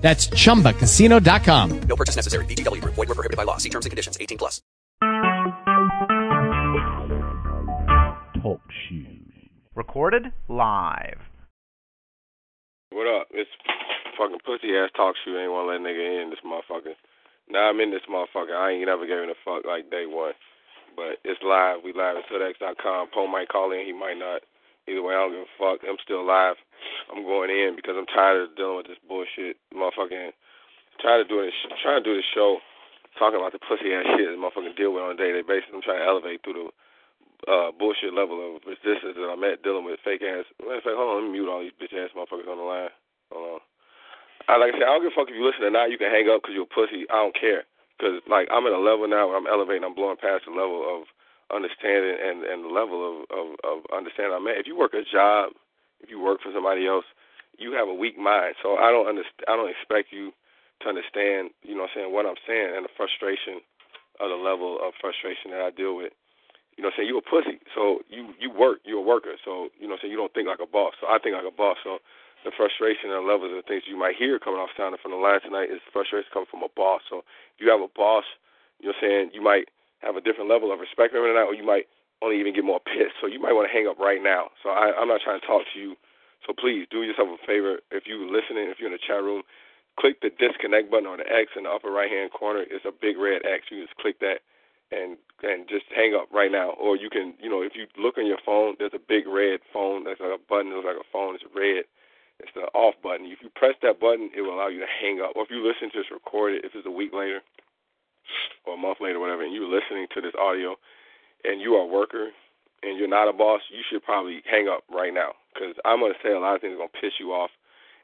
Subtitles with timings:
[0.00, 1.80] That's chumbacasino.com.
[1.82, 2.44] No purchase necessary.
[2.46, 2.94] VGW Group.
[2.94, 3.58] Void were prohibited by law.
[3.58, 4.16] See terms and conditions.
[4.20, 4.62] 18 plus.
[8.42, 9.50] Talk shoes.
[9.74, 11.20] Recorded live.
[12.90, 13.28] What up?
[13.30, 13.50] It's
[14.16, 15.38] fucking pussy ass talk shoe.
[15.38, 16.96] Ain't want to let nigga in this motherfucker.
[17.50, 18.56] Now I'm in this motherfucker.
[18.56, 20.32] I ain't never given a fuck like day one.
[20.96, 21.84] But it's live.
[21.84, 23.08] We live at HoodX.com.
[23.14, 23.86] Poe might call in.
[23.86, 24.42] He might not.
[24.88, 25.86] Either way, I don't give a fuck.
[25.86, 26.56] I'm still live.
[27.12, 30.32] I'm going in because I'm tired of dealing with this bullshit, motherfucking.
[31.00, 32.60] Tired of doing this, trying to do this show,
[33.16, 35.72] talking about the pussy ass shit that motherfucking deal with on a day-to-day basis.
[35.72, 36.68] I'm trying to elevate through the
[37.48, 40.44] uh, bullshit level of resistance that I'm at dealing with fake ass.
[40.60, 42.68] Matter of fact, hold on, let me mute all these bitch ass motherfuckers on the
[42.68, 42.92] line.
[43.32, 43.60] Hold on.
[44.48, 45.88] I, like I said, I don't give a fuck if you listen or not.
[45.88, 47.08] You can hang up because you're a pussy.
[47.08, 47.64] I don't care.
[47.96, 49.84] Because, like, I'm at a level now where I'm elevating.
[49.84, 51.08] I'm blowing past the level of
[51.48, 54.60] understanding and, and the level of, of, of understanding I'm at.
[54.60, 55.52] If you work a job,
[56.02, 57.04] if you work for somebody else,
[57.58, 58.56] you have a weak mind.
[58.62, 59.46] So I don't understand.
[59.48, 60.32] I don't expect you
[60.82, 61.52] to understand.
[61.62, 63.60] You know, what I'm saying what I'm saying and the frustration
[64.20, 66.12] of the level of frustration that I deal with.
[66.76, 67.60] You know, what I'm saying you a pussy.
[67.76, 68.80] So you you work.
[68.84, 69.36] You're a worker.
[69.44, 70.96] So you know, what I'm saying you don't think like a boss.
[71.00, 71.76] So I think like a boss.
[71.84, 72.00] So
[72.44, 75.20] the frustration and the levels of things you might hear coming off sounding from the
[75.20, 77.04] line tonight is frustration coming from a boss.
[77.12, 77.20] So
[77.56, 78.24] if you have a boss,
[78.80, 79.68] you know, what I'm saying you might
[80.00, 81.84] have a different level of respect for him that, or you might
[82.22, 83.16] only even get more pissed.
[83.20, 84.50] So you might want to hang up right now.
[84.62, 85.96] So I, I'm not trying to talk to you
[86.46, 87.80] so please do yourself a favor.
[87.90, 89.42] If you're listening, if you're in the chat room,
[89.98, 92.64] click the disconnect button or the X in the upper right hand corner.
[92.64, 93.68] It's a big red X.
[93.70, 94.40] You just click that
[94.90, 96.70] and and just hang up right now.
[96.80, 99.60] Or you can, you know, if you look on your phone, there's a big red
[99.72, 100.04] phone.
[100.04, 100.72] That's like a button.
[100.72, 101.36] It's like a phone.
[101.36, 101.84] It's red.
[102.40, 103.28] It's the off button.
[103.28, 105.36] If you press that button, it will allow you to hang up.
[105.36, 107.44] Or if you listen to this recorded, if it's a week later
[108.64, 110.76] or a month later, whatever, and you're listening to this audio,
[111.44, 112.30] and you are a worker
[112.82, 116.12] and you're not a boss, you should probably hang up right now because I'm going
[116.12, 117.50] to say a lot of things going to piss you off.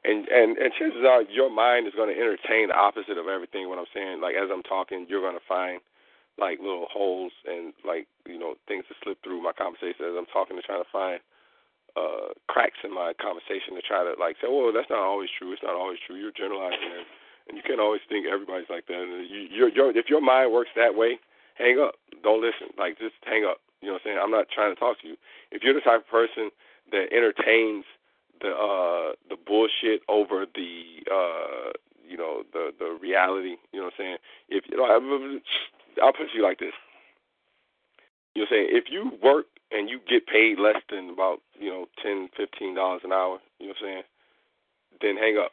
[0.05, 3.67] And, and and chances are your mind is going to entertain the opposite of everything
[3.67, 4.21] what I'm saying.
[4.21, 5.81] Like as I'm talking, you're going to find
[6.37, 10.29] like little holes and like you know things to slip through my conversation as I'm
[10.29, 11.19] talking to trying to find
[11.97, 15.51] uh cracks in my conversation to try to like say, well, that's not always true.
[15.51, 16.15] It's not always true.
[16.15, 17.05] You're generalizing it,
[17.49, 19.01] and you can't always think everybody's like that.
[19.01, 21.17] And you, you're, you're, if your mind works that way,
[21.57, 21.95] hang up.
[22.23, 22.73] Don't listen.
[22.77, 23.57] Like just hang up.
[23.81, 24.19] You know what I'm saying?
[24.21, 25.15] I'm not trying to talk to you.
[25.51, 26.49] If you're the type of person
[26.91, 27.85] that entertains
[28.41, 31.71] the uh the bullshit over the uh
[32.07, 34.17] you know the the reality, you know what I'm saying?
[34.49, 34.97] If you know I,
[36.03, 36.73] I'll put you like this.
[38.35, 38.69] You know what I'm saying?
[38.77, 43.01] If you work and you get paid less than about, you know, ten, fifteen dollars
[43.03, 44.03] an hour, you know what I'm saying?
[45.01, 45.51] Then hang up.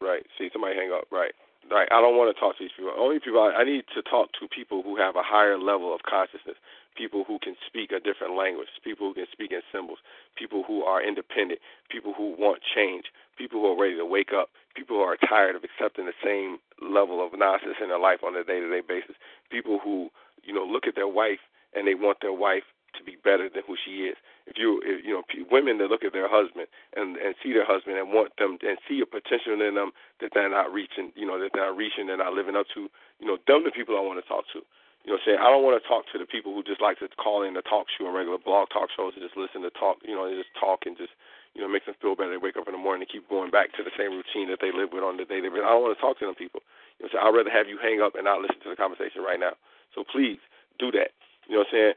[0.00, 0.24] Right.
[0.38, 1.32] See somebody hang up, right.
[1.70, 2.92] Like I don't want to talk to these people.
[2.98, 6.02] Only people I, I need to talk to people who have a higher level of
[6.02, 6.58] consciousness.
[6.98, 9.98] People who can speak a different language, people who can speak in symbols,
[10.36, 13.06] people who are independent, people who want change,
[13.38, 16.58] people who are ready to wake up, people who are tired of accepting the same
[16.82, 19.16] level of nonsense in their life on a day to day basis,
[19.50, 20.10] people who,
[20.42, 21.40] you know, look at their wife
[21.74, 22.66] and they want their wife
[22.98, 24.16] to be better than who she is.
[24.46, 27.66] If you, if, you know, women that look at their husband and and see their
[27.66, 31.26] husband and want them and see a potential in them that they're not reaching, you
[31.26, 32.90] know, that they're not reaching, they're not living up to,
[33.20, 34.62] you know, them the people I want to talk to.
[35.04, 35.40] You know I'm saying?
[35.40, 37.64] I don't want to talk to the people who just like to call in the
[37.64, 40.36] talk show and regular blog talk shows and just listen to talk, you know, and
[40.36, 41.16] just talk and just,
[41.56, 42.36] you know, makes them feel better.
[42.36, 44.60] They wake up in the morning and keep going back to the same routine that
[44.60, 45.40] they live with on the day.
[45.40, 46.60] I don't want to talk to them people.
[47.00, 47.16] You know?
[47.16, 49.56] I'd rather have you hang up and not listen to the conversation right now.
[49.96, 50.38] So please
[50.76, 51.16] do that.
[51.48, 51.96] You know what I'm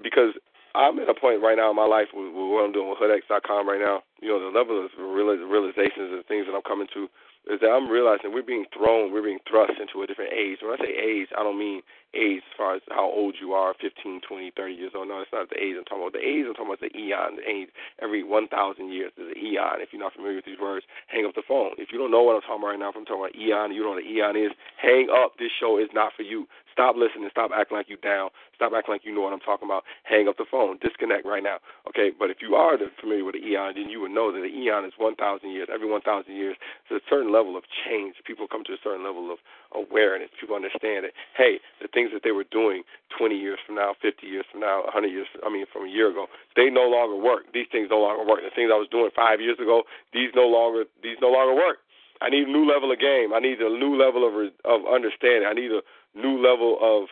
[0.00, 0.32] Because
[0.74, 2.98] I'm at a point right now in my life with, with what I'm doing with
[2.98, 4.02] HoodX.com right now.
[4.20, 7.08] You know, the level of realizations and things that I'm coming to
[7.50, 10.62] is that I'm realizing we're being thrown, we're being thrust into a different age.
[10.62, 11.82] When I say age, I don't mean
[12.14, 15.08] age as far as how old you are, 15, 20, 30 years old.
[15.08, 16.14] No, it's not the age I'm talking about.
[16.14, 17.74] The age I'm talking about is the eon, the age.
[17.98, 18.46] Every 1,000
[18.92, 19.82] years there's an eon.
[19.82, 21.74] If you're not familiar with these words, hang up the phone.
[21.82, 23.74] If you don't know what I'm talking about right now, if I'm talking about eon,
[23.74, 25.34] you don't know what an eon is, hang up.
[25.42, 26.46] This show is not for you.
[26.72, 27.28] Stop listening.
[27.30, 28.30] Stop acting like you down.
[28.56, 29.84] Stop acting like you know what I'm talking about.
[30.04, 30.78] Hang up the phone.
[30.80, 31.60] Disconnect right now.
[31.88, 32.10] Okay.
[32.10, 34.84] But if you are familiar with the eon, then you would know that the eon
[34.84, 35.20] is 1,000
[35.50, 35.68] years.
[35.72, 36.02] Every 1,000
[36.34, 36.56] years,
[36.88, 38.16] there's a certain level of change.
[38.24, 39.38] People come to a certain level of
[39.74, 40.30] awareness.
[40.40, 42.82] People understand that hey, the things that they were doing
[43.16, 45.28] 20 years from now, 50 years from now, 100 years.
[45.44, 46.26] I mean, from a year ago,
[46.56, 47.52] they no longer work.
[47.52, 48.40] These things no longer work.
[48.44, 51.78] The things I was doing five years ago, these no longer these no longer work.
[52.22, 53.34] I need a new level of game.
[53.34, 54.34] I need a new level of
[54.64, 55.48] of understanding.
[55.48, 55.82] I need a
[56.14, 57.08] new level of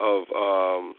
[0.00, 0.94] of um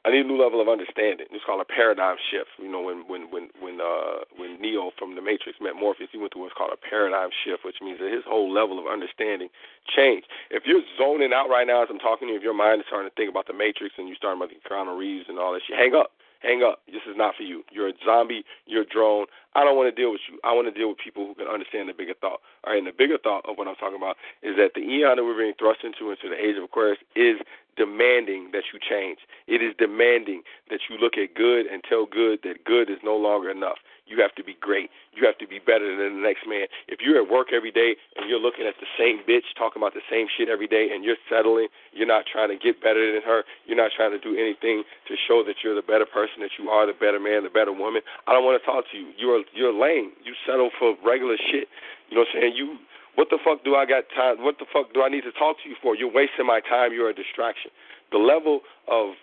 [0.00, 1.28] I need a new level of understanding.
[1.28, 2.56] It's called a paradigm shift.
[2.56, 6.16] You know, when when when when uh when Neo from the Matrix met Morpheus, he
[6.16, 9.52] went through what's called a paradigm shift, which means that his whole level of understanding
[9.84, 10.24] changed.
[10.48, 12.88] If you're zoning out right now as I'm talking to you, if your mind is
[12.88, 15.52] starting to think about the Matrix and you're start about the Keanu Reeves and all
[15.52, 16.16] that shit, hang up.
[16.40, 16.80] Hang up.
[16.86, 17.62] This is not for you.
[17.70, 18.44] You're a zombie.
[18.66, 19.26] You're a drone.
[19.54, 20.40] I don't want to deal with you.
[20.42, 22.40] I want to deal with people who can understand the bigger thought.
[22.64, 25.16] All right, and the bigger thought of what I'm talking about is that the eon
[25.16, 27.36] that we're being thrust into, into the age of Aquarius, is
[27.76, 29.18] demanding that you change.
[29.46, 33.16] It is demanding that you look at good and tell good that good is no
[33.16, 33.78] longer enough.
[34.10, 34.90] You have to be great.
[35.14, 36.66] You have to be better than the next man.
[36.90, 39.94] If you're at work every day and you're looking at the same bitch talking about
[39.94, 43.22] the same shit every day and you're settling, you're not trying to get better than
[43.22, 46.58] her, you're not trying to do anything to show that you're the better person, that
[46.58, 49.14] you are the better man, the better woman, I don't want to talk to you.
[49.14, 50.10] You're you're lame.
[50.26, 51.70] You settle for regular shit.
[52.10, 52.54] You know what I'm saying?
[52.58, 52.82] You
[53.14, 54.42] what the fuck do I got time?
[54.42, 55.94] What the fuck do I need to talk to you for?
[55.94, 56.92] You're wasting my time.
[56.92, 57.70] You're a distraction.
[58.12, 59.14] The level of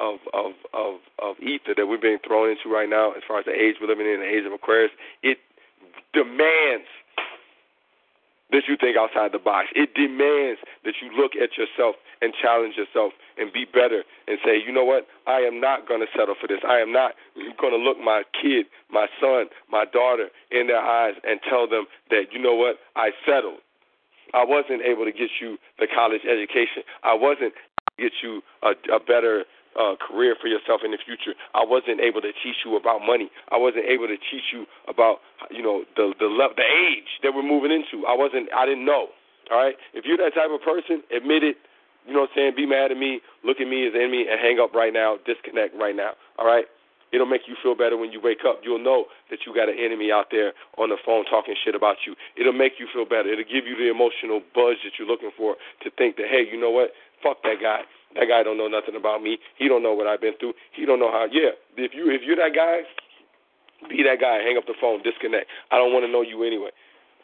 [0.00, 3.44] of of of of ether that we're being thrown into right now, as far as
[3.44, 4.90] the age we're living in, the age of Aquarius,
[5.22, 5.38] it
[6.12, 6.88] demands
[8.54, 9.66] that you think outside the box.
[9.74, 14.62] It demands that you look at yourself and challenge yourself and be better and say,
[14.62, 15.10] you know what?
[15.26, 16.62] I am not going to settle for this.
[16.62, 17.18] I am not
[17.58, 21.90] going to look my kid, my son, my daughter in their eyes and tell them
[22.10, 22.78] that, you know what?
[22.94, 23.58] I settled.
[24.32, 26.86] I wasn't able to get you the college education.
[27.02, 27.54] I wasn't
[27.98, 29.44] get you a, a better
[29.78, 31.34] uh, career for yourself in the future.
[31.54, 33.30] I wasn't able to teach you about money.
[33.50, 35.18] I wasn't able to teach you about
[35.50, 38.06] you know the the the age that we're moving into.
[38.06, 38.48] I wasn't.
[38.54, 39.08] I didn't know.
[39.50, 39.74] All right.
[39.92, 41.56] If you're that type of person, admit it.
[42.06, 42.52] You know what I'm saying?
[42.56, 43.20] Be mad at me.
[43.44, 45.16] Look at me as enemy and hang up right now.
[45.24, 46.12] Disconnect right now.
[46.38, 46.64] All right.
[47.12, 48.60] It'll make you feel better when you wake up.
[48.66, 52.02] You'll know that you got an enemy out there on the phone talking shit about
[52.06, 52.16] you.
[52.36, 53.30] It'll make you feel better.
[53.30, 55.54] It'll give you the emotional buzz that you're looking for
[55.86, 56.90] to think that, hey, you know what?
[57.22, 57.86] Fuck that guy.
[58.14, 59.38] That guy don't know nothing about me.
[59.58, 60.54] He don't know what I've been through.
[60.72, 61.26] He don't know how.
[61.30, 62.86] Yeah, if you if you're that guy,
[63.88, 64.38] be that guy.
[64.42, 65.02] Hang up the phone.
[65.02, 65.46] Disconnect.
[65.70, 66.70] I don't want to know you anyway.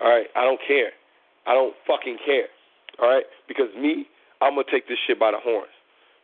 [0.03, 0.27] All right.
[0.35, 0.91] I don't care.
[1.47, 2.51] I don't fucking care.
[2.99, 3.25] All right.
[3.47, 4.07] Because me,
[4.43, 5.73] I'm gonna take this shit by the horns.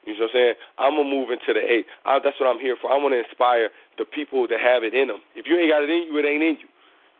[0.07, 0.55] You know what I'm saying?
[0.79, 1.87] I'm gonna move into the eight.
[2.07, 2.91] I, that's what I'm here for.
[2.91, 5.23] I want to inspire the people that have it in them.
[5.35, 6.71] If you ain't got it in you, it ain't in you.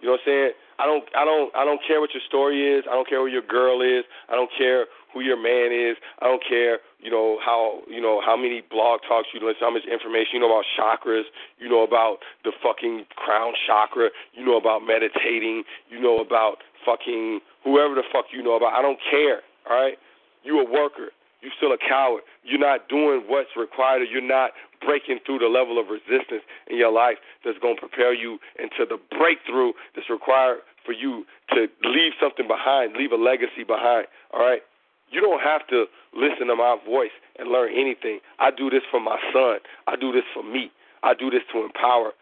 [0.01, 0.51] You know what I'm saying?
[0.79, 2.85] I don't, I don't, I don't care what your story is.
[2.91, 4.05] I don't care who your girl is.
[4.29, 5.97] I don't care who your man is.
[6.21, 9.73] I don't care, you know how, you know how many blog talks you listen, how
[9.73, 11.25] much information you know about chakras.
[11.59, 14.11] You know about the fucking crown chakra.
[14.35, 15.65] You know about meditating.
[15.89, 18.75] You know about fucking whoever the fuck you know about.
[18.75, 19.41] I don't care.
[19.69, 19.97] All right,
[20.45, 21.11] you a worker.
[21.41, 22.23] You're still a coward.
[22.43, 24.03] You're not doing what's required.
[24.03, 24.51] Or you're not
[24.81, 28.85] breaking through the level of resistance in your life that's going to prepare you into
[28.89, 34.07] the breakthrough that's required for you to leave something behind, leave a legacy behind.
[34.33, 34.63] All right?
[35.11, 38.21] You don't have to listen to my voice and learn anything.
[38.39, 39.59] I do this for my son.
[39.87, 40.71] I do this for me.
[41.03, 42.13] I do this to empower.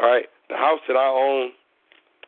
[0.00, 0.26] All right?
[0.48, 1.50] The house that I own,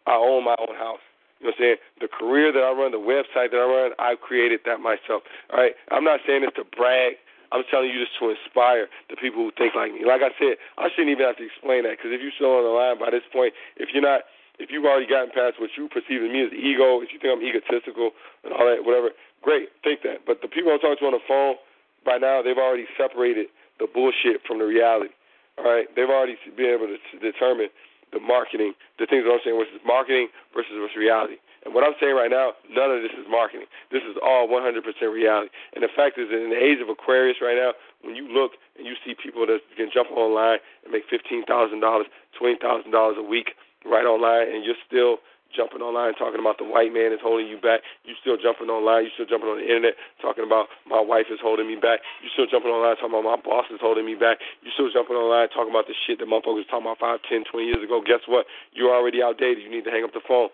[0.06, 1.02] I own my own house.
[1.40, 1.76] You know what I'm saying?
[2.00, 5.22] The career that I run, the website that I run, I created that myself.
[5.52, 5.72] All right?
[5.90, 7.14] I'm not saying this to brag.
[7.52, 10.02] I'm telling you this to inspire the people who think like me.
[10.02, 12.64] Like I said, I shouldn't even have to explain that because if you're still on
[12.66, 14.26] the line by this point, if you're not,
[14.58, 17.30] if you've already gotten past what you perceive in me as ego, if you think
[17.30, 19.12] I'm egotistical and all that, whatever,
[19.44, 20.24] great, think that.
[20.24, 21.60] But the people I'm talking to on the phone,
[22.06, 25.12] by now, they've already separated the bullshit from the reality.
[25.58, 27.68] All right, they've already been able to determine
[28.12, 31.36] the marketing, the things that I'm saying, is marketing versus what's reality.
[31.66, 33.66] And what I'm saying right now, none of this is marketing.
[33.90, 35.50] This is all 100% reality.
[35.74, 37.74] And the fact is in the age of Aquarius right now,
[38.06, 41.82] when you look and you see people that can jump online and make $15,000, $20,000
[41.82, 45.18] a week right online, and you're still
[45.50, 47.82] jumping online talking about the white man is holding you back.
[48.06, 49.08] You still jumping online.
[49.08, 51.98] You still jumping on the internet talking about my wife is holding me back.
[52.22, 54.38] You still jumping online talking about my boss is holding me back.
[54.62, 57.42] You still jumping online talking about the shit that motherfuckers was talking about five, ten,
[57.42, 57.98] twenty years ago.
[58.06, 58.46] Guess what?
[58.70, 59.66] You're already outdated.
[59.66, 60.52] You need to hang up the phone.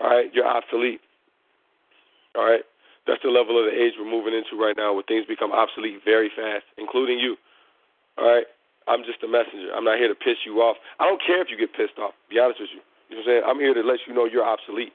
[0.00, 1.00] All right, you're obsolete.
[2.36, 2.64] All right,
[3.06, 6.04] that's the level of the age we're moving into right now, where things become obsolete
[6.04, 7.36] very fast, including you.
[8.18, 8.46] All right,
[8.88, 9.72] I'm just a messenger.
[9.74, 10.76] I'm not here to piss you off.
[11.00, 12.12] I don't care if you get pissed off.
[12.28, 12.82] Be honest with you.
[13.08, 13.44] You know what I'm saying?
[13.46, 14.92] I'm here to let you know you're obsolete.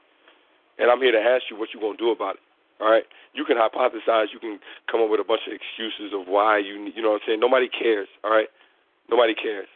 [0.78, 2.44] And I'm here to ask you what you're going to do about it.
[2.80, 3.04] All right?
[3.34, 4.32] You can hypothesize.
[4.32, 4.58] You can
[4.90, 7.40] come up with a bunch of excuses of why you, you know what I'm saying?
[7.40, 8.08] Nobody cares.
[8.24, 8.48] All right?
[9.08, 9.68] Nobody cares.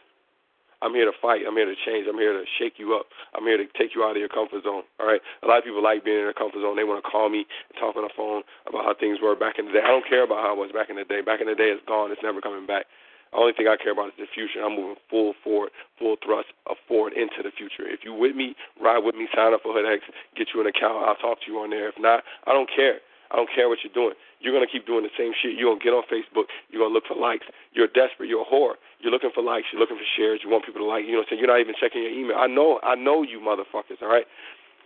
[0.81, 1.41] I'm here to fight.
[1.47, 2.05] I'm here to change.
[2.05, 3.09] I'm here to shake you up.
[3.33, 4.85] I'm here to take you out of your comfort zone.
[4.99, 5.21] All right.
[5.41, 6.77] A lot of people like being in their comfort zone.
[6.77, 9.57] They want to call me and talk on the phone about how things were back
[9.57, 9.81] in the day.
[9.81, 11.21] I don't care about how it was back in the day.
[11.21, 12.13] Back in the day, it's gone.
[12.13, 12.85] It's never coming back.
[13.31, 14.63] The only thing I care about is the future.
[14.63, 16.47] I'm moving full forward, full thrust
[16.87, 17.83] forward into the future.
[17.83, 19.99] If you with me, ride with me, sign up for HoodX,
[20.37, 21.03] get you an account.
[21.03, 21.89] I'll talk to you on there.
[21.89, 23.03] If not, I don't care.
[23.31, 24.15] I don't care what you're doing.
[24.39, 25.57] You're gonna keep doing the same shit.
[25.57, 26.47] You're gonna get on Facebook.
[26.69, 27.45] You're gonna look for likes.
[27.73, 28.29] You're desperate.
[28.29, 28.79] You're a whore.
[28.99, 29.67] You're looking for likes.
[29.71, 30.41] You're looking for shares.
[30.43, 31.05] You want people to like.
[31.05, 31.41] You know what I'm saying?
[31.43, 32.37] You're not even checking your email.
[32.37, 32.79] I know.
[32.83, 33.99] I know you motherfuckers.
[34.01, 34.25] All right.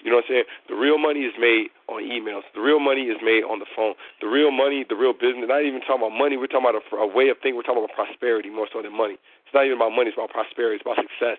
[0.02, 0.50] You know what I'm saying?
[0.68, 2.42] The real money is made on emails.
[2.58, 3.94] The real money is made on the phone.
[4.20, 5.46] The real money, the real business.
[5.46, 6.38] Not even talking about money.
[6.38, 7.56] We're talking about a, a way of thinking.
[7.56, 9.22] We're talking about prosperity more so than money.
[9.46, 10.10] It's not even about money.
[10.10, 10.82] It's about prosperity.
[10.82, 11.38] It's about success.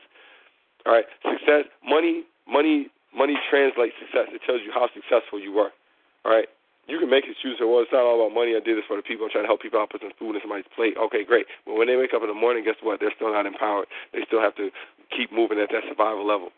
[0.87, 1.67] All right, success.
[1.83, 2.23] Money.
[2.47, 2.87] Money.
[3.11, 4.31] Money translates success.
[4.31, 5.75] It tells you how successful you were.
[6.25, 6.47] All right.
[6.91, 7.63] You can make excuses.
[7.63, 8.59] Well, it's not all about money.
[8.59, 9.27] I did this for the people.
[9.27, 10.99] I'm trying to help people out, put some food in somebody's plate.
[10.99, 11.47] Okay, great.
[11.65, 12.99] But when they wake up in the morning, guess what?
[12.99, 13.87] They're still not empowered.
[14.13, 14.75] They still have to
[15.15, 16.51] keep moving at that survival level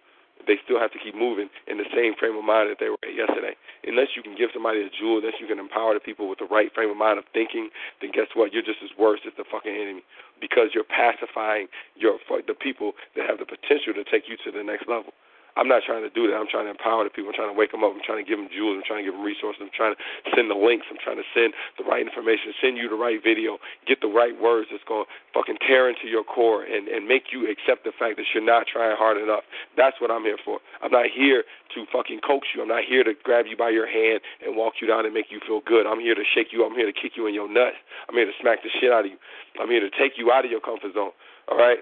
[0.46, 3.00] they still have to keep moving in the same frame of mind that they were
[3.02, 3.56] at yesterday.
[3.84, 6.48] Unless you can give somebody a jewel, unless you can empower the people with the
[6.48, 8.52] right frame of mind of thinking, then guess what?
[8.52, 10.04] You're just as worse as the fucking enemy
[10.40, 14.62] because you're pacifying your the people that have the potential to take you to the
[14.62, 15.12] next level.
[15.54, 16.34] I'm not trying to do that.
[16.34, 17.30] I'm trying to empower the people.
[17.30, 17.94] I'm trying to wake them up.
[17.94, 18.74] I'm trying to give them jewels.
[18.74, 19.62] I'm trying to give them resources.
[19.62, 20.00] I'm trying to
[20.34, 20.90] send the links.
[20.90, 24.34] I'm trying to send the right information, send you the right video, get the right
[24.34, 27.94] words that's going to fucking tear into your core and, and make you accept the
[27.94, 29.46] fact that you're not trying hard enough.
[29.78, 30.58] That's what I'm here for.
[30.82, 32.58] I'm not here to fucking coax you.
[32.58, 35.30] I'm not here to grab you by your hand and walk you down and make
[35.30, 35.86] you feel good.
[35.86, 36.66] I'm here to shake you.
[36.66, 37.78] I'm here to kick you in your nuts.
[38.10, 39.18] I'm here to smack the shit out of you.
[39.62, 41.14] I'm here to take you out of your comfort zone.
[41.46, 41.78] All right?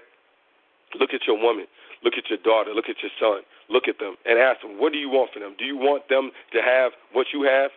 [1.01, 1.65] Look at your woman.
[2.05, 2.69] Look at your daughter.
[2.77, 5.39] Look at your son look at them and ask them, what do you want for
[5.39, 5.55] them?
[5.57, 7.71] Do you want them to have what you have?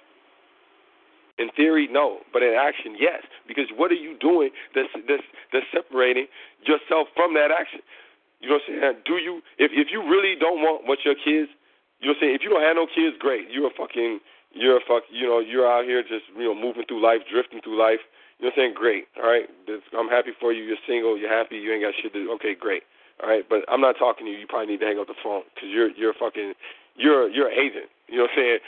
[1.37, 3.21] In theory, no, but in action, yes.
[3.45, 6.33] Because what are you doing that's that's that's separating
[6.65, 7.85] yourself from that action?
[8.41, 8.99] You know what I'm saying?
[9.05, 11.53] Do you if if you really don't want what your kids,
[12.01, 12.35] you know what I'm saying?
[12.37, 13.53] If you don't have no kids, great.
[13.53, 14.25] You're a fucking
[14.57, 15.05] you're a fuck.
[15.13, 18.01] You know you're out here just you know moving through life, drifting through life.
[18.41, 18.75] You know what I'm saying?
[18.77, 19.05] Great.
[19.21, 19.49] All right.
[19.93, 20.65] I'm happy for you.
[20.65, 21.21] You're single.
[21.21, 21.57] You're happy.
[21.57, 22.33] You ain't got shit to.
[22.41, 22.85] Okay, great.
[23.23, 24.39] All right, but I'm not talking to you.
[24.39, 26.53] You probably need to hang up the phone because you're you're fucking
[26.97, 27.89] you're you're an agent.
[28.09, 28.59] You know what I'm saying?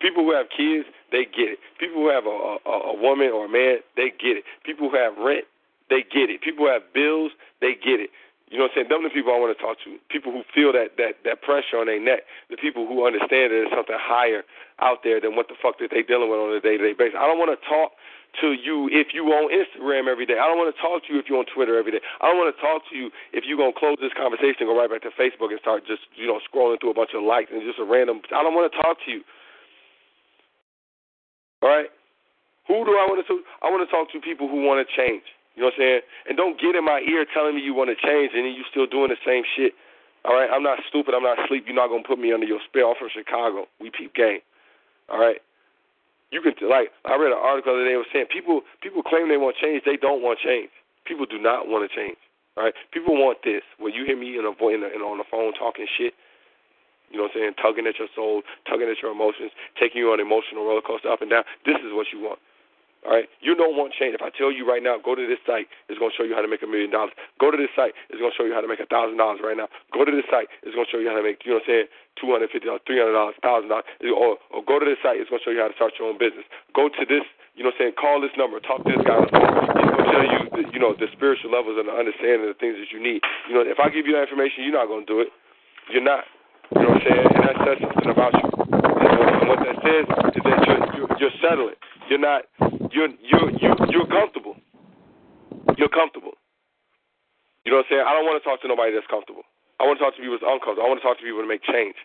[0.00, 1.58] People who have kids, they get it.
[1.80, 2.36] People who have a,
[2.68, 4.44] a a woman or a man, they get it.
[4.64, 5.44] People who have rent,
[5.88, 6.42] they get it.
[6.42, 8.10] People who have bills, they get it.
[8.54, 8.94] You know what I'm saying?
[8.94, 9.98] Them the people I want to talk to.
[10.06, 12.22] People who feel that that that pressure on their neck.
[12.54, 14.46] The people who understand that there's something higher
[14.78, 16.94] out there than what the fuck that they dealing with on a day to day
[16.94, 17.18] basis.
[17.18, 17.98] I don't want to talk
[18.46, 20.38] to you if you on Instagram every day.
[20.38, 22.02] I don't want to talk to you if you're on Twitter every day.
[22.22, 24.78] I don't want to talk to you if you're gonna close this conversation and go
[24.78, 27.50] right back to Facebook and start just you know scrolling through a bunch of likes
[27.50, 28.22] and just a random.
[28.30, 29.26] I don't want to talk to you.
[31.58, 31.90] All right.
[32.70, 33.26] Who do I want to?
[33.26, 33.42] talk?
[33.66, 35.26] I want to talk to people who want to change.
[35.54, 36.00] You know what I'm saying?
[36.28, 38.66] And don't get in my ear telling me you want to change and then you
[38.70, 39.72] still doing the same shit.
[40.26, 40.50] All right.
[40.50, 41.14] I'm not stupid.
[41.14, 41.64] I'm not asleep.
[41.66, 42.94] You're not gonna put me under your spell.
[42.94, 43.70] I'm from Chicago.
[43.78, 44.42] We peep game.
[45.08, 45.38] All right.
[46.34, 49.30] You can like I read an article the other day was saying people people claim
[49.30, 50.70] they want change, they don't want change.
[51.06, 52.18] People do not want to change.
[52.56, 52.74] Right?
[52.90, 53.62] People want this.
[53.78, 56.14] When you hear me in a voice in on the phone talking shit,
[57.10, 60.10] you know what I'm saying, tugging at your soul, tugging at your emotions, taking you
[60.10, 61.42] on an emotional roller coaster up and down.
[61.66, 62.38] This is what you want.
[63.04, 64.16] All right, you don't want change.
[64.16, 66.40] If I tell you right now, go to this site, it's to show you how
[66.40, 67.12] to make a million dollars.
[67.36, 69.52] Go to this site, it's to show you how to make a thousand dollars right
[69.52, 69.68] now.
[69.92, 71.84] Go to this site, it's to show you how to make, you know what I'm
[71.84, 73.84] saying, two hundred fifty dollars, three hundred dollars, thousand dollars.
[74.08, 76.16] Or, or go to this site, it's to show you how to start your own
[76.16, 76.48] business.
[76.72, 79.20] Go to this, you know what I'm saying, call this number, talk to this guy.
[79.20, 82.60] Going to tell you, the, you know, the spiritual levels and the understanding of the
[82.60, 83.20] things that you need.
[83.52, 85.28] You know, if I give you that information, you're not to do it.
[85.92, 86.24] You're not.
[86.72, 87.26] You know what I'm saying?
[87.36, 88.53] And that says something about you.
[89.00, 91.78] And what that says is that you're, you're, you're settling.
[92.08, 92.44] You're not.
[92.92, 94.56] You're you're you're, you're comfortable.
[95.76, 96.38] You're comfortable.
[97.64, 98.04] You know what I'm saying?
[98.06, 99.42] I don't want to talk to nobody that's comfortable.
[99.80, 100.84] I want to talk to people that's uncomfortable.
[100.84, 101.96] I want to talk to people to make change.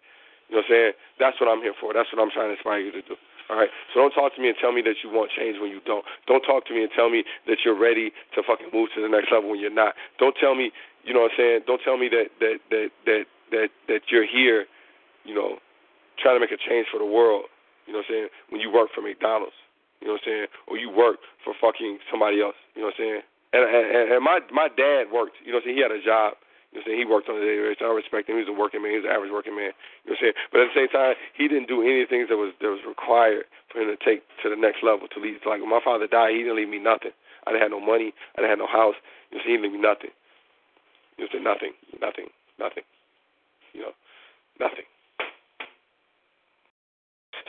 [0.50, 0.94] You know what I'm saying?
[1.20, 1.94] That's what I'm here for.
[1.94, 3.16] That's what I'm trying to inspire you to do.
[3.50, 3.70] All right.
[3.94, 6.06] So don't talk to me and tell me that you want change when you don't.
[6.26, 9.10] Don't talk to me and tell me that you're ready to fucking move to the
[9.10, 9.94] next level when you're not.
[10.18, 10.72] Don't tell me,
[11.04, 11.60] you know what I'm saying?
[11.68, 14.66] Don't tell me that that that that that that you're here,
[15.26, 15.58] you know,
[16.22, 17.48] trying to make a change for the world.
[17.88, 18.30] You know what I'm saying?
[18.54, 19.58] When you work for McDonald's.
[20.00, 20.48] You know what I'm saying?
[20.68, 22.56] Or you work for fucking somebody else.
[22.76, 23.22] You know what I'm saying?
[23.52, 25.42] And and, and my my dad worked.
[25.44, 25.78] You know what I'm saying?
[25.80, 26.40] He had a job.
[26.70, 27.00] You know what I'm saying?
[27.02, 27.82] He worked on the daily basis.
[27.82, 28.38] I respect him.
[28.38, 28.94] He was a working man.
[28.94, 29.74] He was an average working man.
[30.06, 30.38] You know what I'm saying?
[30.54, 33.82] But at the same time, he didn't do anything that was that was required for
[33.82, 35.10] him to take to the next level.
[35.10, 37.12] To lead like when my father died, he didn't leave me nothing.
[37.50, 38.14] I didn't have no money.
[38.38, 38.96] I didn't have no house.
[39.34, 40.14] You know, he didn't leave me nothing.
[41.18, 42.30] You know, nothing, nothing,
[42.62, 42.86] nothing.
[43.74, 43.94] You know,
[44.62, 44.86] nothing.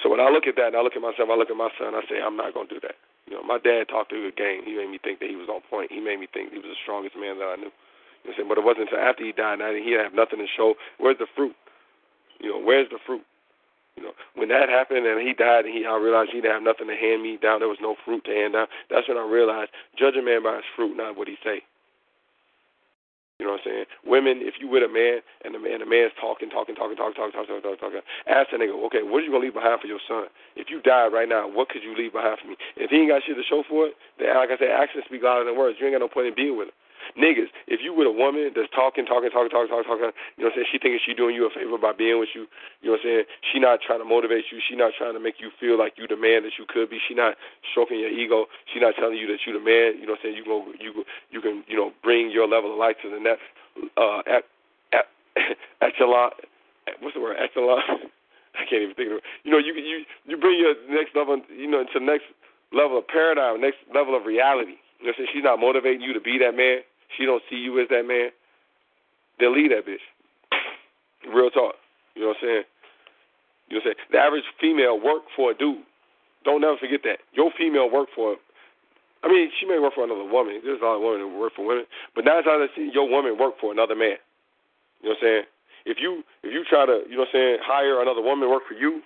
[0.03, 1.69] So when I look at that and I look at myself, I look at my
[1.77, 2.97] son, I say, I'm not going to do that.
[3.29, 4.65] You know, my dad talked a good game.
[4.65, 5.93] He made me think that he was on point.
[5.93, 7.71] He made me think he was the strongest man that I knew.
[8.25, 8.49] You know I'm saying?
[8.49, 10.75] But it wasn't until after he died, and he didn't have nothing to show.
[10.99, 11.55] Where's the fruit?
[12.41, 13.23] You know, where's the fruit?
[13.97, 16.65] You know, when that happened and he died, and he I realized he didn't have
[16.65, 17.61] nothing to hand me down.
[17.61, 18.67] There was no fruit to hand down.
[18.89, 21.61] That's when I realized judge a man by his fruit, not what he say.
[23.41, 23.87] You know what I'm saying?
[24.05, 27.17] Women, if you with a man and the man, the man's talking, talking, talking, talking,
[27.17, 29.89] talking, talking, talking, talking, ask that nigga, okay, what are you gonna leave behind for
[29.89, 30.29] your son?
[30.61, 32.61] If you died right now, what could you leave behind for me?
[32.77, 35.25] If he ain't got shit to show for it, then like I said, actions speak
[35.25, 35.81] louder than words.
[35.81, 36.77] You ain't got no point in being with him.
[37.19, 40.51] Niggas, if you with a woman that's talking, talking, talking, talking, talking, talking, you know
[40.51, 40.71] what I'm saying?
[40.71, 42.47] She thinking she doing you a favor by being with you.
[42.83, 43.25] You know what I'm saying?
[43.51, 44.63] She not trying to motivate you.
[44.63, 46.99] She not trying to make you feel like you the man that you could be.
[47.03, 47.35] She not
[47.71, 48.47] stroking your ego.
[48.71, 49.99] She not telling you that you the man.
[49.99, 50.37] You know what I'm saying?
[50.39, 53.19] You go, you go, you can, you know, bring your level of life to the
[53.19, 53.47] next
[53.97, 54.45] uh, at,
[54.95, 55.07] at,
[55.83, 56.31] echelon.
[57.01, 57.37] What's the word?
[57.39, 57.83] Echelon.
[58.59, 59.27] I can't even think of it.
[59.45, 62.27] You know, you you you bring your next level, you know, to the next
[62.73, 64.77] level of paradigm, next level of reality.
[64.99, 66.83] You know, what I'm saying she's not motivating you to be that man
[67.17, 68.31] she don't see you as that man,
[69.39, 70.05] then leave that bitch.
[71.33, 71.75] Real talk.
[72.15, 72.65] You know what I'm saying?
[73.69, 74.11] You know what I'm saying?
[74.13, 75.85] The average female work for a dude.
[76.45, 77.19] Don't never forget that.
[77.33, 78.37] Your female work for
[79.23, 80.61] I mean, she may work for another woman.
[80.65, 81.85] There's a lot of women who work for women.
[82.15, 84.17] But nine times out of ten, your woman work for another man.
[85.05, 85.45] You know what I'm saying?
[85.85, 88.53] If you if you try to, you know what I'm saying, hire another woman to
[88.53, 89.05] work for you,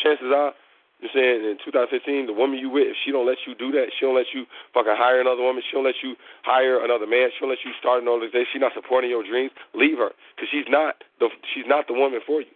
[0.00, 0.52] chances are
[1.00, 3.92] you're saying in 2015, the woman you with, if she don't let you do that,
[3.92, 7.28] she don't let you fucking hire another woman, she don't let you hire another man,
[7.36, 10.48] she don't let you start an organization, she's not supporting your dreams, leave her, because
[10.48, 12.52] she's not the she's not the woman for you.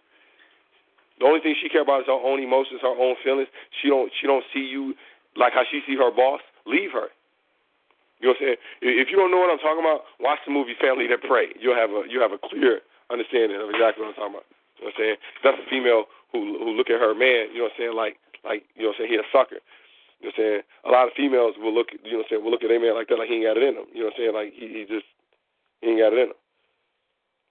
[1.21, 3.45] The only thing she care about is her own emotions, her own feelings.
[3.77, 4.97] She don't she don't see you
[5.37, 6.41] like how she see her boss.
[6.65, 7.13] Leave her.
[8.21, 9.05] You know what I'm saying?
[9.05, 11.53] If you don't know what I'm talking about, watch the movie Family That Pray.
[11.61, 12.81] You'll have a you have a clear
[13.13, 14.49] understanding of exactly what I'm talking about.
[14.81, 15.17] You know what I'm saying?
[15.45, 17.53] That's a female who who look at her man.
[17.53, 17.93] You know what I'm saying?
[17.93, 19.61] Like like you know, what I'm saying he a sucker.
[20.21, 22.29] You know, what I'm saying a lot of females will look, you know, what I'm
[22.29, 23.87] saying will look at a man like that, like he ain't got it in him.
[23.93, 25.07] You know, what I'm saying like he, he just
[25.81, 26.39] he ain't got it in him.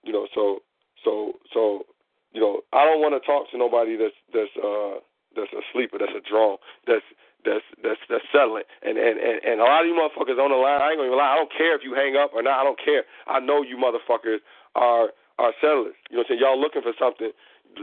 [0.04, 0.62] You know, so
[1.04, 1.84] so so
[2.32, 5.02] you know, I don't want to talk to nobody that's that's uh
[5.34, 7.04] that's a sleeper, that's a drone, that's
[7.44, 8.66] that's that's that's settling.
[8.82, 11.10] And and and, and a lot of you motherfuckers on the line, I ain't gonna
[11.10, 11.34] even lie.
[11.34, 12.60] I don't care if you hang up or not.
[12.60, 13.04] I don't care.
[13.26, 14.38] I know you motherfuckers
[14.74, 15.96] are are settlers.
[16.10, 16.40] You know what I'm saying?
[16.40, 17.32] Y'all looking for something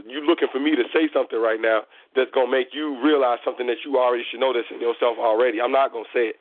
[0.08, 1.82] you looking for me to say something right now
[2.16, 5.62] that's gonna make you realize something that you already should know this in yourself already.
[5.62, 6.38] I'm not gonna say it.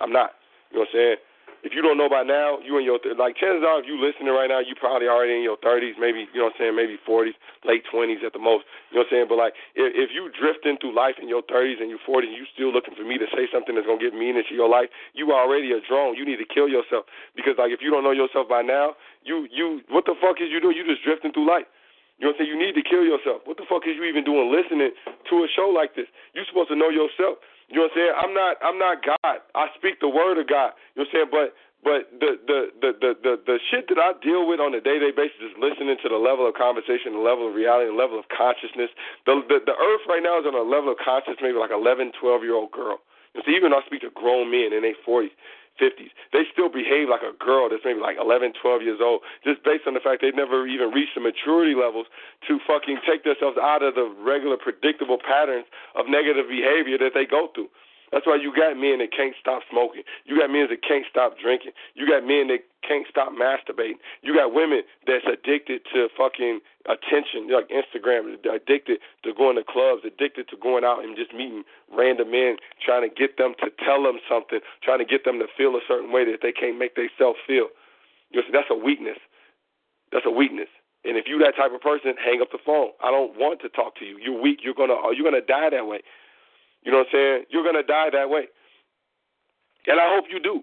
[0.00, 0.34] I'm not.
[0.70, 1.16] You know what I'm saying?
[1.62, 3.94] If you don't know by now, you in your th- like chances are if you
[3.94, 6.74] listening right now, you probably already in your 30s, maybe you know what I'm saying,
[6.74, 8.66] maybe 40s, late 20s at the most.
[8.90, 9.26] You know what I'm saying?
[9.30, 12.34] But like if, if you drifting through life in your 30s and your 40s, and
[12.34, 14.90] you still looking for me to say something that's gonna get meaning to your life,
[15.14, 16.18] you already a drone.
[16.18, 17.06] You need to kill yourself
[17.38, 20.50] because like if you don't know yourself by now, you you what the fuck is
[20.50, 20.74] you doing?
[20.74, 21.70] You just drifting through life.
[22.22, 22.54] You know what I'm saying?
[22.54, 23.42] You need to kill yourself.
[23.50, 26.06] What the fuck is you even doing listening to a show like this?
[26.38, 27.42] You're supposed to know yourself.
[27.66, 28.14] You know what I'm saying?
[28.14, 29.42] I'm not I'm not God.
[29.58, 30.70] I speak the word of God.
[30.94, 31.30] You know what I'm saying?
[31.34, 31.48] But
[31.82, 35.02] but the the the the the, the shit that I deal with on a day
[35.02, 37.98] to day basis is listening to the level of conversation, the level of reality, the
[37.98, 38.94] level of consciousness.
[39.26, 42.14] The the, the earth right now is on a level of consciousness maybe like 11,
[42.22, 43.02] 12 year old girl.
[43.34, 45.34] You so even I speak to grown men in their 40s.
[45.80, 46.12] 50s.
[46.32, 49.84] They still behave like a girl that's maybe like 11, 12 years old, just based
[49.86, 52.06] on the fact they've never even reached the maturity levels
[52.48, 57.24] to fucking take themselves out of the regular predictable patterns of negative behavior that they
[57.24, 57.68] go through.
[58.12, 60.04] That's why you got men that can't stop smoking.
[60.28, 61.72] You got men that can't stop drinking.
[61.96, 63.96] You got men that can't stop masturbating.
[64.20, 70.04] You got women that's addicted to fucking attention, like Instagram, addicted to going to clubs,
[70.04, 74.04] addicted to going out and just meeting random men, trying to get them to tell
[74.04, 76.94] them something, trying to get them to feel a certain way that they can't make
[76.94, 77.72] themselves feel.
[78.28, 79.18] You know, that's a weakness.
[80.12, 80.68] That's a weakness.
[81.04, 82.92] And if you that type of person, hang up the phone.
[83.02, 84.18] I don't want to talk to you.
[84.20, 84.60] You're weak.
[84.62, 86.00] You're gonna you're gonna die that way.
[86.82, 87.38] You know what I'm saying?
[87.50, 88.50] You're to die that way.
[89.86, 90.62] And I hope you do.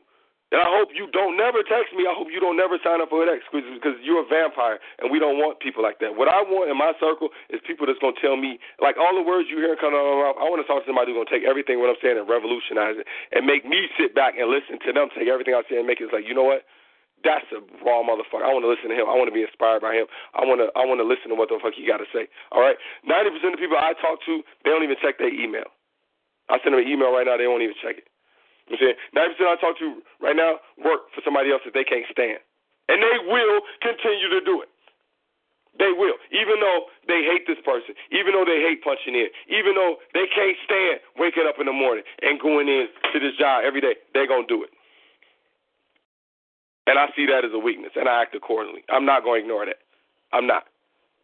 [0.50, 2.10] And I hope you don't never text me.
[2.10, 5.14] I hope you don't never sign up for an ex because you're a vampire, and
[5.14, 6.18] we don't want people like that.
[6.18, 9.14] What I want in my circle is people that's going to tell me, like all
[9.14, 11.14] the words you hear coming out of my mouth, I want to talk to somebody
[11.14, 14.18] who's going to take everything what I'm saying and revolutionize it and make me sit
[14.18, 16.50] back and listen to them, take everything I say and make it like, you know
[16.50, 16.66] what?
[17.22, 18.42] That's a raw motherfucker.
[18.42, 19.06] I want to listen to him.
[19.06, 20.10] I want to be inspired by him.
[20.34, 22.32] I want to I want to listen to what the fuck he got to say.
[22.50, 22.80] All right?
[23.04, 25.68] 90% of the people I talk to, they don't even check their email.
[26.50, 28.10] I send them an email right now, they won't even check it.
[28.70, 29.88] You know what I'm saying 90% I talk to
[30.22, 32.42] right now work for somebody else that they can't stand.
[32.90, 34.70] And they will continue to do it.
[35.78, 36.18] They will.
[36.34, 40.28] Even though they hate this person, even though they hate punching in, even though they
[40.28, 43.96] can't stand waking up in the morning and going in to this job every day,
[44.14, 44.70] they're going to do it.
[46.86, 48.82] And I see that as a weakness, and I act accordingly.
[48.90, 49.78] I'm not going to ignore that.
[50.34, 50.66] I'm not.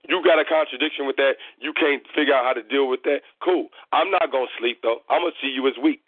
[0.07, 1.41] You got a contradiction with that.
[1.59, 3.21] You can't figure out how to deal with that.
[3.41, 3.69] Cool.
[3.91, 5.01] I'm not going to sleep, though.
[5.09, 6.01] I'm going to see you as weak,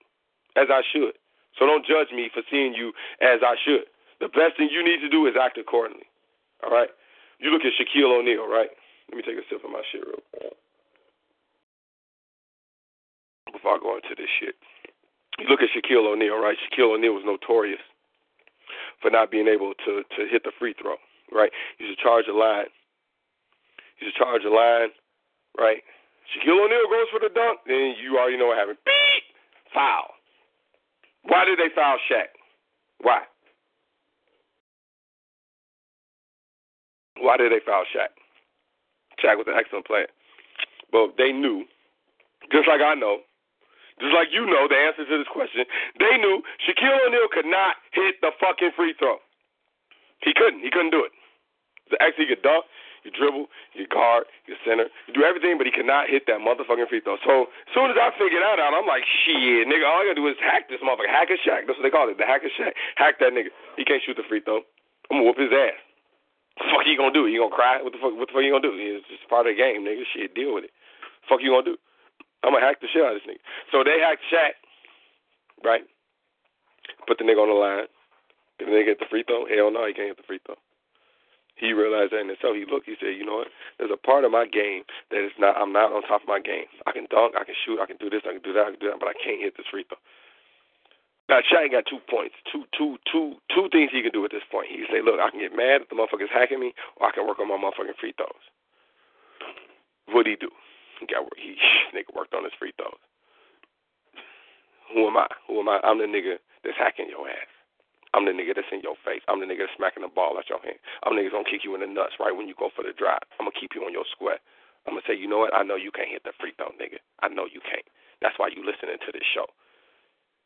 [0.56, 1.18] as I should.
[1.58, 3.90] So don't judge me for seeing you as I should.
[4.22, 6.06] The best thing you need to do is act accordingly.
[6.64, 6.90] All right?
[7.40, 8.70] You look at Shaquille O'Neal, right?
[9.10, 10.54] Let me take a sip of my shit real quick.
[13.54, 14.56] Before I go into this shit.
[15.40, 16.58] You look at Shaquille O'Neal, right?
[16.58, 17.82] Shaquille O'Neal was notorious
[19.02, 20.96] for not being able to to hit the free throw,
[21.32, 21.52] right?
[21.78, 22.66] You should charge a line.
[24.00, 24.90] You should charge a line,
[25.58, 25.82] right?
[26.30, 28.78] Shaquille O'Neal goes for the dunk, then you already know what happened.
[28.86, 29.24] Beep!
[29.74, 30.14] Foul.
[31.24, 32.36] Why did they foul Shaq?
[33.02, 33.22] Why?
[37.20, 38.12] Why did they foul Shaq?
[39.24, 40.08] Shaq was an excellent player.
[40.92, 41.66] But they knew,
[42.52, 43.20] just like I know,
[44.00, 45.66] just like you know the answer to this question,
[46.00, 49.18] they knew Shaquille O'Neal could not hit the fucking free throw.
[50.22, 50.62] He couldn't.
[50.62, 51.12] He couldn't do it.
[51.90, 52.66] The actually, he could dunk,
[53.08, 56.44] you dribble, you guard, you center, you do everything, but he could not hit that
[56.44, 57.16] motherfucking free throw.
[57.24, 60.20] So as soon as I figured that out, I'm like, shit, nigga, all I gotta
[60.20, 61.64] do is hack this motherfucker, hack a Shaq.
[61.64, 62.76] That's what they call it, the hack a Shaq.
[63.00, 63.56] Hack that nigga.
[63.80, 64.68] He can't shoot the free throw.
[65.08, 65.80] I'm gonna whoop his ass.
[66.60, 67.32] What the fuck you gonna do?
[67.32, 67.80] You gonna cry?
[67.80, 68.12] What the fuck?
[68.20, 68.76] What the fuck you gonna do?
[68.76, 70.04] It's just part of the game, nigga.
[70.12, 70.76] Shit, deal with it.
[71.32, 71.78] Fuck you gonna do?
[72.44, 73.44] I'm gonna hack the shit out of this nigga.
[73.72, 74.60] So they hacked Shaq,
[75.64, 75.88] right?
[77.08, 77.88] Put the nigga on the line.
[78.60, 79.46] Did the nigga get the free throw?
[79.46, 80.58] Hell no, he can't get the free throw.
[81.58, 82.54] He realized that in himself.
[82.54, 82.86] He looked.
[82.86, 83.50] He said, "You know what?
[83.78, 85.58] There's a part of my game that is not.
[85.58, 86.70] I'm not on top of my game.
[86.86, 87.34] I can dunk.
[87.34, 87.82] I can shoot.
[87.82, 88.22] I can do this.
[88.30, 88.66] I can do that.
[88.68, 89.02] I can do that.
[89.02, 89.98] But I can't hit this free throw."
[91.28, 94.48] Now Shaq got two points, two, two, two, two things he can do at this
[94.50, 94.70] point.
[94.72, 97.12] He can say, "Look, I can get mad at the motherfuckers hacking me, or I
[97.12, 98.46] can work on my motherfucking free throws."
[100.08, 100.50] What'd he do?
[101.02, 101.58] He got he
[101.98, 103.02] nigga worked on his free throws.
[104.94, 105.28] Who am I?
[105.48, 105.82] Who am I?
[105.84, 107.57] I'm the nigga that's hacking your ass.
[108.14, 109.22] I'm the nigga that's in your face.
[109.28, 110.80] I'm the nigga that's smacking the ball out your hand.
[111.04, 112.96] I'm the nigga gonna kick you in the nuts right when you go for the
[112.96, 113.24] drive.
[113.40, 114.40] I'm gonna keep you on your square.
[114.88, 115.52] I'm gonna say, you know what?
[115.52, 117.04] I know you can't hit the free throw, nigga.
[117.20, 117.86] I know you can't.
[118.24, 119.46] That's why you listening to this show.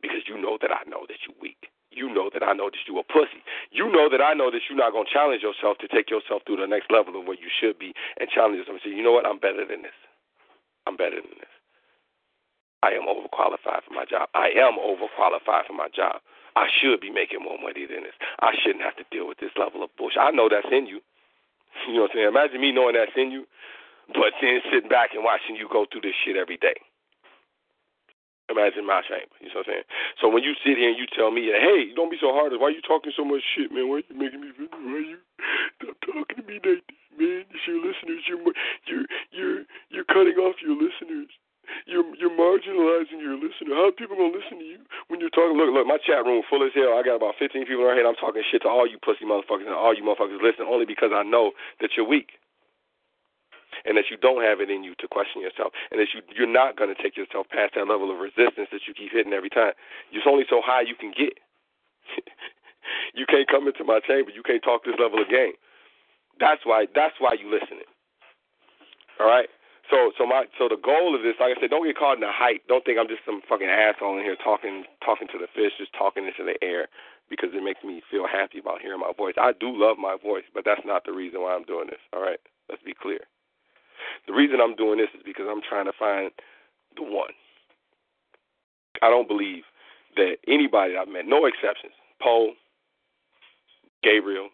[0.02, 1.70] Because you know that I know that you weak.
[1.92, 3.44] You know that I know that you a pussy.
[3.70, 6.58] You know that I know that you're not gonna challenge yourself to take yourself through
[6.58, 9.12] the next level of where you should be and challenge yourself and say, you know
[9.12, 9.28] what?
[9.28, 9.96] I'm better than this.
[10.88, 11.54] I'm better than this.
[12.82, 14.30] I am overqualified for my job.
[14.34, 16.24] I am overqualified for my job.
[16.56, 18.18] I should be making more money than this.
[18.40, 20.20] I shouldn't have to deal with this level of bullshit.
[20.20, 21.00] I know that's in you.
[21.88, 22.28] You know what I'm saying?
[22.36, 23.48] Imagine me knowing that's in you,
[24.12, 26.76] but then sitting back and watching you go through this shit every day.
[28.52, 29.32] Imagine my shame.
[29.40, 29.88] You know what I'm saying?
[30.20, 32.52] So when you sit here and you tell me, hey, don't be so hard.
[32.60, 33.88] Why are you talking so much shit, man?
[33.88, 34.68] Why are you making me feel?
[34.68, 35.20] Why are you
[35.80, 36.84] stop talking to me like that,
[37.16, 37.48] man?
[37.48, 38.28] It's your listeners.
[38.28, 38.44] You're
[38.92, 41.32] you're you're you're cutting off your listeners.
[41.86, 43.76] You're you're marginalizing your listener.
[43.76, 45.58] How are people gonna listen to you when you're talking?
[45.58, 46.98] Look, look, my chat room full as hell.
[46.98, 48.08] I got about 15 people right here.
[48.08, 51.12] I'm talking shit to all you pussy motherfuckers and all you motherfuckers listen only because
[51.14, 52.38] I know that you're weak
[53.86, 56.50] and that you don't have it in you to question yourself, and that you you're
[56.50, 59.50] not going to take yourself past that level of resistance that you keep hitting every
[59.50, 59.74] time.
[60.12, 61.40] It's only so high you can get.
[63.18, 64.32] you can't come into my chamber.
[64.32, 65.58] You can't talk this level of game.
[66.40, 66.86] That's why.
[66.94, 67.88] That's why you listening.
[69.20, 69.50] All right.
[69.90, 72.26] So so my so the goal of this, like I said, don't get caught in
[72.26, 72.62] the hype.
[72.68, 75.94] Don't think I'm just some fucking asshole in here talking talking to the fish, just
[75.98, 76.88] talking into the air
[77.30, 79.36] because it makes me feel happy about hearing my voice.
[79.40, 82.04] I do love my voice, but that's not the reason why I'm doing this.
[82.14, 82.40] All right,
[82.70, 83.24] let's be clear.
[84.28, 86.32] The reason I'm doing this is because I'm trying to find
[86.96, 87.32] the one.
[89.02, 89.64] I don't believe
[90.16, 92.52] that anybody I've met, no exceptions, Poe,
[94.04, 94.50] Gabriel,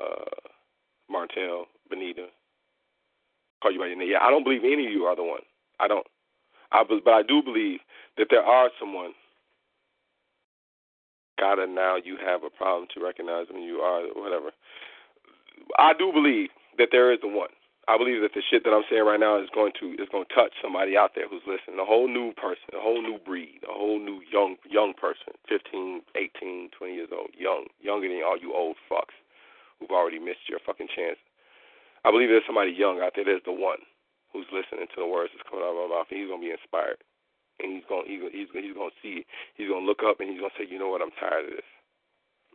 [0.00, 0.48] uh,
[1.08, 2.26] Martell, Benita,
[3.62, 4.10] call you by your name.
[4.10, 5.42] Yeah, I don't believe any of you are the one.
[5.78, 6.06] I don't.
[6.72, 7.80] I but I do believe
[8.16, 9.12] that there are someone.
[11.38, 14.50] Gotta now you have a problem to recognize when you are whatever.
[15.78, 17.48] I do believe that there is the one.
[17.88, 20.24] I believe that the shit that I'm saying right now is going to is going
[20.28, 21.80] to touch somebody out there who's listening.
[21.80, 26.02] A whole new person, a whole new breed, a whole new young young person, 15,
[26.14, 29.16] 18, 20 years old, young, younger than all you old fucks
[29.80, 31.18] who've already missed your fucking chance
[32.04, 33.24] I believe there's somebody young out there.
[33.24, 33.84] There's the one
[34.32, 36.54] who's listening to the words that's coming out of my mouth, and he's gonna be
[36.54, 37.02] inspired,
[37.60, 39.26] and he's gonna he's he's he's gonna see,
[39.58, 41.70] he's gonna look up, and he's gonna say, you know what, I'm tired of this.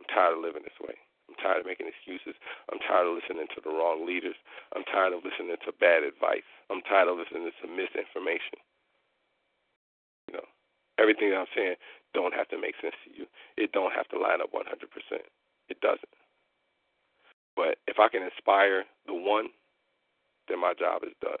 [0.00, 0.96] I'm tired of living this way.
[1.28, 2.38] I'm tired of making excuses.
[2.70, 4.38] I'm tired of listening to the wrong leaders.
[4.74, 6.46] I'm tired of listening to bad advice.
[6.70, 8.58] I'm tired of listening to misinformation.
[10.30, 10.48] You know,
[10.98, 11.76] everything that I'm saying
[12.14, 13.26] don't have to make sense to you.
[13.58, 14.64] It don't have to line up 100%.
[15.68, 16.15] It doesn't.
[17.56, 19.48] But if I can inspire the one,
[20.48, 21.40] then my job is done.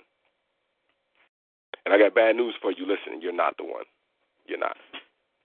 [1.84, 2.82] And I got bad news for you.
[2.82, 3.84] Listen, you're not the one.
[4.46, 4.76] You're not.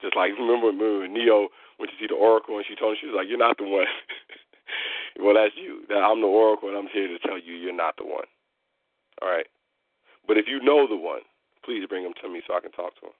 [0.01, 3.07] Just like remember when Neo went to see the Oracle and she told him she
[3.07, 3.85] was like, "You're not the one."
[5.21, 5.85] well, that's you.
[5.89, 8.25] That I'm the Oracle and I'm here to tell you you're not the one.
[9.21, 9.45] All right.
[10.25, 11.21] But if you know the one,
[11.63, 13.17] please bring him to me so I can talk to him.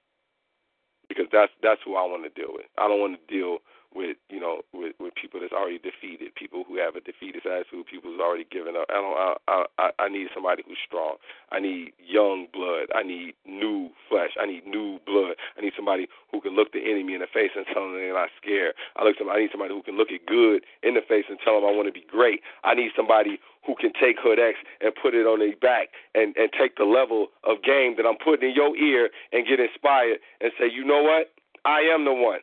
[1.08, 2.66] Because that's that's who I want to deal with.
[2.78, 3.60] I don't want to deal
[3.93, 7.86] with you know with with people that's already defeated, people who have a defeatist attitude,
[7.88, 8.88] people who's already given up.
[8.89, 9.17] I don't.
[9.47, 11.15] I I I need somebody who's strong.
[11.51, 12.88] I need young blood.
[12.95, 14.32] I need new flesh.
[14.39, 15.36] I need new blood.
[15.58, 18.13] I need somebody who can look the enemy in the face and tell them they're
[18.13, 18.73] not scared.
[18.95, 19.17] I look.
[19.19, 21.75] I need somebody who can look at good in the face and tell them I
[21.75, 22.41] want to be great.
[22.63, 26.36] I need somebody who can take Hood X and put it on their back and
[26.38, 30.19] and take the level of game that I'm putting in your ear and get inspired
[30.39, 31.32] and say, you know what?
[31.65, 32.39] I am the one.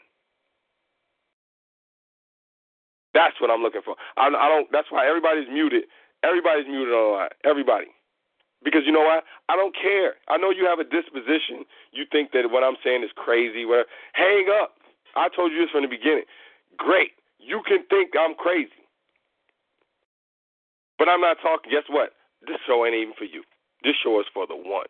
[3.18, 3.98] That's what I'm looking for.
[4.14, 4.70] I, I don't.
[4.70, 5.90] That's why everybody's muted.
[6.22, 7.34] Everybody's muted online.
[7.42, 7.90] Everybody.
[8.62, 9.26] Because you know what?
[9.50, 10.14] I don't care.
[10.30, 11.66] I know you have a disposition.
[11.90, 13.66] You think that what I'm saying is crazy.
[13.66, 14.78] Where hang up.
[15.18, 16.30] I told you this from the beginning.
[16.78, 17.18] Great.
[17.42, 18.86] You can think I'm crazy.
[20.98, 21.72] But I'm not talking.
[21.74, 22.14] Guess what?
[22.46, 23.42] This show ain't even for you.
[23.82, 24.86] This show is for the one.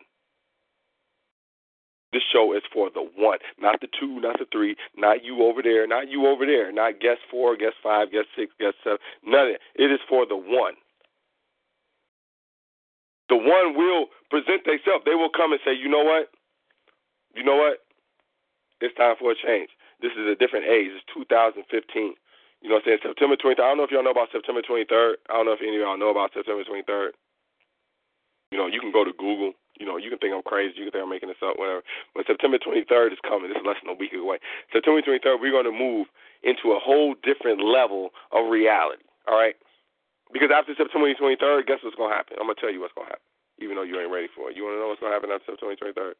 [2.11, 5.61] This show is for the one, not the two, not the three, not you over
[5.61, 8.97] there, not you over there, not guest four, guest five, guest six, guest seven.
[9.23, 9.61] None of it.
[9.75, 10.73] It is for the one.
[13.29, 15.05] The one will present themselves.
[15.05, 16.33] They will come and say, you know what?
[17.35, 17.85] You know what?
[18.81, 19.69] It's time for a change.
[20.01, 20.89] This is a different age.
[20.89, 21.61] It's 2015.
[22.61, 23.05] You know what I'm saying?
[23.05, 23.61] September 23rd.
[23.61, 25.21] I don't know if y'all know about September 23rd.
[25.29, 27.13] I don't know if any of y'all know about September 23rd.
[28.51, 29.53] You know, you can go to Google.
[29.79, 30.75] You know, you can think I'm crazy.
[30.75, 31.81] You can think I'm making this up, whatever.
[32.13, 33.47] But September 23rd is coming.
[33.47, 34.37] This is less than a week away.
[34.75, 36.07] September 23rd, we're going to move
[36.43, 39.07] into a whole different level of reality.
[39.27, 39.55] All right?
[40.35, 42.37] Because after September 23rd, guess what's going to happen?
[42.37, 43.31] I'm going to tell you what's going to happen,
[43.63, 44.59] even though you ain't ready for it.
[44.59, 46.19] You want to know what's going to happen after September 23rd?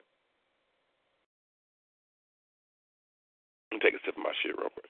[3.69, 4.89] Let me take a sip of my shit real quick.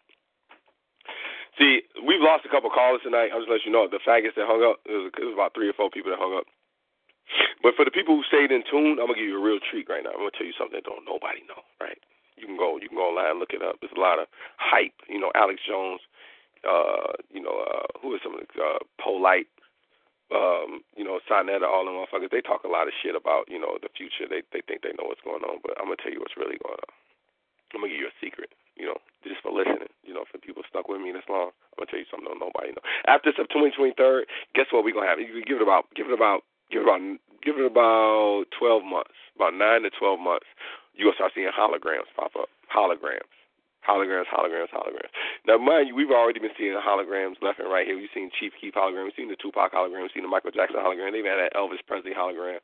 [1.57, 3.33] See, we've lost a couple callers tonight.
[3.33, 3.89] I'll just let you know.
[3.91, 6.21] The faggots that hung up, it was, it was about three or four people that
[6.21, 6.47] hung up.
[7.61, 9.89] But for the people who stayed in tune, I'm gonna give you a real treat
[9.89, 10.11] right now.
[10.15, 11.99] I'm gonna tell you something that don't nobody know, right?
[12.37, 13.77] You can go, you can go online, look it up.
[13.81, 14.95] There's a lot of hype.
[15.07, 16.01] You know, Alex Jones.
[16.67, 19.47] Uh, you know, uh, who are some of the uh, Polite,
[20.29, 22.29] um, you know, Sonetta, all them motherfuckers.
[22.29, 24.29] They talk a lot of shit about, you know, the future.
[24.29, 26.61] They they think they know what's going on, but I'm gonna tell you what's really
[26.61, 26.91] going on.
[27.73, 29.89] I'm gonna give you a secret, you know, just for listening.
[30.05, 32.37] You know, for people stuck with me this long, I'm gonna tell you something that
[32.41, 32.85] nobody know.
[33.09, 35.21] After September 23rd, guess what we're gonna have?
[35.21, 37.01] You give it about, give it about, give about,
[37.43, 40.47] give it about 12 months, about nine to 12 months.
[40.93, 43.29] You gonna start seeing holograms pop up, holograms.
[43.87, 45.09] Holograms, holograms, holograms.
[45.47, 47.95] Now, mind you, we've already been seeing holograms left and right here.
[47.95, 50.83] We've seen Chief Keef hologram, we've seen the Tupac hologram, we've seen the Michael Jackson
[50.83, 51.13] hologram.
[51.15, 52.59] They've had that Elvis Presley hologram.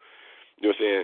[0.60, 1.04] You know what I'm saying?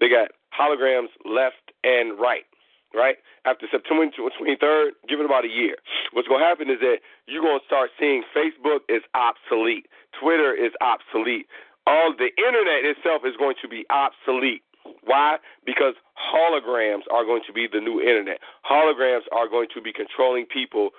[0.00, 2.48] They got holograms left and right
[2.94, 3.16] right?
[3.44, 5.76] After September 23rd, give it about a year.
[6.12, 9.86] What's going to happen is that you're going to start seeing Facebook is obsolete,
[10.18, 11.46] Twitter is obsolete,
[11.86, 14.62] all the internet itself is going to be obsolete.
[15.04, 15.36] Why?
[15.64, 18.38] Because holograms are going to be the new internet.
[18.68, 20.90] Holograms are going to be controlling people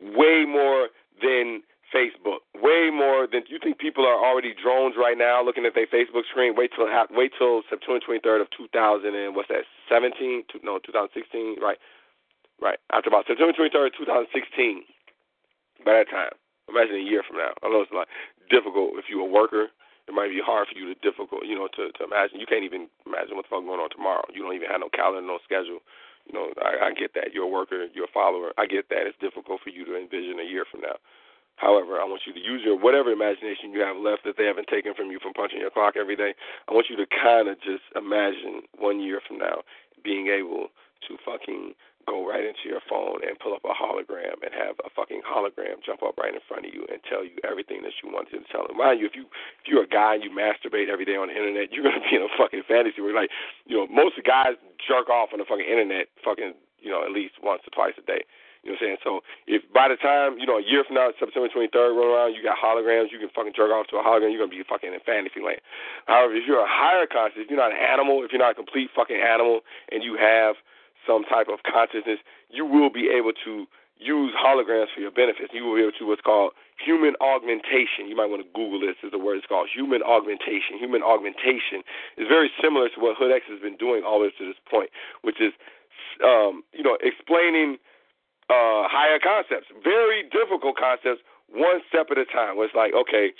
[0.00, 0.88] way more
[1.22, 1.62] than
[1.94, 2.42] Facebook.
[2.54, 6.26] Way more than you think people are already drones right now looking at their Facebook
[6.30, 6.54] screen.
[6.56, 9.64] Wait till wait till September 23rd of 2000 and what's that?
[9.88, 10.44] 17?
[10.62, 11.56] No, 2016.
[11.60, 11.78] Right,
[12.60, 12.78] right.
[12.92, 14.82] After about September 23rd, 2016.
[15.84, 16.34] By that time,
[16.68, 17.52] imagine a year from now.
[17.62, 18.08] I know it's like
[18.50, 19.68] difficult if you're a worker.
[20.06, 22.38] It might be hard for you to difficult, you know, to to imagine.
[22.38, 24.22] You can't even imagine what the fuck going on tomorrow.
[24.30, 25.82] You don't even have no calendar, no schedule.
[26.26, 27.34] You know, I, I get that.
[27.34, 27.86] You're a worker.
[27.94, 28.50] You're a follower.
[28.58, 29.06] I get that.
[29.06, 30.98] It's difficult for you to envision a year from now.
[31.56, 34.68] However, I want you to use your whatever imagination you have left that they haven't
[34.68, 36.34] taken from you from punching your clock every day.
[36.68, 39.64] I want you to kind of just imagine one year from now
[40.04, 40.68] being able
[41.08, 41.72] to fucking
[42.06, 45.82] go right into your phone and pull up a hologram and have a fucking hologram
[45.84, 48.46] jump up right in front of you and tell you everything that you wanted to
[48.50, 48.78] tell them.
[48.78, 49.26] Mind you, if you
[49.62, 52.16] if you're a guy and you masturbate every day on the internet, you're gonna be
[52.16, 53.30] in a fucking fantasy where like,
[53.66, 57.36] you know, most guys jerk off on the fucking internet fucking, you know, at least
[57.42, 58.22] once or twice a day.
[58.66, 59.02] You know what I'm saying?
[59.06, 59.10] So
[59.46, 62.42] if by the time, you know, a year from now, September 23rd roll around, you
[62.42, 64.90] got holograms, you can fucking jerk off to a hologram, you're going to be fucking
[64.90, 65.62] in fantasy land.
[66.10, 68.58] However, if you're a higher conscious, if you're not an animal, if you're not a
[68.58, 69.62] complete fucking animal,
[69.94, 70.58] and you have
[71.06, 72.18] some type of consciousness,
[72.50, 73.66] you will be able to
[73.96, 75.54] use holograms for your benefits.
[75.54, 78.10] You will be able to what's called human augmentation.
[78.10, 79.00] You might want to Google this.
[79.00, 80.76] Is the word it's called human augmentation.
[80.76, 81.80] Human augmentation
[82.18, 84.60] is very similar to what Hood X has been doing all the way to this
[84.68, 84.90] point,
[85.22, 85.54] which is,
[86.20, 87.78] um, you know, explaining–
[88.48, 92.56] uh, higher concepts, very difficult concepts, one step at a time.
[92.56, 93.34] Where it's like, okay,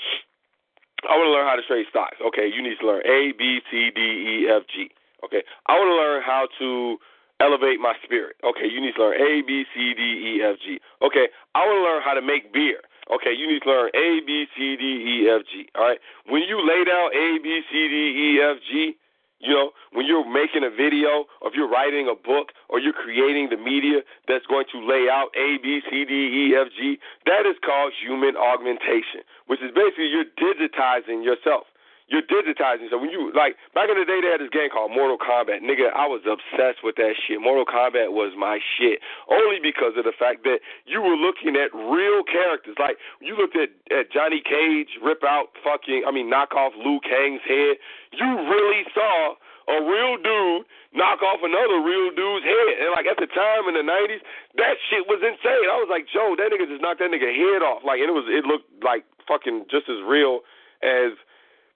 [1.07, 2.18] I want to learn how to trade stocks.
[2.18, 4.90] Okay, you need to learn A, B, C, D, E, F, G.
[5.24, 6.98] Okay, I want to learn how to
[7.40, 8.37] elevate my spirit.
[8.44, 10.81] Okay, you need to learn A, B, C, D, E, F, G.
[11.03, 12.81] Okay, I want to learn how to make beer.
[13.12, 15.68] Okay, you need to learn A, B, C, D, E, F, G.
[15.77, 18.96] All right, when you lay down A, B, C, D, E, F, G,
[19.38, 22.96] You know, when you're making a video, or if you're writing a book, or you're
[22.96, 26.99] creating the media that's going to lay out A, B, C, D, E, F, G,
[27.27, 31.68] that is called human augmentation, which is basically you're digitizing yourself.
[32.07, 32.87] You're digitizing.
[32.87, 35.59] So when you like back in the day, they had this game called Mortal Kombat.
[35.66, 37.42] Nigga, I was obsessed with that shit.
[37.42, 41.75] Mortal Kombat was my shit, only because of the fact that you were looking at
[41.75, 42.79] real characters.
[42.79, 47.03] Like you looked at at Johnny Cage rip out fucking, I mean, knock off Liu
[47.03, 47.75] Kang's head.
[48.14, 49.35] You really saw
[49.66, 50.62] a real dude
[50.95, 52.87] knock off another real dude's head.
[52.87, 54.23] And like at the time in the nineties,
[54.62, 55.66] that shit was insane.
[55.66, 57.83] I was like, Joe, that nigga just knocked that nigga head off.
[57.83, 60.47] Like and it was it looked like fucking just as real
[60.87, 61.19] as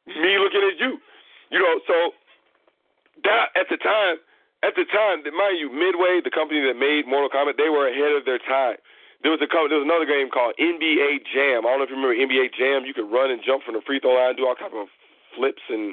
[0.07, 0.99] me looking at you.
[1.51, 1.97] You know, so
[3.25, 4.23] that at the time,
[4.63, 8.13] at the time, mind you, Midway, the company that made Mortal Kombat, they were ahead
[8.13, 8.77] of their time.
[9.21, 11.69] There was a there was another game called NBA Jam.
[11.69, 12.89] I don't know if you remember NBA Jam.
[12.89, 14.89] You could run and jump from the free throw line, do all kinds of
[15.37, 15.93] flips, and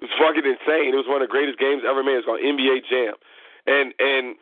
[0.00, 0.92] it was fucking insane.
[0.92, 2.20] It was one of the greatest games ever made.
[2.20, 3.16] It's called NBA Jam,
[3.64, 4.36] and and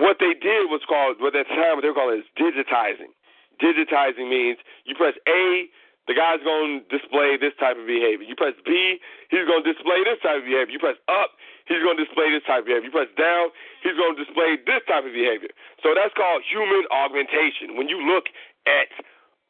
[0.00, 3.12] what they did was called what at the time what they were calling is digitizing.
[3.60, 4.56] Digitizing means
[4.88, 5.68] you press A
[6.08, 8.24] the guy's going to display this type of behavior.
[8.24, 8.96] You press B,
[9.28, 10.72] he's going to display this type of behavior.
[10.72, 11.36] You press up,
[11.68, 12.88] he's going to display this type of behavior.
[12.88, 13.52] You press down,
[13.84, 15.52] he's going to display this type of behavior.
[15.84, 17.76] So that's called human augmentation.
[17.76, 18.32] When you look
[18.64, 18.88] at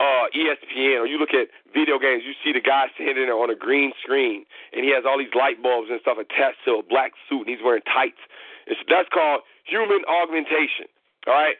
[0.02, 3.54] uh, ESPN or you look at video games, you see the guy standing there on
[3.54, 4.42] a green screen
[4.74, 7.50] and he has all these light bulbs and stuff attached to a black suit and
[7.54, 8.18] he's wearing tights.
[8.66, 10.90] It's, that's called human augmentation.
[11.30, 11.58] All right?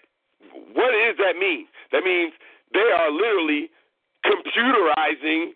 [0.75, 1.67] What does that mean?
[1.91, 2.35] That means
[2.75, 3.71] they are literally
[4.25, 5.53] computerizing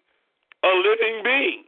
[0.62, 1.64] a living being.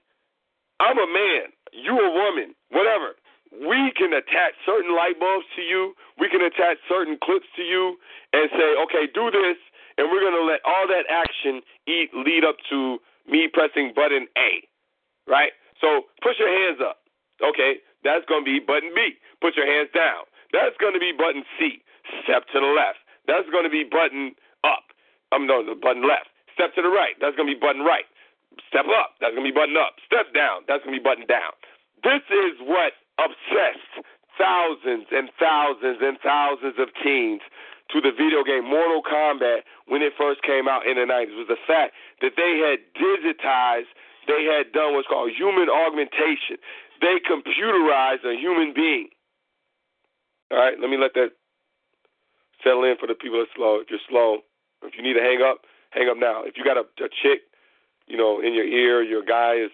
[0.80, 3.14] I'm a man, you a woman, whatever.
[3.54, 7.96] We can attach certain light bulbs to you, we can attach certain clips to you
[8.32, 9.58] and say, okay, do this,
[9.96, 12.98] and we're going to let all that action eat, lead up to
[13.30, 14.66] me pressing button A,
[15.30, 15.52] right?
[15.80, 16.98] So push your hands up.
[17.42, 19.14] Okay, that's going to be button B.
[19.40, 20.26] Put your hands down.
[20.52, 21.82] That's going to be button C.
[22.22, 22.98] Step to the left.
[23.26, 24.94] That's going to be button up.
[25.32, 26.30] I'm um, no, the button left.
[26.54, 27.18] Step to the right.
[27.20, 28.06] That's going to be button right.
[28.70, 29.18] Step up.
[29.18, 29.98] That's going to be button up.
[30.06, 30.62] Step down.
[30.70, 31.52] That's going to be button down.
[32.06, 34.06] This is what obsessed
[34.38, 37.42] thousands and thousands and thousands of teens
[37.90, 41.50] to the video game Mortal Kombat when it first came out in the 90s was
[41.50, 43.90] the fact that they had digitized,
[44.26, 46.56] they had done what's called human augmentation.
[47.00, 49.08] They computerized a human being.
[50.50, 51.36] All right, let me let that
[52.62, 53.80] settle in for the people that slow.
[53.80, 54.38] If you're slow,
[54.82, 56.42] if you need to hang up, hang up now.
[56.42, 57.46] If you got a, a chick,
[58.06, 59.70] you know, in your ear, your guy is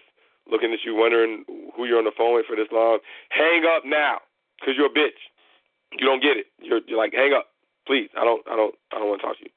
[0.49, 1.43] looking at you, wondering
[1.75, 4.21] who you're on the phone with for this long, hang up now,
[4.63, 5.17] cause you're a bitch.
[5.97, 6.47] You don't get it.
[6.61, 7.51] You're, you're like, hang up,
[7.85, 8.07] please.
[8.15, 9.51] I don't, I don't, I don't want to talk to you.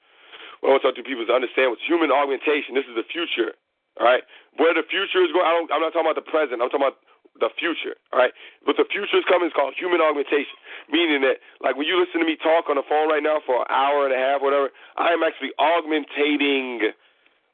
[0.61, 2.75] What I want to talk to people is to understand what's human augmentation.
[2.75, 3.55] This is the future.
[4.01, 4.27] All right,
[4.59, 5.47] where the future is going.
[5.47, 6.59] I don't, I'm not talking about the present.
[6.59, 6.99] I'm talking about
[7.41, 7.99] the future.
[8.13, 8.33] All right,
[8.67, 9.51] but the future is coming.
[9.51, 10.55] It's called human augmentation,
[10.91, 13.63] meaning that like when you listen to me talk on the phone right now for
[13.63, 16.95] an hour and a half, whatever, I am actually augmentating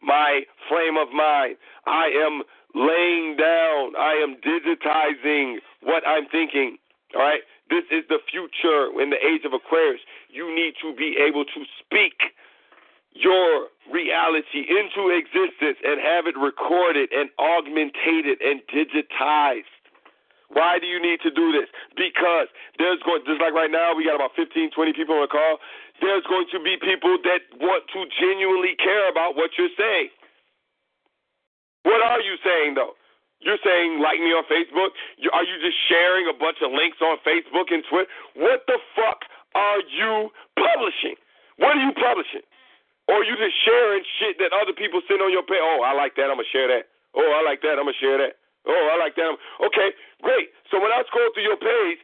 [0.02, 1.56] my frame of mind.
[1.86, 2.42] I am
[2.74, 3.96] laying down.
[3.96, 6.76] I am digitizing what I'm thinking.
[7.14, 10.00] All right, this is the future in the age of Aquarius.
[10.28, 12.36] You need to be able to speak
[13.12, 19.70] your reality into existence and have it recorded and augmented and digitized.
[20.50, 21.70] Why do you need to do this?
[21.94, 25.30] Because there's going just like right now we got about 15, 20 people on the
[25.30, 25.62] call.
[26.02, 30.10] There's going to be people that want to genuinely care about what you're saying.
[31.86, 32.98] What are you saying though?
[33.40, 34.92] You're saying like me on Facebook?
[35.32, 38.10] Are you just sharing a bunch of links on Facebook and Twitter?
[38.34, 39.22] What the fuck
[39.54, 41.16] are you publishing?
[41.56, 42.44] What are you publishing?
[43.10, 45.58] Or you just sharing shit that other people send on your page.
[45.58, 46.30] Oh, I like that.
[46.30, 46.86] I'm gonna share that.
[47.18, 47.74] Oh, I like that.
[47.74, 48.38] I'm gonna share that.
[48.66, 49.34] Oh, I like that.
[49.66, 49.90] Okay,
[50.22, 50.54] great.
[50.70, 51.98] So when I scroll through your page,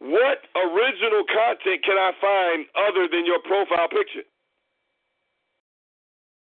[0.00, 4.26] what original content can I find other than your profile picture?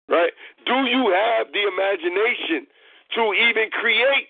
[0.09, 0.33] Right?
[0.65, 2.67] Do you have the imagination
[3.17, 4.29] to even create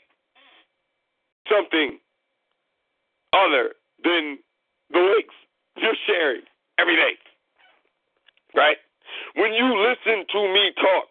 [1.51, 1.99] something
[3.33, 4.39] other than
[4.91, 5.35] the links
[5.77, 6.43] you're sharing
[6.79, 7.19] every day?
[8.55, 8.77] Right?
[9.35, 11.09] When you listen to me talk,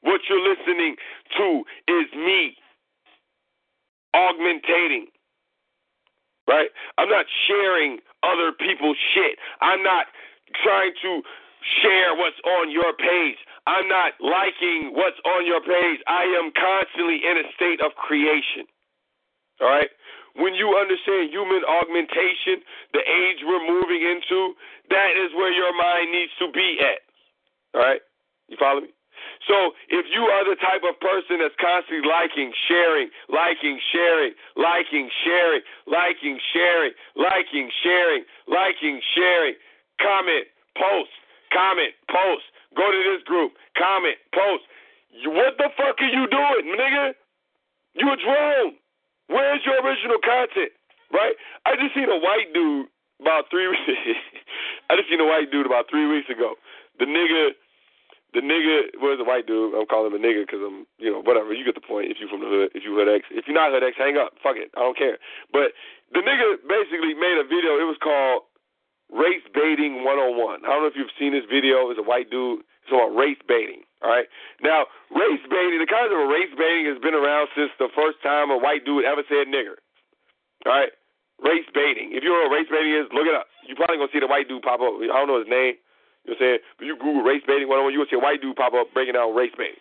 [0.00, 0.96] what you're listening
[1.36, 2.56] to is me
[4.14, 5.06] augmentating.
[6.48, 6.70] Right?
[6.96, 9.36] I'm not sharing other people's shit.
[9.60, 10.06] I'm not
[10.64, 11.22] trying to
[11.82, 13.36] share what's on your page.
[13.66, 16.00] I'm not liking what's on your page.
[16.08, 18.64] I am constantly in a state of creation.
[19.60, 19.90] All right?
[20.36, 22.64] When you understand human augmentation,
[22.94, 24.54] the age we're moving into,
[24.88, 27.07] that is where your mind needs to be at.
[27.74, 28.00] All right?
[28.48, 28.88] You follow me?
[29.46, 35.08] So if you are the type of person that's constantly liking, sharing, liking, sharing, liking,
[35.24, 39.54] sharing, liking, sharing, liking, sharing, liking, sharing,
[40.00, 40.46] comment,
[40.76, 41.12] post,
[41.52, 42.44] comment, post,
[42.76, 44.64] go to this group, comment, post.
[45.24, 47.14] What the fuck are you doing, nigga?
[47.94, 48.76] You a drone.
[49.28, 50.72] Where's your original content?
[51.12, 51.34] Right?
[51.64, 52.86] I just seen a white dude
[53.20, 53.66] about three.
[54.90, 56.54] I just seen a white dude about three weeks ago.
[56.98, 57.54] The nigga,
[58.34, 59.74] the nigga was a white dude.
[59.74, 61.54] I'm calling him a nigga because I'm, you know, whatever.
[61.54, 62.10] You get the point.
[62.10, 64.18] If you from the hood, if you hood X, if you're not hood X, hang
[64.18, 64.34] up.
[64.42, 64.70] Fuck it.
[64.76, 65.16] I don't care.
[65.54, 65.72] But
[66.12, 67.78] the nigga basically made a video.
[67.78, 68.48] It was called
[69.08, 70.64] Race Baiting 101.
[70.64, 71.88] I don't know if you've seen this video.
[71.88, 72.66] It's a white dude.
[72.84, 73.84] It's about race baiting.
[74.00, 74.28] All right.
[74.64, 78.48] Now, race baiting, the concept of race baiting has been around since the first time
[78.48, 79.76] a white dude ever said nigger.
[80.64, 80.92] All right.
[81.40, 82.16] Race baiting.
[82.16, 83.46] If you know what race baiting is, look it up.
[83.68, 84.96] You're probably gonna see the white dude pop up.
[84.98, 85.76] I don't know his name.
[86.28, 86.60] You know what I'm saying?
[86.76, 88.76] But you Google race baiting one on one, you will see a white dude pop
[88.76, 89.80] up breaking down race baiting.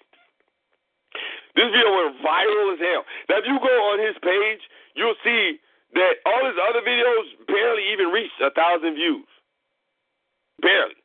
[1.59, 3.03] This video went viral as hell.
[3.27, 4.63] Now, if you go on his page,
[4.95, 5.59] you'll see
[5.99, 9.27] that all his other videos barely even reached a thousand views.
[10.63, 10.95] Barely.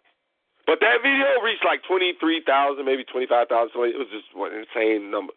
[0.66, 2.46] But that video reached like 23,000,
[2.86, 3.50] maybe 25,000.
[3.50, 5.34] It was just an insane number.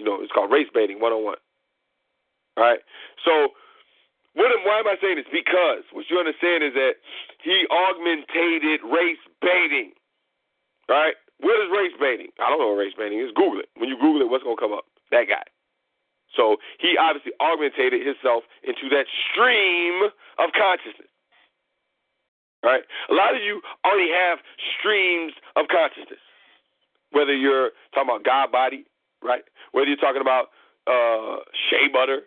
[0.00, 1.36] You know, it's called race baiting 101.
[2.56, 2.80] All right?
[3.20, 3.52] So,
[4.36, 5.32] what am, why am I saying this?
[5.32, 7.00] Because what you understand is that
[7.40, 9.96] he augmented race baiting.
[10.88, 11.16] Right?
[11.40, 12.28] What is race baiting?
[12.38, 13.32] I don't know what race baiting is.
[13.34, 13.72] Google it.
[13.80, 14.84] When you Google it, what's going to come up?
[15.10, 15.42] That guy.
[16.36, 21.08] So he obviously augmented himself into that stream of consciousness.
[22.62, 22.84] Right?
[23.08, 24.38] A lot of you already have
[24.78, 26.20] streams of consciousness.
[27.12, 28.84] Whether you're talking about God body,
[29.22, 29.44] right?
[29.72, 30.52] Whether you're talking about
[30.86, 32.22] uh, shea butter,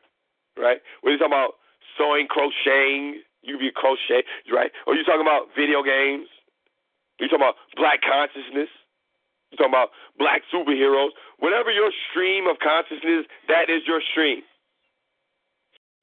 [0.58, 0.82] right?
[1.02, 1.59] Whether you're talking about
[1.98, 4.72] sewing, crocheting, you be crochet, right?
[4.86, 6.28] Or you talking about video games.
[7.20, 8.72] You talking about black consciousness.
[9.52, 11.16] You talking about black superheroes.
[11.40, 14.44] Whatever your stream of consciousness, that is your stream.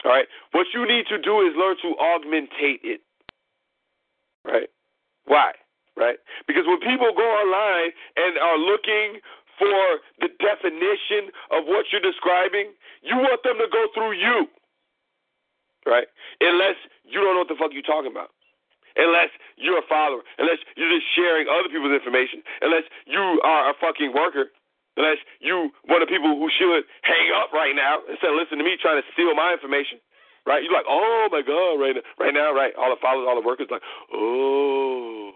[0.05, 0.26] All right.
[0.53, 3.01] What you need to do is learn to augmentate it.
[4.45, 4.68] Right.
[5.24, 5.53] Why?
[5.97, 6.20] Right.
[6.47, 9.20] Because when people go online and are looking
[9.59, 14.47] for the definition of what you're describing, you want them to go through you
[15.87, 16.07] right?
[16.43, 16.76] Unless
[17.07, 18.34] you don't know what the fuck you're talking about.
[18.97, 19.30] Unless
[19.61, 24.12] you're a follower, unless you're just sharing other people's information, unless you are a fucking
[24.16, 24.49] worker,
[24.97, 28.64] unless you one of the people who should hang up right now instead of listening
[28.64, 30.01] to me trying to steal my information,
[30.49, 30.64] right?
[30.64, 32.72] You're like, oh my god, right now, right now, right?
[32.80, 33.84] All the followers, all the workers, like,
[34.16, 35.32] oh,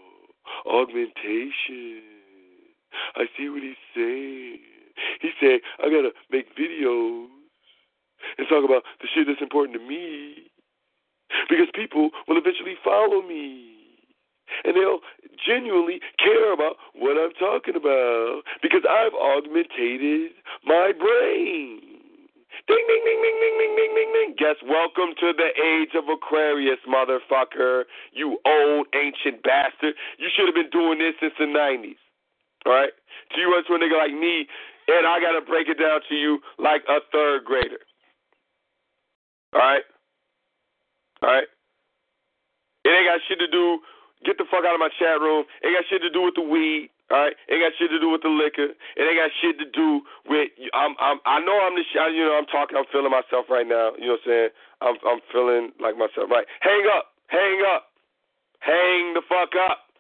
[0.65, 2.01] augmentation.
[3.15, 4.59] I see what he's saying.
[5.21, 7.29] He said, I gotta make videos
[8.39, 10.51] and talk about the shit that's important to me
[11.49, 13.67] because people will eventually follow me.
[14.65, 14.99] And they'll
[15.47, 20.35] genuinely care about what I'm talking about because I've augmented
[20.67, 21.79] my brain.
[22.67, 24.31] Ding, ding, ding, ding, ding, ding, ding, ding, ding.
[24.37, 27.85] Guess welcome to the age of Aquarius, motherfucker.
[28.13, 29.95] You old ancient bastard.
[30.19, 31.99] You should have been doing this since the 90s.
[32.67, 32.93] All right?
[33.33, 34.47] So you to a nigga like me,
[34.89, 37.79] and I got to break it down to you like a third grader.
[39.55, 39.83] All right?
[41.23, 41.49] All right?
[42.85, 43.81] It ain't got shit to do.
[44.25, 45.45] Get the fuck out of my chat room.
[45.63, 46.91] It ain't got shit to do with the weed.
[47.11, 48.71] All right, it ain't got shit to do with the liquor.
[48.71, 50.47] It ain't got shit to do with.
[50.71, 50.95] I'm.
[51.03, 51.19] I'm.
[51.27, 51.83] I know I'm the.
[52.15, 52.39] You know.
[52.39, 52.79] I'm talking.
[52.79, 53.99] I'm feeling myself right now.
[53.99, 54.51] You know what I'm saying?
[54.79, 54.97] I'm.
[55.03, 56.31] I'm feeling like myself.
[56.31, 56.47] Right.
[56.63, 57.11] Hang up.
[57.27, 57.91] Hang up.
[58.63, 59.91] Hang the fuck up.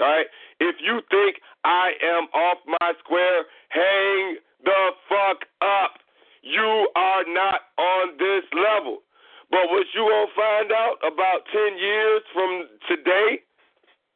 [0.00, 0.32] All right.
[0.64, 6.00] If you think I am off my square, hang the fuck up.
[6.42, 9.04] You are not on this level.
[9.50, 13.42] But what you gonna find out about ten years from today,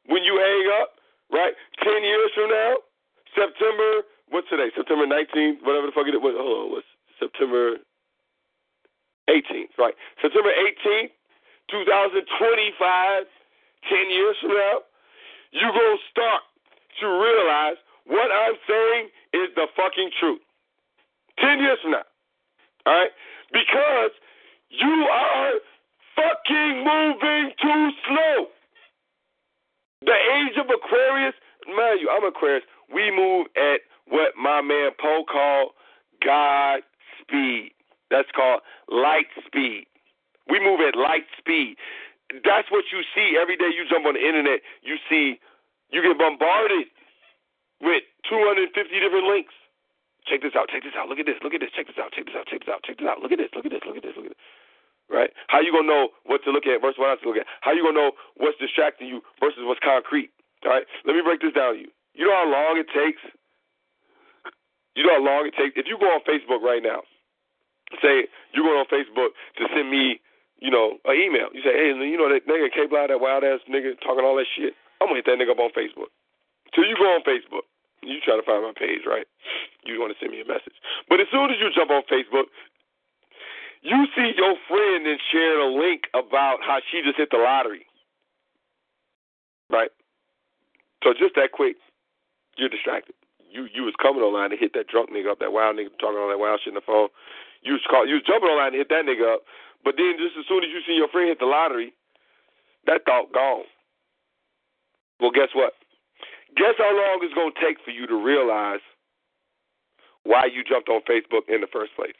[0.06, 0.94] when you hang up,
[1.32, 1.52] right?
[1.82, 2.78] Ten years from now,
[3.34, 4.06] September.
[4.30, 4.70] What's today?
[4.76, 6.34] September nineteenth, whatever the fuck it was.
[6.38, 6.86] Hold on, what's
[7.18, 7.82] September
[9.28, 9.74] eighteenth?
[9.76, 11.12] Right, September eighteenth,
[11.68, 13.26] two thousand twenty-five.
[13.90, 14.80] Ten years from now,
[15.52, 16.40] you gonna start
[17.00, 20.40] to realize what I'm saying is the fucking truth.
[21.38, 22.06] Ten years from now.
[22.86, 23.10] All right?
[23.52, 24.10] Because
[24.68, 25.52] you are
[26.16, 28.46] fucking moving too slow.
[30.02, 31.34] The age of Aquarius,
[31.66, 32.64] mind you, I'm Aquarius.
[32.92, 35.70] We move at what my man Poe called
[36.24, 36.80] God
[37.20, 37.72] speed.
[38.10, 39.86] That's called light speed.
[40.48, 41.76] We move at light speed.
[42.44, 44.60] That's what you see every day you jump on the internet.
[44.82, 45.40] You see,
[45.90, 46.88] you get bombarded
[47.80, 49.54] with 250 different links.
[50.26, 50.68] Check this out.
[50.72, 51.08] Check this out.
[51.08, 51.36] Look at this.
[51.44, 51.70] Look at this.
[51.76, 52.12] Check this out.
[52.12, 52.46] Check this out.
[52.48, 52.82] Check this out.
[52.84, 53.20] Check this out.
[53.20, 53.52] Look at this.
[53.54, 53.84] Look at this.
[53.84, 54.16] Look at this.
[54.16, 54.42] Look at this.
[55.10, 55.30] Right?
[55.48, 57.46] How you gonna know what to look at versus what not to look at?
[57.60, 60.32] How you gonna know what's distracting you versus what's concrete?
[60.64, 60.86] All right.
[61.04, 61.90] Let me break this down to you.
[62.14, 63.20] You know how long it takes
[64.96, 65.76] You know how long it takes?
[65.76, 67.02] If you go on Facebook right now,
[68.00, 70.20] say you're going on Facebook to send me,
[70.58, 71.50] you know, an email.
[71.52, 74.36] You say, hey, you know that nigga K Block, that wild ass nigga talking all
[74.38, 74.74] that shit.
[75.02, 76.10] I'm gonna hit that nigga up on Facebook.
[76.74, 77.66] Till you go on Facebook,
[78.06, 79.26] you try to find my page, right?
[79.84, 80.76] You want to send me a message.
[81.08, 82.48] But as soon as you jump on Facebook,
[83.84, 87.84] you see your friend and sharing a link about how she just hit the lottery.
[89.70, 89.90] Right?
[91.04, 91.76] So just that quick,
[92.56, 93.14] you're distracted.
[93.52, 96.18] You you was coming online to hit that drunk nigga up, that wild nigga talking
[96.18, 97.08] all that wild shit in the phone.
[97.62, 99.44] You was call, you was jumping online to hit that nigga up,
[99.84, 101.92] but then just as soon as you see your friend hit the lottery,
[102.86, 103.68] that thought gone.
[105.20, 105.72] Well, guess what?
[106.56, 108.80] Guess how long it's gonna take for you to realize
[110.24, 112.16] why you jumped on Facebook in the first place.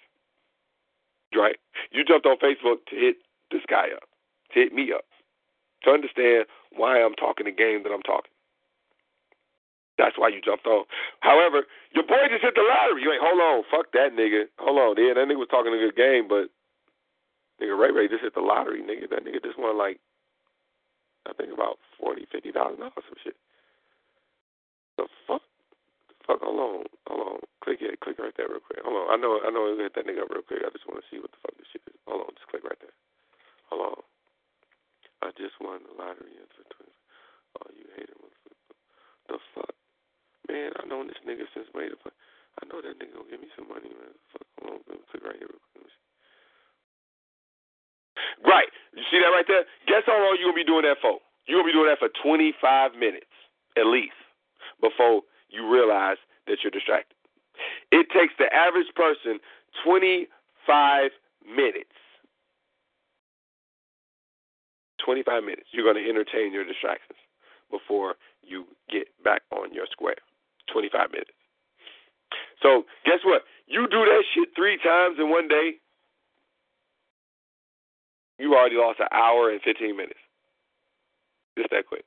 [1.35, 1.57] Right?
[1.91, 3.17] You jumped on Facebook to hit
[3.51, 4.07] this guy up,
[4.53, 5.05] to hit me up,
[5.83, 8.31] to understand why I'm talking the game that I'm talking.
[9.99, 10.85] That's why you jumped on.
[11.21, 13.03] However, your boy just hit the lottery.
[13.03, 14.51] You ain't hold on, fuck that nigga.
[14.59, 16.51] Hold on, yeah, that nigga was talking a good game, but
[17.63, 19.09] nigga Ray Ray just hit the lottery, nigga.
[19.11, 20.01] That nigga just won like
[21.27, 23.37] I think about forty, fifty thousand dollars some shit.
[24.97, 25.43] The fuck?
[26.27, 27.39] Fuck, hold on, hold on.
[27.61, 28.81] Click it, click right there real quick.
[28.85, 29.07] Hold on.
[29.13, 30.65] I know I know we hit that nigga up real quick.
[30.65, 32.01] I just wanna see what the fuck this shit is.
[32.09, 32.97] Hold on, just click right there.
[33.69, 34.01] Hold on.
[35.25, 36.97] I just won the lottery for twenty
[37.61, 38.17] Oh, you hater
[39.29, 39.73] the fuck?
[40.49, 42.17] Man, I know this nigga since way the fuck.
[42.61, 44.15] I know that nigga gonna give me some money, man.
[44.33, 45.49] Fuck, hold on, let me click right here.
[45.49, 45.93] Real quick.
[48.45, 49.65] Right, you see that right there?
[49.89, 51.21] Guess how long you gonna be doing that for?
[51.47, 53.33] You gonna be doing that for 25 minutes
[53.77, 54.17] at least
[54.81, 57.17] before you realize that you're distracted.
[57.93, 59.39] It takes the average person
[59.85, 61.11] 25
[61.47, 61.95] minutes.
[65.05, 65.69] 25 minutes.
[65.73, 67.19] You're going to entertain your distractions
[67.71, 70.17] before you get back on your square.
[70.73, 71.31] 25 minutes.
[72.63, 73.43] So guess what?
[73.67, 75.75] You do that shit three times in one day,
[78.39, 80.19] you already lost an hour and 15 minutes.
[81.57, 82.05] Just that quick.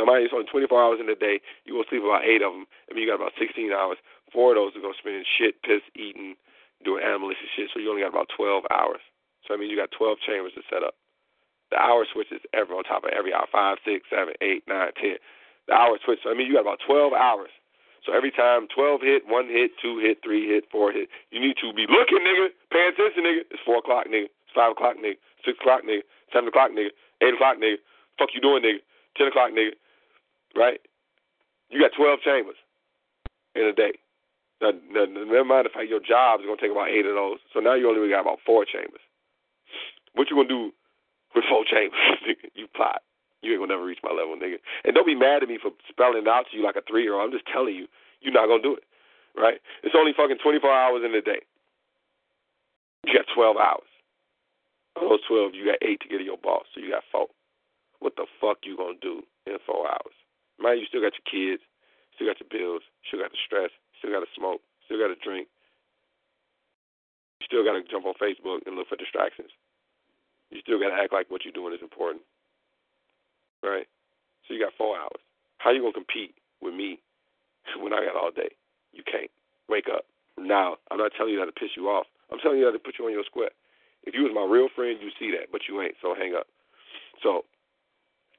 [0.00, 1.44] Now, mind you, it's only 24 hours in a day.
[1.68, 2.64] You will sleep about eight of them.
[2.88, 4.00] I mean, you got about 16 hours.
[4.32, 6.40] Four of those are going to spend in shit, piss, eating,
[6.80, 7.68] doing animalistic shit.
[7.68, 9.04] So you only got about 12 hours.
[9.44, 10.96] So I mean, you got 12 chambers to set up.
[11.68, 13.44] The hour switches ever on top of every hour.
[13.52, 15.20] Five, six, seven, eight, nine, ten.
[15.68, 16.24] The hour switch.
[16.24, 17.52] So I mean, you got about 12 hours
[18.04, 21.56] so every time 12 hit, 1 hit, 2 hit, 3 hit, 4 hit, you need
[21.60, 23.44] to be looking, nigga, paying attention, nigga.
[23.52, 24.32] It's 4 o'clock, nigga.
[24.32, 25.20] It's 5 o'clock, nigga.
[25.44, 26.02] 6 o'clock, nigga.
[26.32, 26.92] 7 o'clock, nigga.
[27.20, 27.76] 8 o'clock, nigga.
[28.18, 28.80] Fuck you doing, nigga.
[29.16, 29.76] 10 o'clock, nigga.
[30.56, 30.80] Right?
[31.70, 32.58] You got 12 chambers
[33.54, 33.98] in a day.
[34.60, 37.14] Now, now never mind the fact your job is going to take about 8 of
[37.14, 37.38] those.
[37.54, 39.00] So now you only got about 4 chambers.
[40.14, 40.62] What you going to do
[41.34, 42.00] with 4 chambers?
[42.54, 43.02] You plot.
[43.42, 44.60] You ain't gonna never reach my level, nigga.
[44.84, 47.02] And don't be mad at me for spelling it out to you like a three
[47.02, 47.24] year old.
[47.24, 47.88] I'm just telling you,
[48.20, 48.84] you're not gonna do it.
[49.36, 49.60] Right?
[49.82, 51.40] It's only fucking 24 hours in a day.
[53.06, 53.88] You got 12 hours.
[54.96, 57.28] Of those 12, you got eight to get to your boss, so you got four.
[58.00, 60.16] What the fuck you gonna do in four hours?
[60.60, 61.64] Man, you still got your kids,
[62.14, 65.18] still got your bills, still got the stress, still got to smoke, still got to
[65.18, 65.48] drink.
[67.40, 69.50] You still got to jump on Facebook and look for distractions.
[70.52, 72.22] You still got to act like what you're doing is important
[73.62, 73.86] right?
[74.46, 75.20] So you got four hours.
[75.58, 77.00] How you gonna compete with me
[77.80, 78.50] when I got all day?
[78.92, 79.30] You can't.
[79.68, 80.04] Wake up.
[80.38, 82.06] Now, I'm not telling you that to piss you off.
[82.32, 83.54] I'm telling you that to put you on your square.
[84.02, 85.94] If you was my real friend, you see that, but you ain't.
[86.00, 86.46] So hang up.
[87.22, 87.44] So,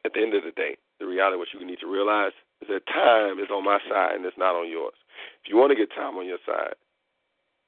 [0.03, 2.85] at the end of the day, the reality what you need to realize is that
[2.85, 4.93] time is on my side and it's not on yours.
[5.41, 6.77] If you want to get time on your side,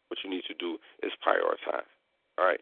[0.08, 1.90] what you need to do is prioritize.
[2.38, 2.62] All right.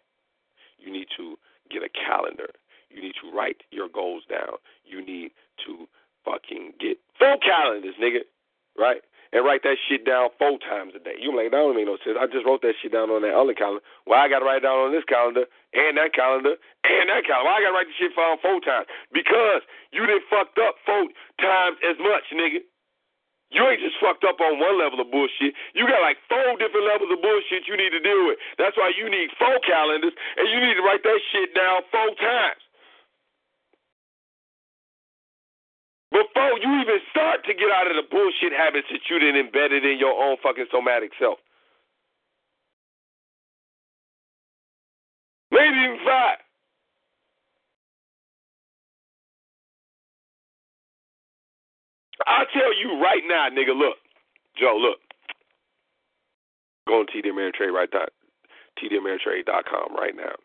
[0.80, 1.36] You need to
[1.70, 2.56] get a calendar
[2.94, 4.60] you need to write your goals down.
[4.86, 5.32] You need
[5.66, 5.88] to
[6.26, 8.28] fucking get full calendars, nigga.
[8.78, 9.02] Right?
[9.32, 11.16] And write that shit down four times a day.
[11.16, 12.20] You like, that don't make no sense.
[12.20, 13.80] I just wrote that shit down on that other calendar.
[14.04, 17.48] Why I gotta write it down on this calendar and that calendar and that calendar?
[17.48, 18.92] Why I gotta write this shit down four times?
[19.16, 19.64] Because
[19.96, 21.08] you didn't fucked up four
[21.40, 22.60] times as much, nigga.
[23.52, 25.56] You ain't just fucked up on one level of bullshit.
[25.76, 28.40] You got like four different levels of bullshit you need to deal with.
[28.56, 32.16] That's why you need four calendars and you need to write that shit down four
[32.16, 32.64] times.
[36.12, 39.86] Before you even start to get out of the bullshit habits that you didn't embedded
[39.86, 41.40] in your own fucking somatic self.
[45.52, 46.38] Maybe even five.
[52.28, 53.98] I tell you right now, nigga, look.
[54.60, 55.00] Joe, look.
[56.88, 58.06] Go on TD Ameritrade right now.
[58.80, 60.36] TDAmeritrade.com right now.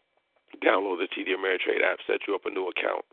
[0.62, 3.04] Download the TD Ameritrade app, set you up a new account.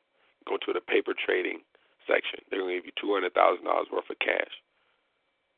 [0.48, 1.60] Go to the paper trading
[2.08, 2.42] section.
[2.50, 3.32] They're going to give you $200,000
[3.92, 4.52] worth of cash.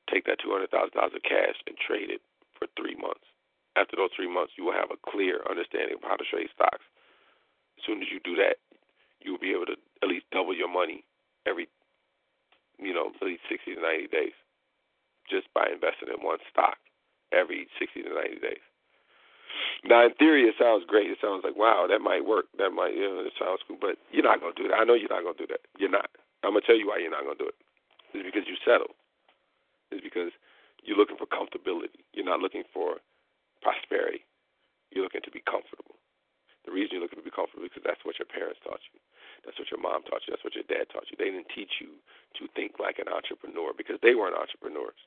[0.10, 2.22] take that two hundred thousand dollars of cash and trade it
[2.58, 3.26] for three months.
[3.78, 6.84] After those three months, you will have a clear understanding of how to trade stocks.
[7.80, 8.58] As soon as you do that,
[9.22, 11.04] you will be able to at least double your money
[11.48, 11.68] every,
[12.80, 14.36] you know, at least sixty to ninety days,
[15.30, 16.78] just by investing in one stock
[17.34, 18.64] every sixty to ninety days.
[19.86, 21.10] Now, in theory, it sounds great.
[21.12, 22.46] It sounds like, wow, that might work.
[22.58, 23.78] That might, you know, it sounds cool.
[23.80, 24.76] But you're not going to do that.
[24.80, 25.62] I know you're not going to do that.
[25.80, 26.10] You're not.
[26.46, 27.58] I'm to tell you why you're not to do it.
[28.14, 28.96] It's because you settle.
[29.92, 30.32] It's because
[30.86, 32.06] you're looking for comfortability.
[32.14, 33.02] You're not looking for
[33.66, 34.24] prosperity.
[34.94, 35.98] You're looking to be comfortable.
[36.66, 38.98] The reason you're looking to be comfortable is because that's what your parents taught you.
[39.46, 40.34] That's what your mom taught you.
[40.34, 41.18] That's what your dad taught you.
[41.18, 42.02] They didn't teach you
[42.42, 44.98] to think like an entrepreneur because they weren't entrepreneurs.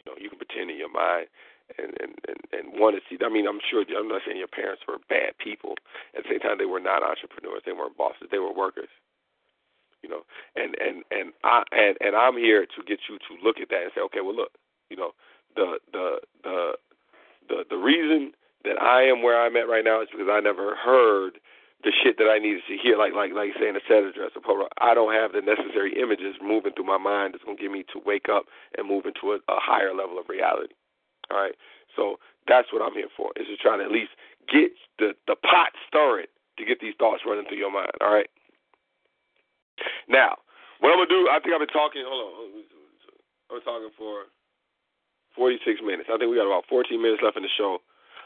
[0.00, 1.28] You know, you can pretend in your mind
[1.76, 3.20] and and and, and want to see.
[3.20, 3.84] I mean, I'm sure.
[3.84, 5.76] I'm not saying your parents were bad people.
[6.16, 7.60] At the same time, they were not entrepreneurs.
[7.68, 8.32] They weren't bosses.
[8.32, 8.88] They were workers.
[10.02, 10.22] You know,
[10.56, 13.82] and and and I and and I'm here to get you to look at that
[13.82, 14.52] and say, okay, well, look,
[14.90, 15.12] you know,
[15.56, 16.72] the the the
[17.48, 18.32] the the reason
[18.64, 21.38] that I am where I'm at right now is because I never heard
[21.84, 24.40] the shit that I needed to hear, like like like saying a set address, a
[24.40, 24.68] program.
[24.80, 28.02] I don't have the necessary images moving through my mind that's gonna get me to
[28.04, 28.46] wake up
[28.76, 30.74] and move into a, a higher level of reality.
[31.30, 31.54] All right.
[31.94, 33.30] So that's what I'm here for.
[33.36, 34.10] Is to try to at least
[34.50, 36.26] get the the pot stirring
[36.58, 37.90] to get these thoughts running through your mind.
[38.00, 38.28] All right.
[40.08, 40.36] Now,
[40.80, 41.28] what I'm gonna do?
[41.30, 42.02] I think I've been talking.
[42.06, 42.64] Hold on.
[43.50, 44.28] I'm talking for
[45.36, 46.08] 46 minutes.
[46.12, 47.78] I think we got about 14 minutes left in the show.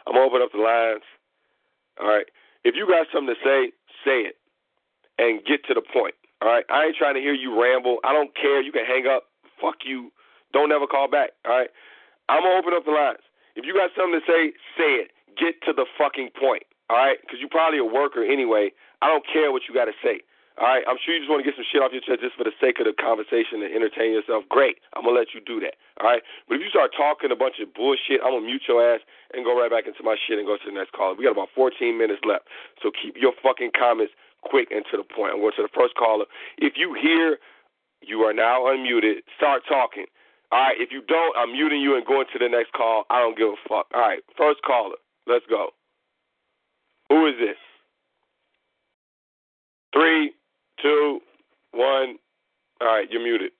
[0.06, 1.06] I'm gonna open up the lines.
[2.00, 2.26] All right.
[2.64, 3.72] If you got something to say,
[4.04, 4.36] say it,
[5.18, 6.14] and get to the point.
[6.40, 6.66] All right.
[6.70, 7.98] I ain't trying to hear you ramble.
[8.02, 8.60] I don't care.
[8.62, 9.30] You can hang up.
[9.60, 10.10] Fuck you.
[10.52, 11.38] Don't ever call back.
[11.46, 11.70] All right.
[12.28, 13.22] I'm gonna open up the lines.
[13.54, 15.12] If you got something to say, say it.
[15.38, 16.64] Get to the fucking point.
[16.92, 18.68] All right, because you're probably a worker anyway.
[19.00, 20.20] I don't care what you got to say.
[20.60, 22.36] All right, I'm sure you just want to get some shit off your chest just
[22.36, 24.44] for the sake of the conversation and entertain yourself.
[24.52, 25.80] Great, I'm gonna let you do that.
[25.96, 28.84] All right, but if you start talking a bunch of bullshit, I'm gonna mute your
[28.84, 29.00] ass
[29.32, 31.16] and go right back into my shit and go to the next caller.
[31.16, 32.52] We got about 14 minutes left,
[32.84, 34.12] so keep your fucking comments
[34.44, 35.32] quick and to the point.
[35.32, 36.28] I'm going to the first caller.
[36.60, 37.40] If you hear
[38.04, 40.06] you are now unmuted, start talking.
[40.52, 43.04] All right, if you don't, I'm muting you and going to the next call.
[43.08, 43.86] I don't give a fuck.
[43.94, 44.96] All right, first caller.
[45.26, 45.70] Let's go.
[47.08, 47.56] Who is this?
[49.94, 50.32] Three,
[50.82, 51.20] two,
[51.72, 52.16] one.
[52.80, 53.52] All right, you're muted.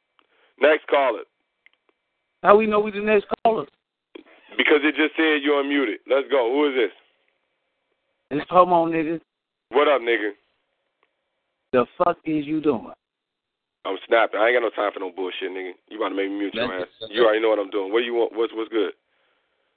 [0.60, 1.22] Next caller.
[2.42, 3.66] How we know we the next caller?
[4.58, 5.96] Because it just said you're unmuted.
[6.10, 6.52] Let's go.
[6.52, 6.92] Who is this?
[8.30, 9.20] It's Homo nigga.
[9.70, 10.32] What up, nigga?
[11.72, 12.92] The fuck is you doing?
[13.84, 14.40] I'm snapping.
[14.40, 15.72] I ain't got no time for no bullshit, nigga.
[15.88, 16.86] You about to make me mute your ass.
[17.08, 17.92] You already know what I'm doing.
[17.92, 18.32] What do you want?
[18.34, 18.92] What's what's good?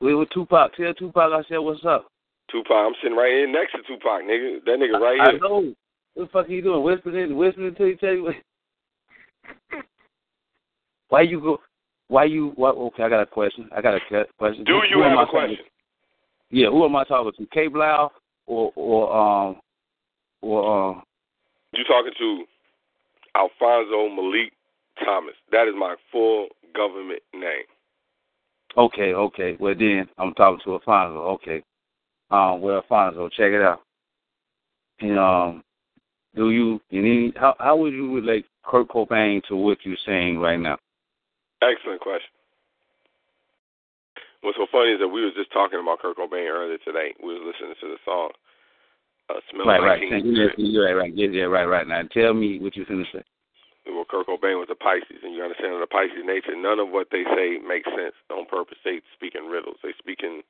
[0.01, 0.75] We with Tupac.
[0.75, 2.11] Tell Tupac I said what's up.
[2.51, 4.63] Tupac, I'm sitting right here next to Tupac, nigga.
[4.65, 5.39] That nigga right I here.
[5.43, 5.73] I know.
[6.15, 6.83] What the fuck are you doing?
[6.83, 8.35] Whispering, whispering to each other.
[11.09, 11.59] Why you go?
[12.07, 12.53] Why you?
[12.55, 12.75] What?
[12.75, 13.69] Okay, I got a question.
[13.75, 13.99] I got a
[14.37, 14.63] question.
[14.63, 15.57] Do Who you am have a question?
[15.57, 15.63] to?
[16.51, 17.45] Yeah, who am I talking to?
[17.53, 17.67] K.
[17.67, 18.11] Blau
[18.47, 19.57] or or um
[20.41, 21.03] or um?
[21.73, 22.43] You talking to
[23.35, 24.53] Alfonso Malik
[25.03, 25.35] Thomas.
[25.51, 27.65] That is my full government name.
[28.77, 29.57] Okay, okay.
[29.59, 31.19] Well then, I'm talking to Alfonso.
[31.33, 31.61] Okay.
[32.31, 32.61] Um.
[32.61, 33.81] Well, Alfonso, check it out.
[35.01, 35.63] And um,
[36.35, 36.79] do you?
[36.89, 40.77] You need how how would you relate Kurt Cobain to what you're saying right now?
[41.61, 42.29] Excellent question.
[44.41, 47.15] What's so funny is that we was just talking about Kurt Cobain earlier today.
[47.17, 48.29] We was listening to the song
[49.29, 50.01] uh, "Smell Right, Like right.
[50.01, 51.13] Teen Yeah, Spirit." yeah, right, right.
[51.15, 51.87] Yeah, yeah, right, right.
[51.87, 53.23] Now tell me what you finna say.
[53.85, 56.55] Well, Kurt Cobain was a Pisces, and you understand the Pisces nature.
[56.57, 58.77] None of what they say makes sense on purpose.
[58.83, 59.77] They speak in riddles.
[59.83, 60.41] They speak in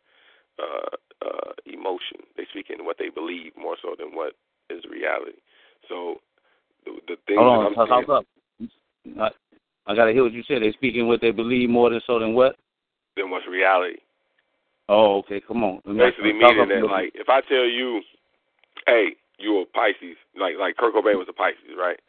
[0.60, 2.24] uh, uh, emotion.
[2.38, 4.34] They speak in what they believe more so than what
[4.70, 5.40] is reality.
[5.90, 6.22] So
[6.86, 8.26] the, the things Hold on, I'm saying, up.
[9.20, 10.62] I, I gotta hear what you said.
[10.62, 12.56] They speaking what they believe more than so than what?
[13.16, 13.98] than what's reality.
[14.88, 15.42] Oh, okay.
[15.42, 15.82] Come on.
[15.86, 18.02] Basically meaning that like if I tell you,
[18.86, 22.00] hey, you a Pisces, like like Kurt Cobain was a Pisces, right?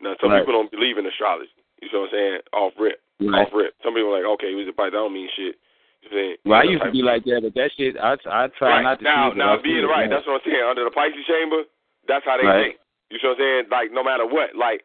[0.00, 0.40] Now some Right.
[0.42, 1.50] people don't believe in astrology.
[1.80, 2.38] You know what I'm saying?
[2.52, 3.00] Off rip.
[3.20, 3.46] Right.
[3.46, 3.74] Off rip.
[3.82, 5.56] Some people are like, okay, he was a Pisces, that don't mean shit.
[6.02, 6.36] You know saying?
[6.44, 8.82] Well, I used to be like that, but that shit, I I try right.
[8.82, 10.62] not to now, see it, but now being right, that's what I'm saying.
[10.68, 11.64] Under the Pisces chamber,
[12.06, 12.76] that's how they think.
[13.10, 13.62] You know what I'm saying?
[13.70, 14.84] Like no matter what, like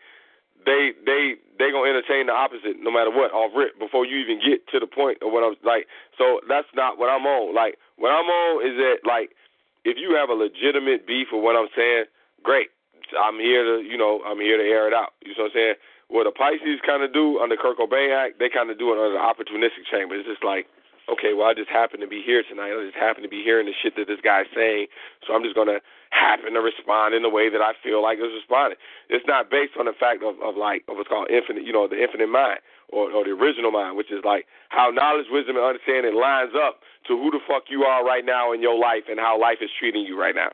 [0.65, 4.39] they they they gonna entertain the opposite no matter what off rip before you even
[4.39, 5.88] get to the point of what I'm like.
[6.17, 7.53] So that's not what I'm on.
[7.53, 9.36] Like what I'm on is that like
[9.84, 12.05] if you have a legitimate beef with what I'm saying,
[12.41, 12.71] great.
[13.13, 15.13] I'm here to you know I'm here to air it out.
[15.21, 15.76] You know what I'm saying?
[16.07, 18.99] What the Pisces kind of do under Kurt Cobain Act, they kind of do it
[18.99, 20.15] under the opportunistic chamber.
[20.15, 20.67] It's just like
[21.11, 22.71] okay, well, I just happen to be here tonight.
[22.71, 24.88] I just happen to be hearing the shit that this guy's saying,
[25.28, 25.84] so I'm just gonna
[26.14, 28.78] happen to respond in the way that I feel like is responding.
[29.09, 31.89] It's not based on the fact of, of like of what's called infinite, you know,
[31.89, 32.61] the infinite mind
[32.93, 36.86] or, or the original mind, which is like how knowledge, wisdom, and understanding lines up
[37.09, 39.74] to who the fuck you are right now in your life and how life is
[39.74, 40.53] treating you right now.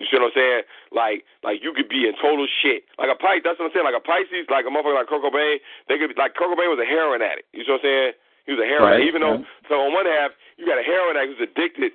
[0.00, 0.62] You see what I'm saying?
[0.90, 2.82] Like, like you could be in total shit.
[2.98, 3.86] Like a Pisces, that's what I'm saying.
[3.86, 6.66] Like a Pisces, like a motherfucker like Kurt Cobain, they could be like Kurt Cobain
[6.66, 7.46] was a heroin addict.
[7.54, 8.12] You see what I'm saying?
[8.48, 8.98] He was a heroin.
[8.98, 11.94] Right, Even though, so on one half, you got a heroin addict who's addicted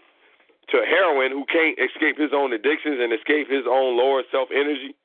[0.71, 4.95] to heroin, who can't escape his own addictions and escape his own lower self energy.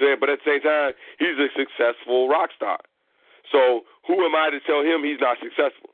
[0.00, 2.80] Saying, but at the same time, he's a successful rock star.
[3.52, 5.92] So who am I to tell him he's not successful?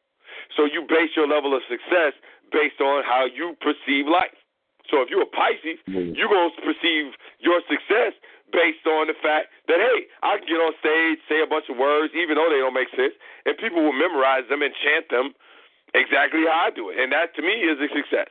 [0.57, 2.15] So you base your level of success
[2.53, 4.39] based on how you perceive life.
[4.89, 6.17] So if you're a Pisces, Mhm.
[6.17, 8.15] you're going to perceive your success
[8.53, 11.77] based on the fact that, hey, I can get on stage, say a bunch of
[11.77, 13.15] words, even though they don't make sense,
[13.45, 15.35] and people will memorize them and chant them
[15.93, 16.99] exactly how I do it.
[16.99, 18.31] And that, to me, is a success.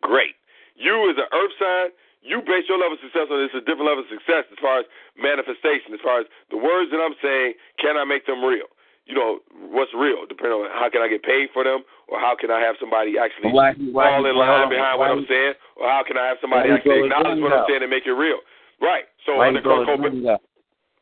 [0.00, 0.34] Great.
[0.76, 1.88] You, as an earth sign,
[2.22, 4.80] you base your level of success on this a different level of success as far
[4.80, 4.86] as
[5.18, 8.70] manifestation, as far as the words that I'm saying, can I make them real?
[9.10, 9.42] You know,
[9.74, 12.62] what's real, depending on how can I get paid for them, or how can I
[12.62, 14.68] have somebody actually Why- why- fall in line on.
[14.70, 17.66] behind Why- what I'm saying, or how can I have somebody actually acknowledge what I'm
[17.66, 18.38] saying and make it real?
[18.80, 19.06] Right.
[19.26, 20.38] So Why under you throw Kurt his Cobain,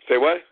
[0.09, 0.43] say what?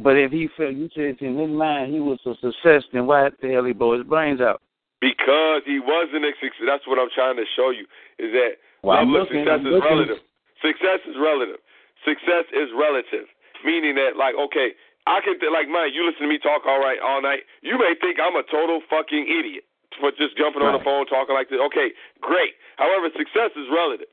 [0.00, 3.28] But if he felt you said in his mind he was a success, then why
[3.28, 4.60] the hell he blow his brains out?
[5.00, 6.68] Because he wasn't a success.
[6.68, 7.88] That's what I'm trying to show you.
[8.20, 9.88] Is that Well, level looking, success I'm is looking.
[9.88, 10.20] relative.
[10.60, 11.60] Success is relative.
[12.04, 13.26] Success is relative,
[13.64, 14.76] meaning that like okay,
[15.08, 15.92] I can th- like mine.
[15.96, 17.48] You listen to me talk all right all night.
[17.64, 19.64] You may think I'm a total fucking idiot
[20.00, 21.60] for just jumping on the phone talking like this.
[21.72, 22.56] Okay, great.
[22.76, 24.08] However, success is relative.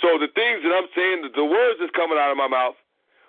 [0.00, 2.76] So the things that I'm saying, the, the words that's coming out of my mouth,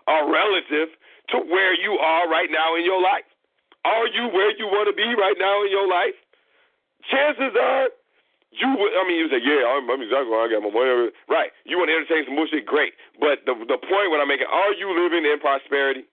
[0.07, 0.93] are relative
[1.35, 3.27] to where you are right now in your life.
[3.83, 6.15] Are you where you want to be right now in your life?
[7.09, 7.89] Chances are,
[8.51, 8.91] you would.
[8.93, 11.09] I mean, you say, yeah, I'm, I'm exactly where I got my money.
[11.29, 11.49] Right.
[11.63, 12.67] You want to entertain some bullshit?
[12.67, 12.93] Great.
[13.19, 16.05] But the the point what I'm making, are you living in prosperity?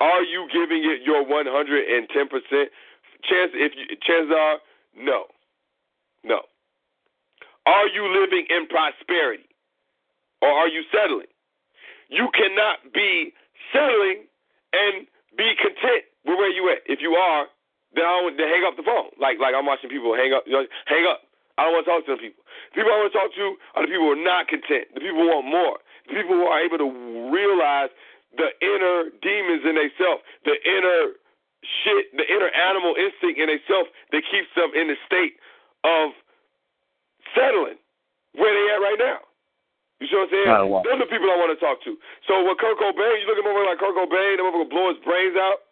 [0.00, 2.70] Are you giving it your 110 percent?
[3.26, 4.58] Chance if you, chances are,
[4.94, 5.26] no,
[6.22, 6.42] no.
[7.66, 9.48] Are you living in prosperity,
[10.42, 11.30] or are you settling?
[12.08, 13.34] You cannot be
[13.72, 14.24] settling
[14.72, 16.78] and be content with where you at.
[16.86, 17.46] If you are,
[17.96, 19.12] then I want to hang up the phone.
[19.16, 21.24] Like like I'm watching people hang up, you know, hang up.
[21.58, 22.44] I don't want to talk to them people.
[22.70, 24.94] People I want to talk to are the people who are not content.
[24.94, 25.82] The people who want more.
[26.06, 26.88] The people who are able to
[27.34, 27.90] realize
[28.38, 31.18] the inner demons in themselves, the inner
[31.82, 35.34] shit, the inner animal instinct in themselves that keeps them in the state
[35.82, 36.14] of
[37.34, 37.80] settling
[38.38, 39.18] where they at right now.
[39.98, 40.46] You see what I'm saying?
[40.86, 41.98] Those are the people I want to talk to.
[42.30, 44.94] So with Kurt Cobain, you look at a motherfucker like Kurt Cobain, that motherfucker blow
[44.94, 45.67] his brains out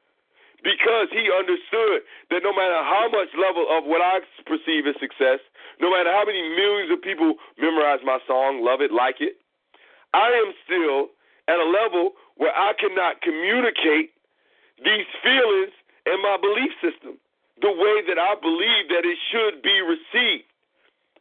[0.67, 2.03] because he understood
[2.35, 4.19] that no matter how much level of what I
[4.51, 5.39] perceive as success,
[5.79, 9.39] no matter how many millions of people memorize my song, love it, like it,
[10.11, 11.15] I am still
[11.47, 14.11] at a level where I cannot communicate
[14.83, 15.71] these feelings
[16.03, 17.23] and my belief system
[17.63, 20.51] the way that I believe that it should be received.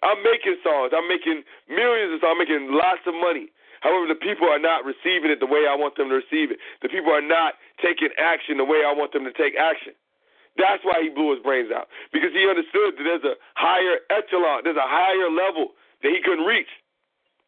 [0.03, 0.91] I'm making songs.
[0.91, 2.35] I'm making millions of songs.
[2.35, 3.53] I'm making lots of money.
[3.81, 6.59] However, the people are not receiving it the way I want them to receive it.
[6.81, 9.93] The people are not taking action the way I want them to take action.
[10.55, 14.63] That's why he blew his brains out because he understood that there's a higher echelon,
[14.63, 16.71] there's a higher level that he couldn't reach.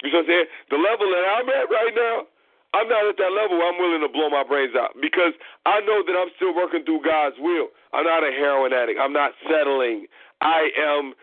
[0.04, 0.48] You know what I'm saying?
[0.70, 2.28] The level that I'm at right now,
[2.76, 5.34] I'm not at that level where I'm willing to blow my brains out because
[5.66, 7.72] I know that I'm still working through God's will.
[7.96, 9.00] I'm not a heroin addict.
[9.00, 10.06] I'm not settling.
[10.44, 11.16] I am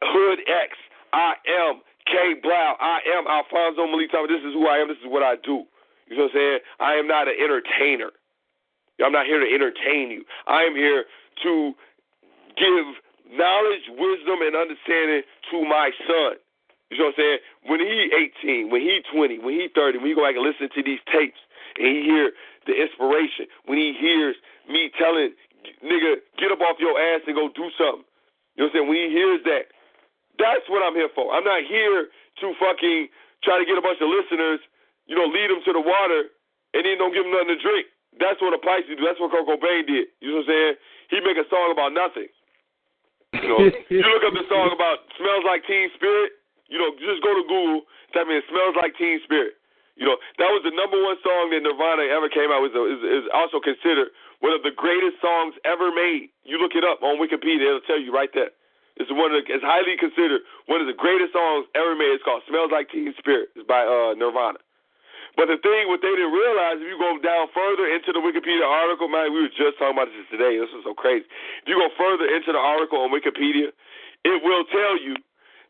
[0.00, 0.78] Hood X.
[1.12, 2.76] I am K Blau.
[2.80, 4.32] I am Alfonso Malik Thomas.
[4.32, 4.88] This is who I am.
[4.88, 5.68] This is what I do.
[6.08, 6.58] You know what I'm saying?
[6.80, 8.10] I am not an entertainer.
[9.04, 10.24] I'm not here to entertain you.
[10.48, 11.04] I am here
[11.44, 11.72] to
[12.56, 12.86] give
[13.30, 16.40] knowledge, wisdom, and understanding to my son.
[16.90, 17.38] You know what I'm saying?
[17.68, 18.10] When he
[18.42, 20.98] 18, when he 20, when he 30, when you go back and listen to these
[21.12, 21.38] tapes
[21.76, 22.32] and he hear
[22.66, 24.34] the inspiration, when he hears
[24.66, 25.36] me telling
[25.84, 28.08] nigga, get up off your ass and go do something.
[28.56, 28.88] You know what I'm saying?
[28.88, 29.64] When he hears that,
[30.38, 31.34] that's what I'm here for.
[31.34, 32.08] I'm not here
[32.42, 33.10] to fucking
[33.42, 34.62] try to get a bunch of listeners,
[35.06, 36.30] you know, lead them to the water
[36.74, 37.86] and then don't give them nothing to drink.
[38.16, 39.04] That's what a Pisces do.
[39.04, 40.10] That's what Kurt Cobain did.
[40.18, 40.74] You know what I'm saying?
[41.12, 42.28] He make a song about nothing.
[43.36, 43.60] You know,
[43.92, 46.34] you look up the song about smells like Teen Spirit.
[46.68, 47.88] You know, just go to Google.
[48.12, 49.56] Type in "smells like Teen Spirit."
[49.96, 52.72] You know, that was the number one song that Nirvana ever came out with.
[52.72, 56.32] Is, is also considered one of the greatest songs ever made.
[56.44, 58.52] You look it up on Wikipedia; it'll tell you right there.
[58.98, 62.18] It's one of the, it's highly considered one of the greatest songs ever made.
[62.18, 64.58] It's called "Smells Like Teen Spirit." It's by uh, Nirvana.
[65.38, 68.66] But the thing, what they didn't realize, if you go down further into the Wikipedia
[68.66, 70.58] article, man, we were just talking about this today.
[70.58, 71.30] This is so crazy.
[71.62, 73.70] If you go further into the article on Wikipedia,
[74.26, 75.14] it will tell you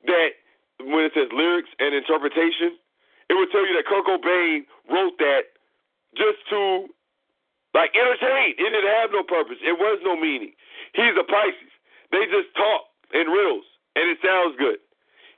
[0.09, 0.41] that
[0.89, 2.81] when it says lyrics and interpretation,
[3.29, 5.53] it will tell you that Kurt Cobain wrote that
[6.17, 6.89] just to
[7.77, 8.57] like entertain.
[8.57, 9.61] It didn't have no purpose.
[9.61, 10.57] It was no meaning.
[10.97, 11.73] He's a Pisces.
[12.09, 13.65] They just talk in riddles,
[13.97, 14.79] and it sounds good.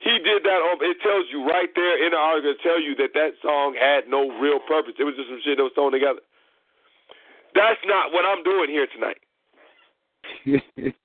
[0.01, 0.81] He did that on.
[0.81, 2.57] It tells you right there in the article.
[2.65, 4.97] Tell you that that song had no real purpose.
[4.97, 6.25] It was just some shit that was thrown together.
[7.53, 9.21] That's not what I'm doing here tonight.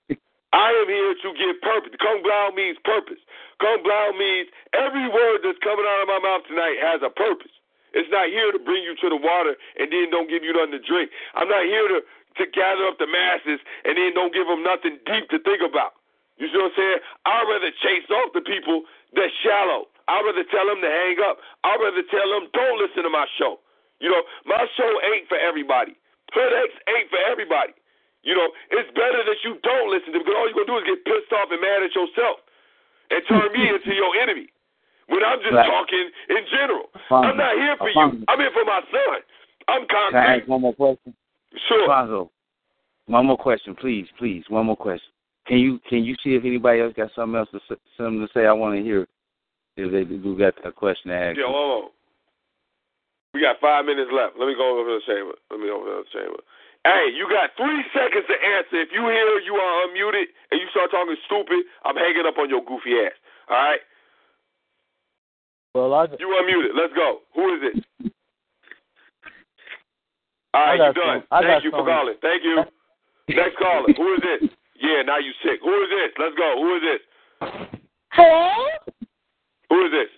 [0.56, 1.92] I am here to give purpose.
[2.00, 3.20] Kungblao means purpose.
[3.60, 7.52] Kungblao means every word that's coming out of my mouth tonight has a purpose.
[7.92, 10.80] It's not here to bring you to the water and then don't give you nothing
[10.80, 11.12] to drink.
[11.36, 12.00] I'm not here to
[12.36, 15.95] to gather up the masses and then don't give them nothing deep to think about.
[16.36, 16.98] You see what I'm saying?
[17.24, 18.84] I'd rather chase off the people
[19.16, 19.88] that's shallow.
[20.08, 21.40] I'd rather tell them to hang up.
[21.64, 23.58] I'd rather tell them don't listen to my show.
[24.00, 25.96] You know, my show ain't for everybody.
[26.36, 27.72] Hood X ain't for everybody.
[28.22, 30.82] You know, it's better that you don't listen to me because all you're gonna do
[30.84, 32.44] is get pissed off and mad at yourself
[33.10, 34.50] and turn me into your enemy.
[35.08, 35.70] When I'm just Right.
[35.70, 36.90] talking in general.
[37.10, 38.24] I'm not here for you.
[38.28, 39.22] I'm here for my son.
[39.68, 40.48] I'm Can I ask concrete.
[40.48, 41.14] one more question?
[41.68, 41.82] Sure.
[41.82, 42.30] Alfonso,
[43.06, 45.12] one more question, please, please, one more question.
[45.46, 48.28] Can you can you see if anybody else got something else to say, something to
[48.34, 48.46] say?
[48.46, 49.06] I want to hear
[49.76, 51.38] if they do got a question to ask.
[51.38, 51.90] Yeah, hold on.
[53.34, 54.34] We got five minutes left.
[54.40, 55.36] Let me go over to the chamber.
[55.52, 56.40] Let me go over to the chamber.
[56.82, 58.80] Hey, you got three seconds to answer.
[58.80, 62.48] If you hear you are unmuted and you start talking stupid, I'm hanging up on
[62.48, 63.12] your goofy ass.
[63.50, 63.82] All right?
[65.74, 66.72] Well, I, You unmuted.
[66.78, 67.26] Let's go.
[67.34, 67.74] Who is it?
[70.54, 71.26] All right, you done.
[71.28, 72.16] some- Thank got you for calling.
[72.22, 72.64] Thank you.
[73.36, 73.92] Next caller.
[73.92, 74.50] Who is it?
[74.80, 75.60] Yeah, now you sick.
[75.62, 76.12] Who is this?
[76.18, 76.54] Let's go.
[76.60, 77.02] Who is this?
[78.12, 78.52] Hello?
[79.70, 80.10] Who is this?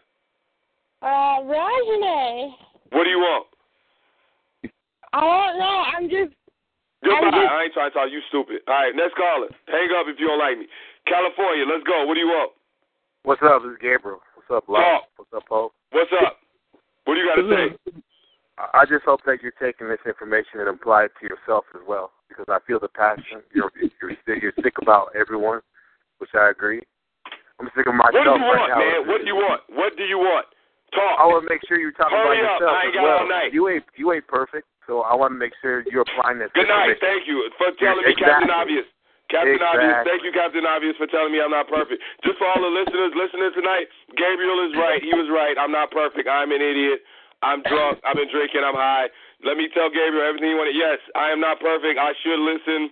[1.03, 2.55] Uh, Rajane.
[2.91, 3.47] What do you want?
[5.13, 5.79] I don't know.
[5.97, 6.35] I'm just.
[7.05, 7.27] Goodbye.
[7.27, 8.11] I'm just- I ain't trying to talk.
[8.11, 8.63] You stupid.
[8.67, 9.49] All right, next caller.
[9.69, 10.67] Hang up if you don't like me.
[11.07, 12.05] California, let's go.
[12.05, 12.53] What do you want?
[13.23, 13.63] What's up?
[13.63, 14.21] This is Gabriel.
[14.35, 15.03] What's up, Love?
[15.17, 15.73] What's up, Pope?
[15.93, 16.39] What's up?
[17.05, 17.93] What do you got to say?
[18.59, 21.81] I I just hope that you're taking this information and apply it to yourself as
[21.87, 23.43] well, because I feel the passion.
[23.55, 25.61] You're you're sick, you're sick about everyone,
[26.19, 26.81] which I agree.
[27.59, 28.79] I'm sick of What do myself you right want, now.
[28.79, 29.01] man?
[29.11, 29.61] What do you want?
[29.75, 30.47] What do you want?
[30.95, 31.19] Talk.
[31.21, 32.61] I want to make sure you're talking Hurry about up.
[32.63, 33.19] yourself I ain't as got well.
[33.21, 33.51] all night.
[33.53, 36.49] You ain't you ain't perfect, so I want to make sure you're applying this.
[36.55, 36.97] Good night.
[37.03, 38.47] Thank you for telling me, Exactly.
[38.47, 38.87] Captain Obvious.
[39.29, 39.97] Captain Obvious.
[40.09, 42.01] Thank you, Captain Obvious, for telling me I'm not perfect.
[42.25, 43.85] Just for all the listeners listening tonight,
[44.17, 45.05] Gabriel is right.
[45.05, 45.53] He was right.
[45.61, 46.25] I'm not perfect.
[46.25, 47.05] I'm an idiot.
[47.45, 48.01] I'm drunk.
[48.09, 48.65] I've been drinking.
[48.65, 49.13] I'm high.
[49.45, 50.75] Let me tell Gabriel everything he wanted.
[50.75, 51.95] Yes, I am not perfect.
[51.95, 52.91] I should listen.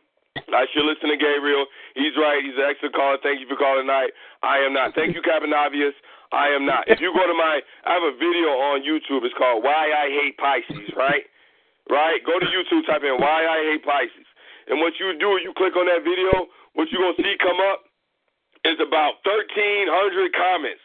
[0.53, 1.67] I should listen to Gabriel.
[1.99, 2.39] He's right.
[2.45, 3.19] He's an excellent caller.
[3.19, 4.15] Thank you for calling tonight.
[4.45, 4.95] I am not.
[4.95, 5.97] Thank you, Captain Obvious.
[6.31, 6.87] I am not.
[6.87, 9.27] If you go to my, I have a video on YouTube.
[9.27, 11.27] It's called Why I Hate Pisces, right?
[11.91, 12.19] Right?
[12.27, 14.29] Go to YouTube, type in Why I Hate Pisces.
[14.67, 17.59] And what you do, you click on that video, what you're going to see come
[17.71, 17.87] up
[18.67, 20.83] is about 1,300 comments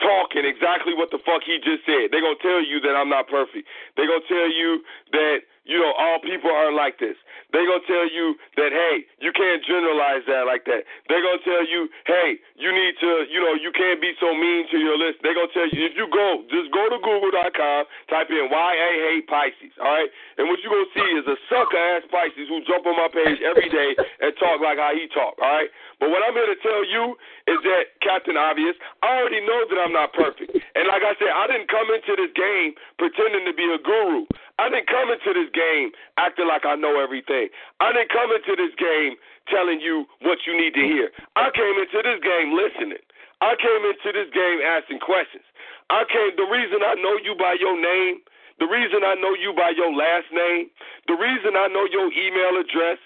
[0.00, 2.10] talking exactly what the fuck he just said.
[2.10, 3.68] They're going to tell you that I'm not perfect.
[3.96, 7.16] They're going to tell you that, you know, all people aren't like this.
[7.52, 10.86] They're going to tell you that, hey, you can't generalize that like that.
[11.10, 14.32] They're going to tell you, hey, you need to, you know, you can't be so
[14.32, 15.20] mean to your list.
[15.20, 18.72] They're going to tell you, if you go, just go to google.com, type in why
[18.72, 20.10] I hate Pisces, all right?
[20.38, 23.10] And what you're going to see is a sucker ass Pisces who jump on my
[23.10, 25.68] page every day and talk like how he talk, all right?
[25.98, 27.18] But what I'm here to tell you
[27.50, 30.56] is that, Captain Obvious, I already know that I'm not perfect.
[30.56, 34.24] And like I said, I didn't come into this game pretending to be a guru.
[34.60, 37.48] I didn't come into this game acting like I know everything.
[37.80, 39.16] I didn't come into this game
[39.48, 41.08] telling you what you need to hear.
[41.32, 43.00] I came into this game listening.
[43.40, 45.48] I came into this game asking questions.
[45.88, 48.20] I came the reason I know you by your name,
[48.60, 50.68] the reason I know you by your last name,
[51.08, 53.00] the reason I know your email address,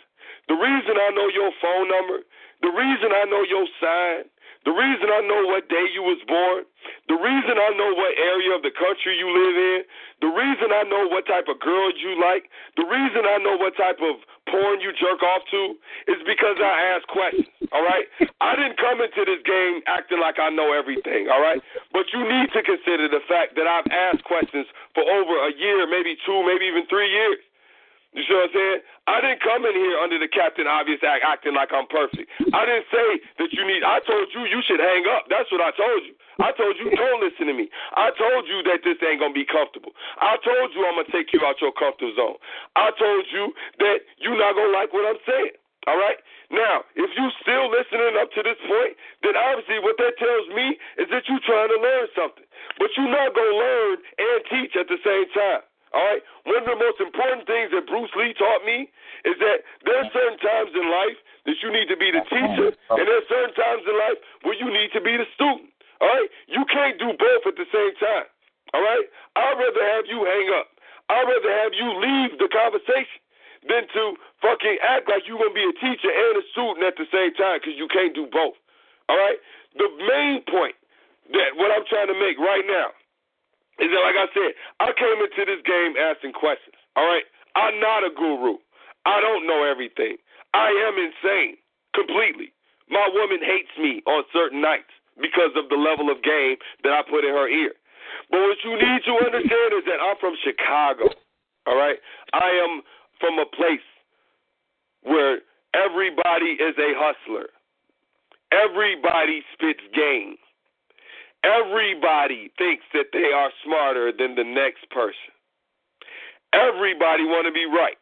[0.51, 2.27] the reason I know your phone number,
[2.67, 4.27] the reason I know your sign,
[4.65, 6.65] the reason I know what day you was born,
[7.09, 9.79] the reason I know what area of the country you live in,
[10.25, 12.49] the reason I know what type of girl you like,
[12.81, 15.63] the reason I know what type of porn you jerk off to
[16.09, 18.09] is because I ask questions, all right?
[18.41, 21.61] I didn't come into this game acting like I know everything, all right?
[21.93, 24.65] But you need to consider the fact that I've asked questions
[24.97, 27.41] for over a year, maybe two, maybe even three years.
[28.15, 28.81] You see what I'm saying?
[29.11, 32.31] I didn't come in here under the Captain Obvious Act acting like I'm perfect.
[32.55, 33.09] I didn't say
[33.43, 33.83] that you need.
[33.83, 35.27] I told you you should hang up.
[35.27, 36.15] That's what I told you.
[36.39, 37.67] I told you don't listen to me.
[37.99, 39.93] I told you that this ain't gonna be comfortable.
[40.23, 42.39] I told you I'm gonna take you out your comfort zone.
[42.79, 43.51] I told you
[43.83, 45.59] that you're not gonna like what I'm saying.
[45.91, 46.17] All right.
[46.55, 48.95] Now, if you still listening up to this point,
[49.27, 52.47] then obviously what that tells me is that you're trying to learn something.
[52.79, 55.63] but you're not gonna learn and teach at the same time.
[55.95, 56.23] All right.
[56.43, 58.91] One of the most important things that Bruce Lee taught me
[59.23, 62.75] is that there are certain times in life that you need to be the teacher,
[62.75, 65.71] and there are certain times in life where you need to be the student.
[66.03, 66.27] All right.
[66.51, 68.27] You can't do both at the same time.
[68.75, 69.07] All right.
[69.39, 70.75] I'd rather have you hang up.
[71.15, 73.23] I'd rather have you leave the conversation
[73.71, 77.07] than to fucking act like you're gonna be a teacher and a student at the
[77.15, 78.59] same time because you can't do both.
[79.07, 79.39] All right.
[79.79, 80.75] The main point
[81.31, 82.91] that what I'm trying to make right now
[83.83, 86.79] is that, like I said, I came into this game asking questions.
[86.95, 88.59] All right, I'm not a guru.
[89.07, 90.17] I don't know everything.
[90.55, 91.59] I am insane
[91.95, 92.55] completely.
[92.89, 97.03] My woman hates me on certain nights because of the level of game that I
[97.03, 97.73] put in her ear.
[98.31, 101.11] But what you need to understand is that I'm from Chicago.
[101.67, 101.99] All right,
[102.33, 102.83] I am
[103.19, 103.85] from a place
[105.03, 105.41] where
[105.75, 107.49] everybody is a hustler.
[108.53, 110.37] Everybody spits game.
[111.45, 115.29] Everybody thinks that they are smarter than the next person.
[116.57, 118.01] Everybody want to be right.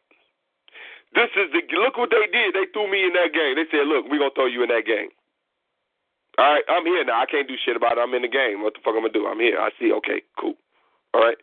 [1.15, 2.55] This is the look what they did.
[2.55, 3.59] They threw me in that game.
[3.59, 5.11] They said, "Look, we're gonna throw you in that game."
[6.39, 7.21] All right, I'm here now.
[7.21, 8.01] I can't do shit about it.
[8.01, 8.63] I'm in the game.
[8.63, 9.27] What the fuck I'm gonna do?
[9.27, 9.59] I'm here.
[9.61, 9.93] I see.
[9.93, 10.55] Okay, cool.
[11.13, 11.37] All right.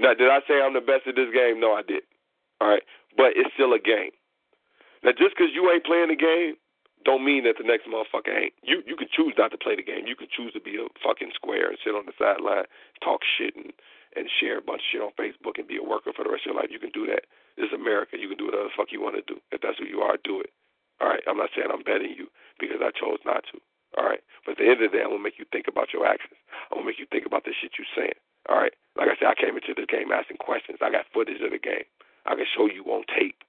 [0.00, 1.60] Now, did I say I'm the best at this game?
[1.60, 2.02] No, I did.
[2.60, 2.82] All right,
[3.16, 4.10] but it's still a game.
[5.04, 6.56] Now, just because you ain't playing the game
[7.04, 8.54] don't mean that the next motherfucker ain't.
[8.62, 10.06] You you can choose not to play the game.
[10.06, 12.64] You can choose to be a fucking square and sit on the sideline,
[13.02, 13.72] talk shit and
[14.16, 16.48] and share a bunch of shit on Facebook and be a worker for the rest
[16.48, 16.72] of your life.
[16.72, 17.28] You can do that.
[17.60, 18.16] This is America.
[18.16, 19.36] You can do whatever the fuck you want to do.
[19.52, 20.48] If that's who you are, do it.
[21.04, 21.20] All right.
[21.28, 23.60] I'm not saying I'm betting you because I chose not to.
[24.00, 24.24] All right.
[24.44, 26.40] But at the end of the day, I'm gonna make you think about your actions.
[26.72, 28.16] I'm gonna make you think about the shit you're saying.
[28.48, 28.72] All right.
[28.96, 30.80] Like I said, I came into this game asking questions.
[30.80, 31.84] I got footage of the game.
[32.24, 33.44] I can show you on tape.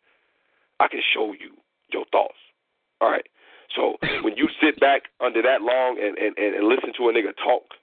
[0.80, 1.56] I can show you
[1.90, 2.38] your thoughts.
[3.00, 3.26] All right.
[3.76, 7.36] So when you sit back under that long and, and, and listen to a nigga
[7.36, 7.76] talk,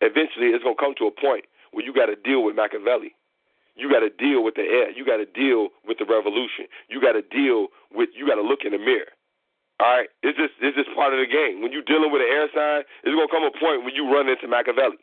[0.00, 3.14] eventually it's gonna come to a point where you got to deal with Machiavelli.
[3.76, 4.88] You got to deal with the air.
[4.90, 6.64] You got to deal with the revolution.
[6.88, 8.08] You got to deal with.
[8.16, 9.12] You got to look in the mirror.
[9.76, 11.60] All right, it's just it's just part of the game.
[11.60, 14.32] When you're dealing with an air sign, it's gonna come a point when you run
[14.32, 14.96] into Machiavelli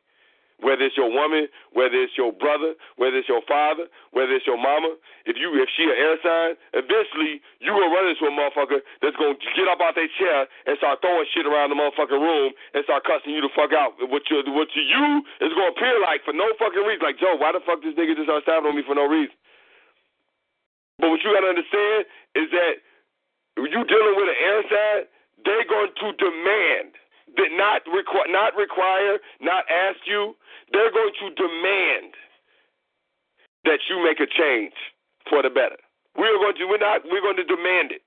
[0.62, 4.60] whether it's your woman, whether it's your brother, whether it's your father, whether it's your
[4.60, 4.96] mama,
[5.26, 9.18] if you if she an air sign, eventually you gonna run into a motherfucker that's
[9.18, 12.84] gonna get up out their chair and start throwing shit around the motherfucking room and
[12.86, 13.98] start cussing you the fuck out.
[14.12, 15.06] What you what to you
[15.42, 17.04] is gonna appear like for no fucking reason.
[17.04, 19.36] Like Joe, why the fuck this nigga just start stabbing on me for no reason?
[21.00, 22.06] But what you gotta understand
[22.38, 22.74] is that
[23.58, 25.02] you dealing with an air sign,
[25.46, 26.96] they're going to demand
[27.38, 30.36] that not require, not require, not ask you.
[30.72, 32.14] They're going to demand
[33.66, 34.74] that you make a change
[35.30, 35.80] for the better.
[36.18, 38.02] We're going to we're not we're going to demand it.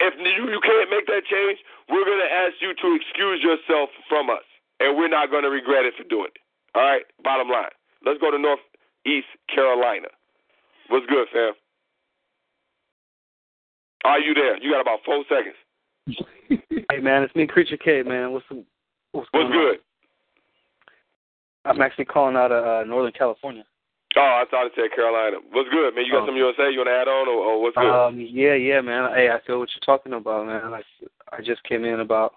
[0.00, 3.90] If you you can't make that change, we're going to ask you to excuse yourself
[4.08, 4.44] from us,
[4.80, 6.40] and we're not going to regret it for doing it.
[6.74, 7.04] All right.
[7.24, 7.72] Bottom line.
[8.04, 10.08] Let's go to Northeast Carolina.
[10.88, 11.52] What's good, fam?
[14.04, 14.56] Are you there?
[14.62, 15.56] You got about four seconds.
[16.48, 18.02] Hey man, it's me, Creature K.
[18.02, 18.46] Man, what's
[19.12, 19.76] what's, what's good?
[19.76, 19.76] On?
[21.64, 23.64] I'm actually calling out of uh, Northern California.
[24.16, 25.36] Oh, I thought it said Carolina.
[25.52, 26.04] What's good, man?
[26.04, 26.72] You got um, something you want to say?
[26.72, 27.86] You want to add on, or, or what's good?
[27.86, 29.10] Um, yeah, yeah, man.
[29.14, 30.72] Hey, I feel what you're talking about, man.
[30.72, 30.82] I
[31.36, 32.34] I just came in about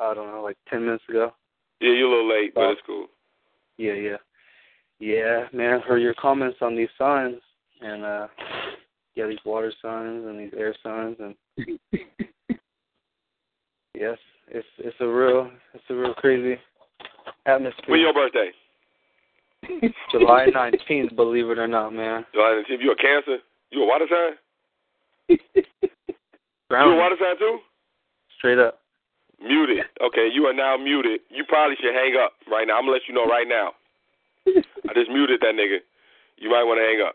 [0.00, 1.32] I don't know, like ten minutes ago.
[1.80, 3.06] Yeah, you're a little late, but it's cool.
[3.78, 4.16] Yeah, yeah,
[4.98, 5.80] yeah, man.
[5.80, 7.40] Heard your comments on these signs
[7.80, 8.26] and uh
[9.14, 11.34] yeah, these water signs and these air signs and
[14.02, 16.58] yes, it's it's a real it's a real crazy
[17.46, 17.86] atmosphere.
[17.86, 18.50] When's your birthday?
[20.10, 22.26] July nineteenth, believe it or not, man.
[22.34, 22.82] July nineteenth.
[22.82, 23.38] You a Cancer?
[23.70, 25.38] You a water sign?
[26.68, 26.88] Brown.
[26.90, 27.58] You a water sign too?
[28.38, 28.80] Straight up.
[29.38, 29.86] Muted.
[30.02, 31.20] Okay, you are now muted.
[31.30, 32.78] You probably should hang up right now.
[32.78, 33.72] I'm gonna let you know right now.
[34.46, 35.78] I just muted that nigga.
[36.38, 37.14] You might want to hang up.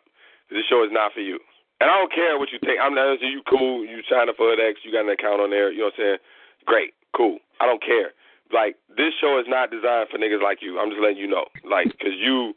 [0.49, 1.39] This show is not for you.
[1.79, 2.79] And I don't care what you think.
[2.81, 3.83] I'm not you cool.
[3.83, 4.79] You signed up for X.
[4.83, 5.71] You got an account on there.
[5.71, 6.19] You know what I'm saying?
[6.67, 7.39] Great, cool.
[7.59, 8.11] I don't care.
[8.51, 10.77] Like this show is not designed for niggas like you.
[10.79, 12.53] I'm just letting you know, like, cause you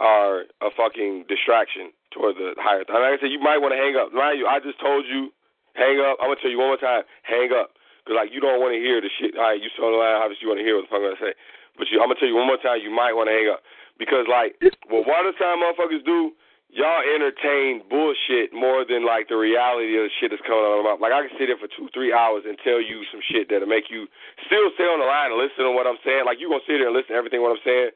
[0.00, 2.84] are a fucking distraction toward the higher.
[2.88, 4.12] Like I said, you might want to hang up.
[4.16, 5.28] Mind you, I just told you,
[5.76, 6.16] hang up.
[6.20, 7.76] I'm gonna tell you one more time, hang up,
[8.08, 9.36] cause like you don't want to hear the shit.
[9.36, 10.16] All right, you the line.
[10.20, 11.36] Obviously, you want to hear what the fuck I'm gonna say.
[11.76, 13.60] But you, I'm gonna tell you one more time, you might want to hang up,
[14.00, 14.56] because like
[14.88, 16.32] what water time motherfuckers do
[16.70, 20.86] y'all entertain bullshit more than like the reality of the shit that's coming out of
[20.86, 21.02] my mouth.
[21.02, 23.70] Like I can sit there for two, three hours and tell you some shit that'll
[23.70, 24.06] make you
[24.46, 26.24] still stay on the line and listen to what I'm saying.
[26.24, 27.90] Like you gonna sit there and listen to everything what I'm saying.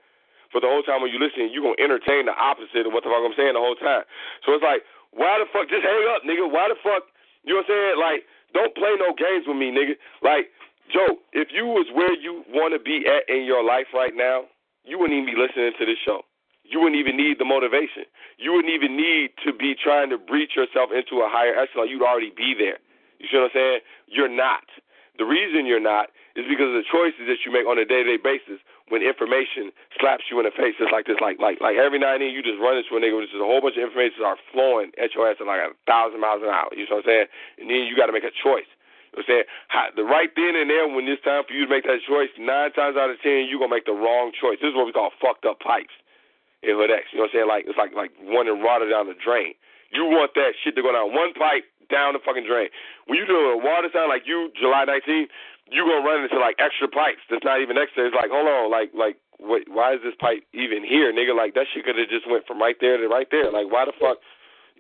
[0.53, 3.11] For the whole time when you listen, you gonna entertain the opposite of what the
[3.11, 4.07] fuck I'm saying the whole time.
[4.47, 6.47] So it's like, why the fuck just hang up, nigga?
[6.47, 7.11] Why the fuck
[7.45, 7.97] you know what I'm saying?
[8.01, 8.21] Like,
[8.57, 10.01] don't play no games with me, nigga.
[10.25, 10.49] Like,
[10.89, 14.49] Joe, if you was where you wanna be at in your life right now,
[14.85, 16.25] you wouldn't even be listening to this show.
[16.65, 18.09] You wouldn't even need the motivation.
[18.41, 21.89] You wouldn't even need to be trying to breach yourself into a higher echelon.
[21.89, 22.81] You'd already be there.
[23.21, 23.81] You see what I'm saying?
[24.09, 24.65] You're not.
[25.17, 28.03] The reason you're not is because of the choices that you make on a day
[28.03, 28.59] to day basis
[28.91, 32.19] when information slaps you in the face It's like this, like like like every now
[32.19, 34.27] and then you just run into a nigga with just a whole bunch of information
[34.27, 36.69] are flowing at your ass at like a thousand miles an hour.
[36.75, 37.29] You know what I'm saying?
[37.63, 38.67] And then you got to make a choice.
[39.15, 39.47] You know what I'm saying?
[39.95, 42.75] The right then and there when it's time for you to make that choice, nine
[42.75, 44.59] times out of ten you're gonna make the wrong choice.
[44.59, 45.95] This is what we call fucked up pipes
[46.65, 47.13] in Hood X.
[47.13, 47.49] You know what I'm saying?
[47.49, 49.55] Like it's like like running water down the drain.
[49.93, 52.73] You want that shit to go down one pipe down the fucking drain.
[53.07, 55.29] When you do a water sound like you July 19th,
[55.71, 58.05] you gonna run into like extra pipes that's not even next to.
[58.05, 61.37] It's like hold on, like like wait, why is this pipe even here, nigga?
[61.37, 63.53] Like that shit could have just went from right there to right there.
[63.53, 64.19] Like why the fuck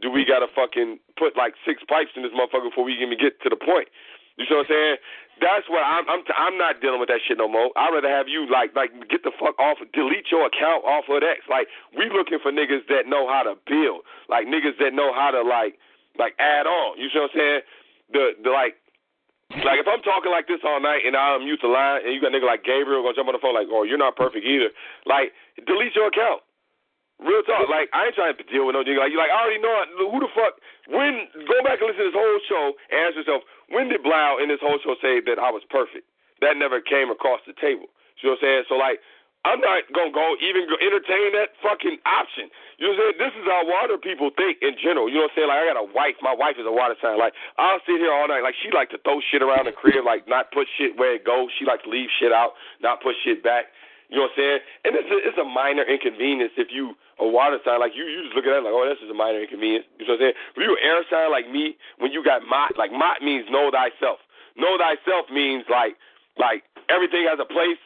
[0.02, 3.40] do we gotta fucking put like six pipes in this motherfucker before we even get
[3.42, 3.88] to the point?
[4.36, 4.96] You see what I'm saying?
[5.42, 6.06] That's what I'm.
[6.06, 6.22] I'm.
[6.22, 7.74] T- I'm not dealing with that shit no more.
[7.74, 11.26] I'd rather have you like, like, get the fuck off, delete your account off of
[11.26, 11.42] X.
[11.50, 11.66] Like,
[11.98, 15.42] we looking for niggas that know how to build, like niggas that know how to
[15.42, 15.74] like,
[16.18, 17.02] like add on.
[17.02, 17.60] You see what I'm saying?
[18.14, 18.78] The, the like,
[19.66, 22.22] like if I'm talking like this all night and I'm used to lying, and you
[22.22, 24.46] got a nigga like Gabriel gonna jump on the phone like, oh, you're not perfect
[24.46, 24.70] either.
[25.02, 25.34] Like,
[25.66, 26.46] delete your account.
[27.22, 27.70] Real talk.
[27.70, 28.98] Like, I ain't trying to deal with no nigga.
[28.98, 29.88] Like, you like, I already know it.
[29.94, 30.58] Who the fuck?
[30.90, 34.38] When go back and listen to this whole show and ask yourself, when did Blao
[34.38, 36.06] in this whole show say that I was perfect?
[36.40, 37.90] That never came across the table.
[38.22, 38.64] You know what I'm saying?
[38.70, 39.02] So like,
[39.44, 42.48] I'm not gonna go even go entertain that fucking option.
[42.80, 43.18] You know what I'm saying?
[43.20, 45.12] This is how water people think in general.
[45.12, 45.50] You know what I'm saying?
[45.52, 46.16] Like I got a wife.
[46.24, 47.20] My wife is a water sign.
[47.20, 48.40] Like I'll sit here all night.
[48.40, 51.28] Like she like to throw shit around the crib, like not put shit where it
[51.28, 51.52] goes.
[51.60, 53.68] She like to leave shit out, not put shit back.
[54.12, 54.60] You know what I'm saying?
[54.84, 58.26] And it's a, it's a minor inconvenience if you a water sign like you, you
[58.26, 59.86] just look at that like, oh, this is a minor inconvenience.
[59.96, 60.36] You know what I'm saying?
[60.54, 63.70] If you an air sign like me, when you got mot, like mot means know
[63.72, 64.20] thyself.
[64.56, 65.96] Know thyself means like
[66.36, 67.80] like everything has a place.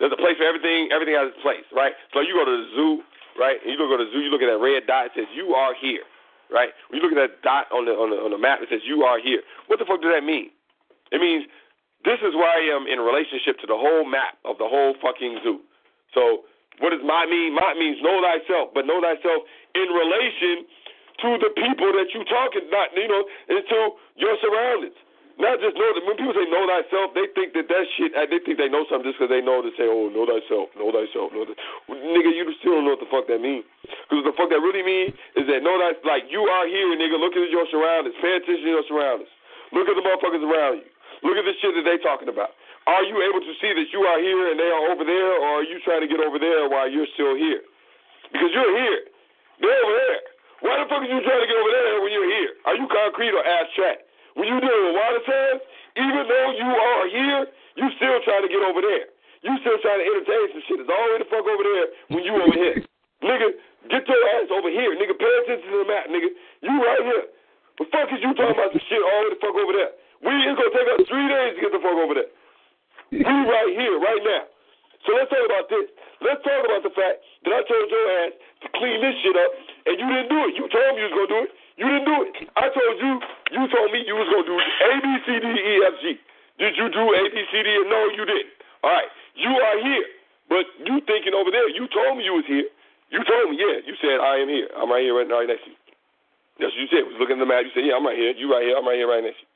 [0.00, 0.88] There's a place for everything.
[0.90, 1.92] Everything has its place, right?
[2.16, 2.92] So you go to the zoo,
[3.36, 3.60] right?
[3.60, 4.24] And you go to the zoo.
[4.24, 5.12] You look at that red dot.
[5.12, 6.02] It says you are here,
[6.48, 6.72] right?
[6.88, 8.80] When you look at that dot on the on the on the map, it says
[8.82, 9.44] you are here.
[9.68, 10.50] What the fuck does that mean?
[11.12, 11.44] It means
[12.04, 15.40] this is where I am in relationship to the whole map of the whole fucking
[15.44, 15.60] zoo.
[16.14, 16.48] So
[16.80, 17.52] what does my mean?
[17.54, 19.44] My means know thyself, but know thyself
[19.76, 20.64] in relation
[21.20, 23.22] to the people that you talking, not you know,
[23.52, 23.78] into
[24.16, 24.96] your surroundings.
[25.40, 28.12] Not just know that when people say know thyself, they think that that shit.
[28.12, 30.68] uh, They think they know something just because they know to say, oh, know thyself,
[30.76, 31.48] know thyself, know.
[31.48, 31.56] Th-.
[31.88, 33.64] Nigga, you still don't know what the fuck that means.
[34.08, 37.16] Because the fuck that really means is that know that like you are here, nigga.
[37.16, 38.16] Look at your surroundings.
[38.20, 39.32] Pay attention to your surroundings.
[39.72, 40.89] Look at the motherfuckers around you.
[41.22, 42.56] Look at the shit that they talking about.
[42.88, 45.60] Are you able to see that you are here and they are over there, or
[45.60, 47.60] are you trying to get over there while you're still here?
[48.32, 49.00] Because you're here.
[49.60, 50.22] They're over there.
[50.64, 52.52] Why the fuck are you trying to get over there when you're here?
[52.64, 54.08] Are you concrete or abstract?
[54.36, 55.62] When you dealing with water signs,
[56.00, 57.40] even though you are here,
[57.76, 59.12] you still trying to get over there.
[59.40, 60.78] You still trying to entertain some shit.
[60.84, 62.84] It's all the fuck over there when you over here.
[63.24, 63.48] nigga,
[63.88, 64.92] get your ass over here.
[64.96, 66.28] Nigga, pay attention to the map, nigga.
[66.60, 67.24] You right here.
[67.80, 69.92] The fuck is you talking about some shit all the fuck over there?
[70.20, 72.30] We it's gonna take us three days to get the fuck over there.
[73.10, 74.44] We right here, right now.
[75.08, 75.88] So let's talk about this.
[76.20, 79.50] Let's talk about the fact that I told your ass to clean this shit up,
[79.88, 80.52] and you didn't do it.
[80.60, 81.50] You told me you was gonna do it.
[81.80, 82.30] You didn't do it.
[82.60, 83.12] I told you.
[83.56, 86.04] You told me you was gonna do A B C D E F G.
[86.60, 87.68] Did you do A B C D?
[87.88, 88.52] No, you didn't.
[88.84, 89.08] All right.
[89.40, 90.06] You are here,
[90.52, 91.64] but you thinking over there.
[91.72, 92.68] You told me you was here.
[93.08, 93.80] You told me, yeah.
[93.88, 94.68] You said I am here.
[94.76, 95.80] I'm right here, right, right next to you.
[96.60, 97.08] That's what you said.
[97.08, 97.64] Was looking at the map.
[97.64, 98.36] You said, yeah, I'm right here.
[98.36, 98.76] You right here.
[98.76, 99.49] I'm right here, right next to you.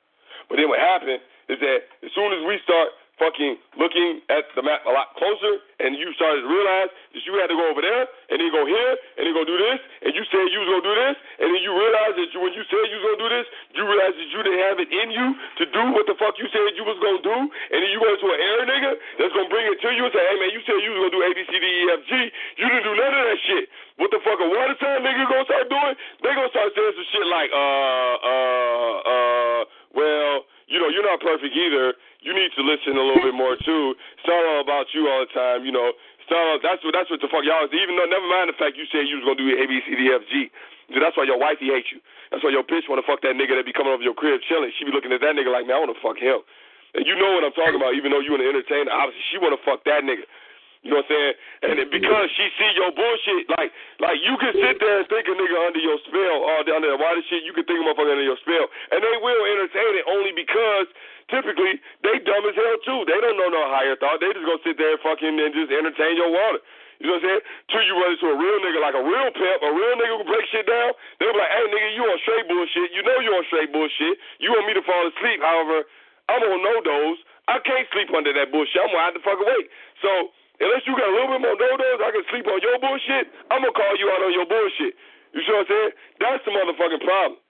[0.49, 4.63] But then what happened is that as soon as we start fucking looking at the
[4.67, 7.79] map a lot closer, and you started to realize that you had to go over
[7.79, 10.67] there, and then go here, and then go do this, and you said you was
[10.67, 13.23] gonna do this, and then you realized that you, when you said you was gonna
[13.23, 13.47] do this,
[13.79, 15.27] you realized that you didn't have it in you
[15.63, 18.11] to do what the fuck you said you was gonna do, and then you go
[18.19, 20.59] to an air nigga that's gonna bring it to you and say, hey man, you
[20.67, 22.13] said you was gonna do A B C D E F G,
[22.59, 23.71] you didn't do none of that shit.
[23.95, 25.95] What the fuck a water sign nigga gonna start doing?
[26.19, 29.61] They gonna start saying some shit like, uh, uh, uh,
[29.95, 31.95] well, you know, you're not perfect either.
[32.25, 33.93] You need to listen a little bit more too.
[34.17, 35.93] It's not all about you all the time, you know.
[35.93, 37.65] It's not all, that's what that's what the fuck y'all.
[37.65, 39.97] Even though, never mind the fact you said you was gonna do A B C
[39.97, 40.53] D F G.
[40.93, 42.05] So that's why your wifey hates you.
[42.29, 44.69] That's why your bitch wanna fuck that nigga that be coming over your crib chilling.
[44.77, 46.45] She be looking at that nigga like, man, I wanna fuck him.
[46.93, 47.97] And you know what I'm talking about.
[47.97, 50.29] Even though you an entertainer, obviously she wanna fuck that nigga.
[50.85, 51.35] You know what I'm saying?
[51.65, 53.73] And it, because she see your bullshit, like
[54.05, 57.01] like you can sit there and think a nigga under your spell, all down there,
[57.01, 58.69] why this shit, you can think a motherfucker under your spell.
[58.93, 60.93] And they will entertain it only because
[61.33, 63.01] typically they dumb as hell too.
[63.09, 64.21] They don't know no higher thought.
[64.21, 66.61] They just gonna sit there and fucking and just entertain your water.
[67.03, 67.43] You know what I'm saying?
[67.71, 70.25] Till you run into a real nigga like a real pimp, a real nigga who
[70.29, 72.89] break shit down, they'll be like, hey nigga, you on straight bullshit.
[72.95, 74.15] You know you on straight bullshit.
[74.39, 75.43] You want me to fall asleep.
[75.43, 75.87] However,
[76.31, 77.21] I'm on no dose.
[77.51, 78.81] I can't sleep under that bullshit.
[78.81, 79.69] I'm gonna have to fuck awake.
[80.01, 83.29] So unless you got a little bit more no-nos, I can sleep on your bullshit.
[83.51, 84.95] I'm gonna call you out on your bullshit.
[85.35, 85.93] You see what I'm saying?
[86.23, 87.41] That's the motherfucking problem.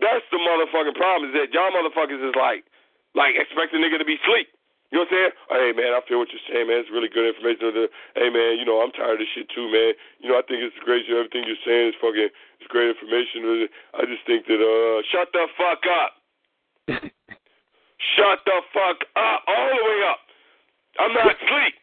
[0.00, 2.66] That's the motherfucking problem is that y'all motherfuckers is like,
[3.14, 4.50] like expect a nigga to be sleep.
[4.94, 5.34] You know what I'm saying?
[5.50, 6.78] Hey man, I feel what you're saying, man.
[6.78, 7.90] It's really good information.
[8.14, 9.98] Hey man, you know I'm tired of this shit too, man.
[10.22, 11.02] You know I think it's great.
[11.10, 13.66] Everything you're saying is fucking, it's great information.
[13.90, 16.10] I just think that uh, shut the fuck up.
[18.14, 20.22] shut the fuck up, all the way up.
[21.02, 21.74] I'm not asleep.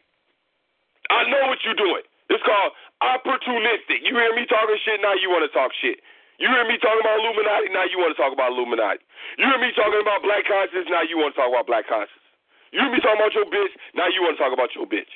[1.11, 2.07] I know what you're doing.
[2.31, 2.71] It's called
[3.03, 4.07] opportunistic.
[4.07, 5.99] You hear me talking shit, now you want to talk shit.
[6.39, 9.03] You hear me talking about Illuminati, now you want to talk about Illuminati.
[9.35, 12.20] You hear me talking about black conscience, now you want to talk about black conscience.
[12.71, 15.11] You be talking about your bitch, now you want to talk about your bitch.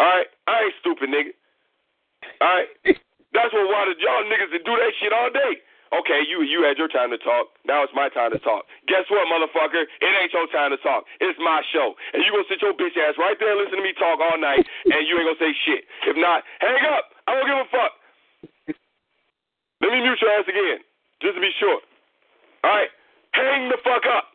[0.00, 0.28] All right?
[0.48, 1.36] I ain't stupid, nigga.
[2.40, 2.68] All right?
[3.32, 5.60] That's what why y'all niggas that do that shit all day.
[5.92, 7.52] Okay, you you had your time to talk.
[7.68, 8.64] Now it's my time to talk.
[8.88, 9.84] Guess what, motherfucker?
[9.84, 11.04] It ain't your time to talk.
[11.20, 11.92] It's my show.
[12.16, 14.40] And you gonna sit your bitch ass right there and listen to me talk all
[14.40, 15.84] night and you ain't gonna say shit.
[16.08, 17.12] If not, hang up.
[17.28, 17.92] I don't give a fuck.
[19.84, 20.80] Let me mute your ass again,
[21.20, 21.80] just to be sure.
[22.64, 22.88] All right?
[23.36, 24.31] Hang the fuck up.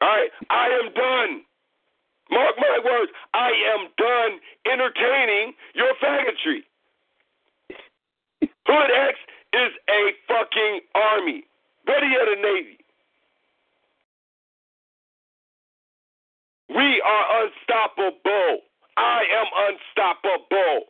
[0.00, 0.30] All right?
[0.50, 1.42] I am done.
[2.30, 3.12] Mark my words.
[3.34, 4.40] I am done
[4.70, 6.64] entertaining your faggotry.
[8.66, 9.18] Hood X
[9.52, 11.44] is a fucking army.
[11.86, 12.78] Better yet, a navy.
[16.68, 18.60] We are unstoppable.
[18.96, 20.86] I am unstoppable.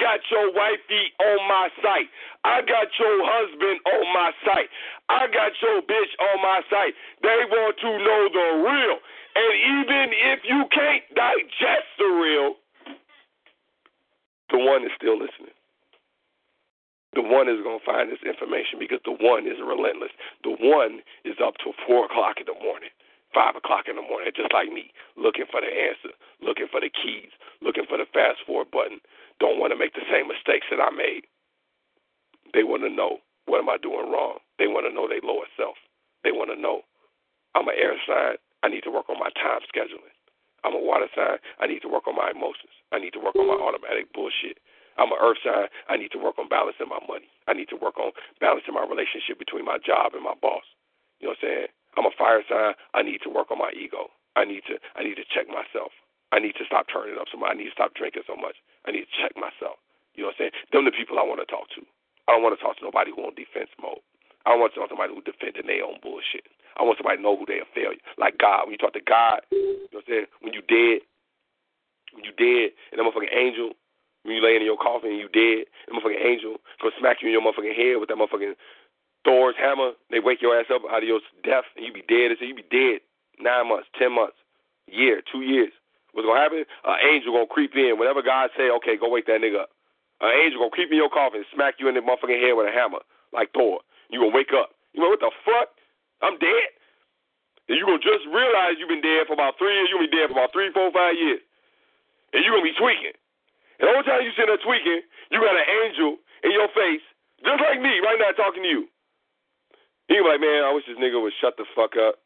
[0.00, 2.08] Got your wifey on my site.
[2.42, 4.72] I got your husband on my site.
[5.12, 6.96] I got your bitch on my site.
[7.20, 8.96] They want to know the real.
[9.36, 9.52] And
[9.84, 12.56] even if you can't digest the real,
[14.50, 15.54] the one is still listening.
[17.12, 20.14] The one is going to find this information because the one is relentless.
[20.46, 22.94] The one is up till 4 o'clock in the morning,
[23.34, 26.90] 5 o'clock in the morning, just like me, looking for the answer, looking for the
[26.90, 29.02] keys, looking for the fast forward button.
[29.40, 31.24] Don't want to make the same mistakes that I made.
[32.52, 34.38] They want to know what am I doing wrong.
[34.60, 35.80] They want to know their lower self.
[36.22, 36.84] They want to know
[37.56, 38.36] I'm an air sign.
[38.62, 40.12] I need to work on my time scheduling.
[40.62, 41.40] I'm a water sign.
[41.58, 42.76] I need to work on my emotions.
[42.92, 44.60] I need to work on my automatic bullshit.
[45.00, 45.72] I'm an earth sign.
[45.88, 47.32] I need to work on balancing my money.
[47.48, 48.12] I need to work on
[48.44, 50.68] balancing my relationship between my job and my boss.
[51.18, 51.68] You know what I'm saying?
[51.96, 52.76] I'm a fire sign.
[52.92, 54.12] I need to work on my ego.
[54.36, 55.90] I need to I need to check myself.
[56.32, 57.50] I need to stop turning up so much.
[57.52, 58.56] I need to stop drinking so much.
[58.86, 59.82] I need to check myself.
[60.14, 60.56] You know what I'm saying?
[60.70, 61.82] Them the people I want to talk to.
[62.28, 64.02] I don't want to talk to nobody who on defense mode.
[64.46, 66.46] I want to talk to somebody who defending their own bullshit.
[66.78, 68.00] I want somebody to know who they are failure.
[68.16, 68.64] Like God.
[68.64, 70.28] When you talk to God, you know what I'm saying?
[70.40, 71.02] When you dead,
[72.14, 73.74] when you dead, and that motherfucking angel,
[74.22, 77.28] when you laying in your coffin and you dead, that motherfucking angel gonna smack you
[77.28, 78.54] in your motherfucking head with that motherfucking
[79.24, 79.92] Thor's hammer.
[80.10, 82.32] They wake your ass up out of your death, and you be dead.
[82.38, 83.04] So you be dead
[83.40, 84.36] nine months, ten months,
[84.86, 85.72] year, two years.
[86.12, 86.64] What's gonna happen?
[86.84, 87.98] An angel gonna creep in.
[87.98, 89.70] Whenever God say, okay, go wake that nigga up.
[90.20, 92.68] An angel gonna creep in your coffin, and smack you in the motherfucking head with
[92.68, 93.00] a hammer,
[93.32, 93.80] like Thor.
[94.10, 94.74] You gonna wake up.
[94.92, 95.70] You know what the fuck?
[96.20, 96.70] I'm dead.
[97.70, 99.88] And you gonna just realize you've been dead for about three years.
[99.88, 101.40] You gonna be dead for about three, four, five years,
[102.34, 103.14] and you gonna be tweaking.
[103.78, 105.00] And the whole time you sitting there tweaking,
[105.30, 107.04] you got an angel in your face,
[107.40, 108.84] just like me right now talking to you.
[110.10, 112.18] He like, man, I wish this nigga would shut the fuck up.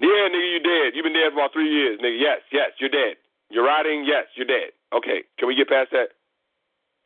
[0.00, 0.92] Yeah, nigga, you dead.
[0.92, 2.20] You've been dead for about three years, nigga.
[2.20, 3.16] Yes, yes, you're dead.
[3.48, 4.04] You're rotting.
[4.04, 4.76] Yes, you're dead.
[4.92, 6.12] Okay, can we get past that?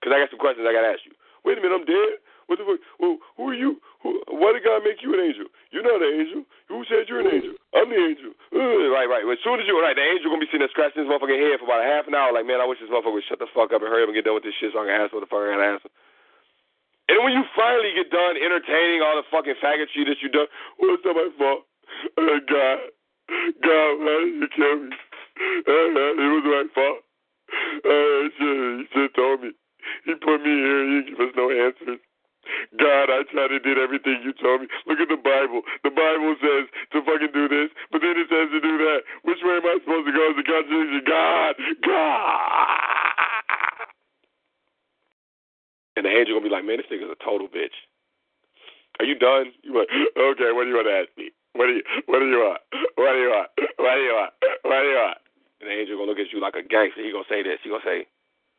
[0.01, 1.15] Because I got some questions I got to ask you.
[1.45, 2.19] Wait a minute, I'm dead?
[2.51, 2.83] What the fuck?
[2.99, 3.79] Who are you?
[4.03, 5.47] Who, why did God make you an angel?
[5.71, 6.43] You're not an angel.
[6.67, 7.55] Who said you're an angel?
[7.71, 8.35] I'm the angel.
[8.51, 9.23] Uh, right, right.
[9.23, 11.63] As soon as you, right, the angel to be sitting there scratching his motherfucking head
[11.63, 13.47] for about a half an hour, like, man, I wish this motherfucker would shut the
[13.55, 15.15] fuck up and hurry up and get done with this shit so I can ask
[15.15, 15.95] what the fuck I got to ask him.
[17.07, 20.51] And when you finally get done entertaining all the fucking faggotry that you done,
[20.83, 21.70] well, it's not my fault.
[22.17, 22.79] Uh, God,
[23.63, 24.97] God, why did you kill me?
[25.41, 27.01] Uh, it was my fault.
[27.85, 29.53] Uh, shit, he should told me.
[30.05, 30.81] He put me here.
[30.87, 32.01] He didn't give us no answers.
[32.79, 34.67] God, I tried to do everything you told me.
[34.87, 35.63] Look at the Bible.
[35.85, 39.01] The Bible says to fucking do this, but then it says to do that.
[39.23, 40.25] Which way am I supposed to go?
[40.31, 41.03] Is the contradiction?
[41.07, 41.55] God,
[41.87, 42.91] God.
[45.97, 47.77] And the angel gonna be like, man, this nigga's a total bitch.
[48.99, 49.53] Are you done?
[49.63, 50.51] You like, okay?
[50.53, 51.31] What do you want to ask me?
[51.55, 52.61] What do you What do you want?
[52.97, 53.49] What do you want?
[53.77, 54.33] What do you want?
[54.63, 55.19] What do you want?
[55.61, 57.03] And the angel gonna look at you like a gangster.
[57.03, 57.59] He gonna say this.
[57.63, 58.07] He gonna say,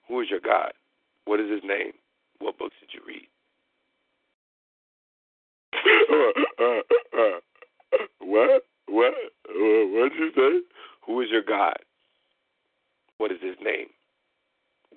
[0.08, 0.74] "Who is your God?
[1.26, 1.94] What is his name?
[2.40, 3.28] What books did you read?"
[5.74, 6.82] uh, uh,
[7.18, 7.40] uh,
[8.20, 8.66] what?
[8.88, 9.14] What?
[9.48, 10.62] What did you say?
[11.06, 11.78] Who is your God?
[13.18, 13.88] What is his name?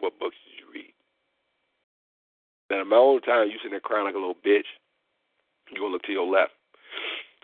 [0.01, 0.93] What books did you read?
[2.71, 4.67] Now, in my own time, you sitting there crying like a little bitch.
[5.71, 6.53] You gonna look to your left,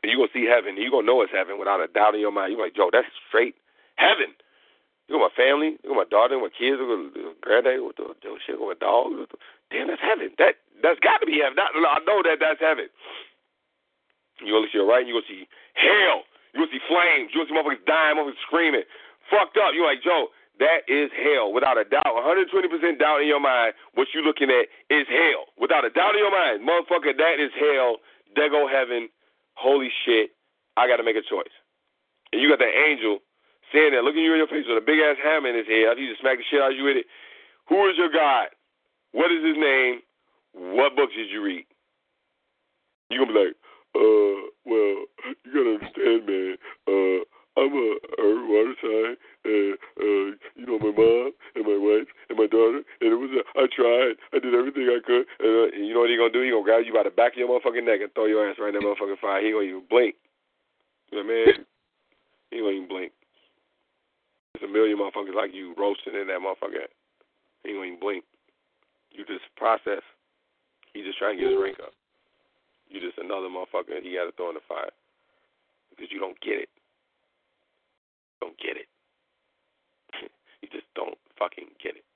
[0.02, 0.77] and you gonna see heaven.
[0.77, 2.52] And you gonna know it's heaven without a doubt in your mind.
[2.52, 3.55] You're like, Joe, that's straight
[3.97, 4.32] heaven.
[5.10, 5.77] Look at my family.
[5.82, 6.39] Look at my daughter.
[6.39, 6.78] My kids.
[6.78, 7.82] Look at my granddad.
[7.82, 8.55] What the, the shit?
[8.55, 9.12] At my dog.
[9.74, 10.31] Damn, that's heaven.
[10.39, 11.59] That that's got to be heaven.
[11.59, 12.89] That, I know that that's heaven.
[14.40, 15.44] You gonna to your right, and you gonna see
[15.77, 16.24] hell.
[16.52, 17.31] You gonna see flames.
[17.35, 18.86] You gonna see motherfuckers dying, motherfuckers screaming,
[19.28, 19.77] fucked up.
[19.77, 20.32] You like Joe.
[20.60, 22.05] That is hell, without a doubt.
[22.05, 22.52] 120%
[23.01, 23.72] doubt in your mind.
[23.97, 27.16] What you looking at is hell, without a doubt in your mind, motherfucker.
[27.16, 28.05] That is hell.
[28.36, 29.09] There go heaven.
[29.60, 30.32] Holy shit.
[30.76, 31.52] I got to make a choice.
[32.32, 33.20] And you got that angel
[33.72, 35.98] saying that, looking you in your face with a big ass hammer in his head.
[36.00, 37.06] He just smack the shit out of you with it.
[37.68, 38.48] Who is your God?
[39.12, 40.00] What is his name?
[40.54, 41.66] What books did you read?
[43.10, 43.56] You're gonna be like,
[43.94, 44.94] uh, well,
[45.44, 46.54] you gotta understand, man.
[46.86, 47.20] Uh,
[47.58, 47.88] I'm a
[48.18, 49.14] earth water sign,
[49.46, 53.64] uh, you know my mom and my wife and my daughter, and it was I
[53.72, 56.44] tried, I did everything I could, and, uh, and you know what he gonna do?
[56.44, 58.60] He gonna grab you by the back of your motherfucking neck and throw your ass
[58.60, 59.40] right in that motherfucking fire.
[59.40, 60.14] He gonna even blink.
[61.10, 61.64] You know, what I mean?
[62.50, 63.12] he gonna even blink.
[64.54, 66.84] There's a million motherfuckers like you roasting in that motherfucker.
[67.64, 68.24] He gonna even blink.
[69.10, 70.04] You just process.
[70.92, 71.94] He just trying to get his rank up.
[72.90, 74.90] You just another motherfucker he got to throw in the fire
[75.90, 76.68] because you don't get it.
[78.40, 78.90] Don't get it.
[80.70, 82.06] Just don't fucking get it.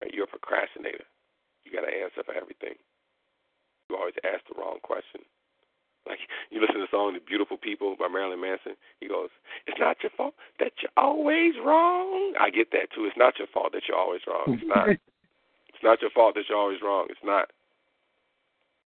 [0.00, 0.12] Right?
[0.14, 1.04] You're a procrastinator.
[1.64, 2.76] You got to answer for everything.
[3.88, 5.22] You always ask the wrong question.
[6.08, 8.72] Like you listen to the song "The Beautiful People" by Marilyn Manson.
[9.00, 9.28] He goes,
[9.66, 13.04] "It's not your fault that you're always wrong." I get that too.
[13.04, 14.56] It's not your fault that you're always wrong.
[14.56, 14.88] It's not.
[15.68, 17.06] it's not your fault that you're always wrong.
[17.10, 17.50] It's not.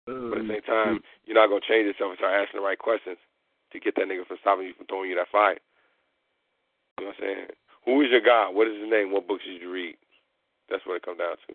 [0.06, 1.26] But at the same time, mm-hmm.
[1.26, 3.18] you're not gonna change yourself and start asking the right questions
[3.72, 5.58] to get that nigga from stopping you from throwing you that fire.
[6.98, 7.46] You know what I'm saying?
[7.86, 8.54] Who is your God?
[8.54, 9.10] What is his name?
[9.10, 9.96] What books did you read?
[10.70, 11.52] That's what it comes down to.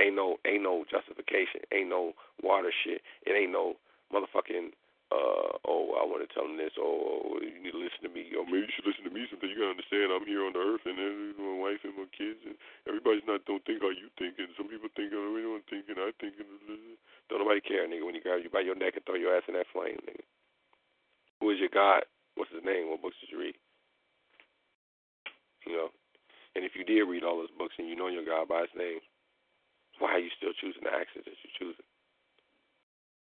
[0.00, 1.60] Ain't no ain't no justification.
[1.72, 3.04] Ain't no water shit.
[3.28, 3.76] It ain't no
[4.08, 4.72] motherfucking
[5.12, 6.72] uh oh I want to tell them this.
[6.80, 8.32] Oh, you need to listen to me.
[8.32, 9.52] Or maybe you should listen to me sometime.
[9.52, 10.96] You gotta understand I'm here on the earth and
[11.36, 12.56] my wife and my kids and
[12.88, 15.84] everybody's not don't think how you think and some people think oh we don't think
[15.92, 16.40] and I think
[17.28, 19.44] don't nobody care, nigga, when you grab you by your neck and throw your ass
[19.46, 20.24] in that flame, nigga.
[21.38, 22.02] Who is your God?
[22.40, 22.88] What's his name?
[22.88, 23.52] What books did you read?
[25.68, 25.88] You know.
[26.56, 28.72] And if you did read all those books and you know your God by his
[28.72, 29.04] name,
[30.00, 31.84] why are you still choosing the actions that you're choosing?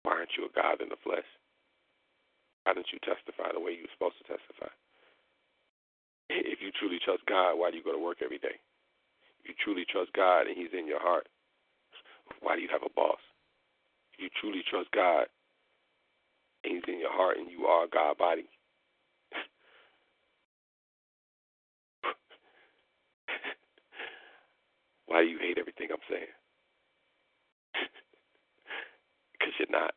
[0.08, 1.28] Why aren't you a God in the flesh?
[2.64, 4.72] Why didn't you testify the way you were supposed to testify?
[6.32, 8.56] If you truly trust God, why do you go to work every day?
[9.44, 11.28] If you truly trust God and He's in your heart,
[12.40, 13.20] why do you have a boss?
[14.16, 15.28] If you truly trust God
[16.64, 18.48] and He's in your heart and you are a God body,
[25.12, 26.32] why do you hate everything I'm saying?
[29.36, 29.92] Because you're not.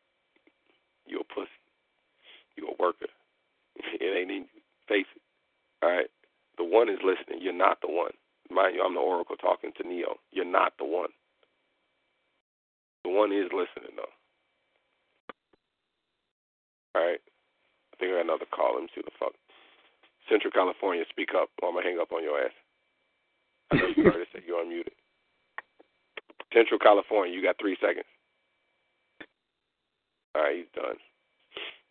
[1.06, 1.62] You're a pussy.
[2.56, 3.06] You're a worker.
[4.00, 4.60] It ain't in you.
[4.88, 5.22] Face it.
[5.82, 6.10] All right?
[6.58, 7.40] The one is listening.
[7.40, 8.12] You're not the one.
[8.50, 10.16] Mind you, I'm the oracle talking to Neo.
[10.32, 11.10] You're not the one.
[13.04, 14.14] The one is listening, though.
[16.98, 17.22] All right?
[17.22, 18.74] I think I got another call.
[18.74, 19.32] Let me see the fuck.
[20.28, 22.56] Central California, speak up or I'm going to hang up on your ass.
[23.70, 24.94] I know you heard it you're unmuted.
[26.56, 28.06] Central California, you got three seconds.
[30.34, 30.96] All right, he's done.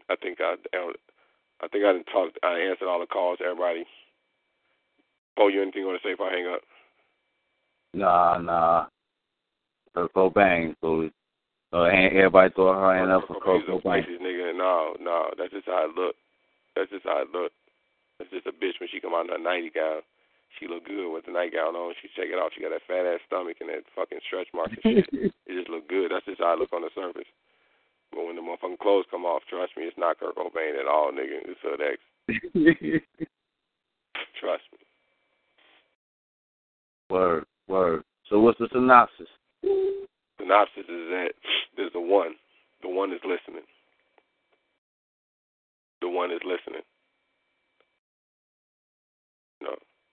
[0.10, 0.56] I think I,
[1.62, 2.32] I think I didn't talk.
[2.44, 3.40] I answered all the calls.
[3.44, 3.86] Everybody.
[5.38, 6.62] Oh, you anything you want to say if I hang up?
[7.94, 8.86] Nah, nah.
[9.94, 11.10] Kurt Cobain, so
[11.74, 14.06] uh, everybody throw her hand up for a Cobain.
[14.22, 14.58] nigga.
[14.58, 16.16] No, no, that's just how it look.
[16.76, 17.52] That's just how it look.
[18.20, 20.02] That's just a bitch when she come out in her nightgown.
[20.60, 21.94] She look good with the nightgown on.
[22.02, 22.52] She check it out.
[22.56, 25.10] She got that fat ass stomach and that fucking stretch marks and shit.
[25.48, 26.12] it just look good.
[26.12, 27.28] That's just how I look on the surface.
[28.12, 31.12] But when the motherfucking clothes come off, trust me, it's not Kurt Cobain at all,
[31.12, 31.44] nigga.
[31.44, 32.00] It's Hood X.
[34.40, 34.80] Trust me.
[37.10, 38.04] word, word.
[38.30, 39.28] So what's the synopsis?
[40.40, 41.30] Synopsis is that
[41.76, 42.36] there's the one.
[42.82, 43.64] The one is listening.
[46.02, 46.84] The one is listening.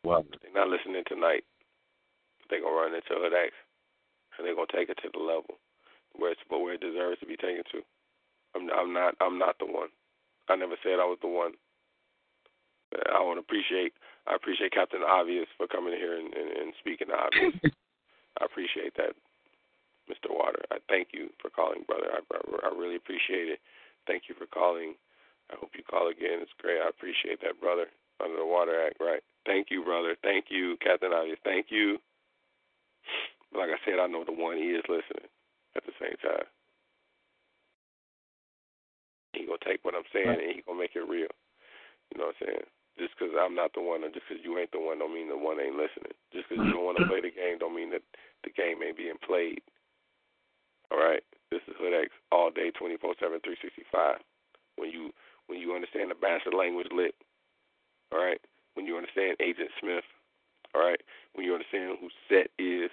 [0.05, 1.45] Well, They're not listening tonight.
[2.51, 3.55] They're gonna run into Hood X,
[4.37, 5.59] and they're gonna take it to the level
[6.17, 7.81] where it's but where it deserves to be taken to.
[8.55, 9.89] I'm I'm not I'm not the one.
[10.49, 11.53] I never said I was the one.
[12.93, 13.95] I want to appreciate
[14.27, 17.57] I appreciate Captain Obvious for coming here and, and, and speaking the obvious.
[18.41, 19.15] I appreciate that,
[20.11, 20.31] Mr.
[20.33, 20.63] Water.
[20.71, 22.09] I thank you for calling, brother.
[22.13, 23.61] I, I, I really appreciate it.
[24.07, 24.95] Thank you for calling.
[25.51, 26.41] I hope you call again.
[26.41, 26.81] It's great.
[26.81, 27.87] I appreciate that, brother.
[28.23, 29.23] Under the Water Act, right?
[29.45, 30.17] Thank you, brother.
[30.23, 31.39] Thank you, Captain Obvious.
[31.45, 31.99] Thank you.
[33.53, 35.29] Like I said, I know the one he is listening
[35.77, 36.47] at the same time.
[39.35, 41.33] He gonna take what I'm saying and he gonna make it real.
[42.13, 42.67] You know what I'm saying?
[43.01, 45.33] Just because I'm not the one, or just because you ain't the one, don't mean
[45.33, 46.13] the one ain't listening.
[46.33, 48.05] Just because you don't want to play the game, don't mean that
[48.45, 49.65] the game ain't being played.
[50.93, 54.21] All right, this is Hood X all day, 24/7, 365.
[54.77, 55.09] When you
[55.49, 57.17] when you understand the bastard language lit,
[58.13, 58.41] all right.
[58.75, 60.05] When you understand Agent Smith,
[60.75, 61.01] all right.
[61.35, 62.91] When you understand who Set is,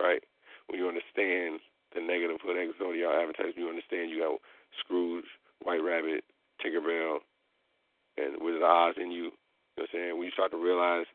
[0.00, 0.22] right.
[0.68, 1.60] When you understand
[1.94, 4.40] the negative Hood X Zodiac advertisement, you understand you got
[4.80, 5.26] Scrooge,
[5.62, 6.24] White Rabbit,
[6.62, 7.18] Tinkerbell,
[8.16, 9.34] and Wizard of Oz in you.
[9.76, 10.16] You know what I'm saying?
[10.16, 11.06] When you start to realize,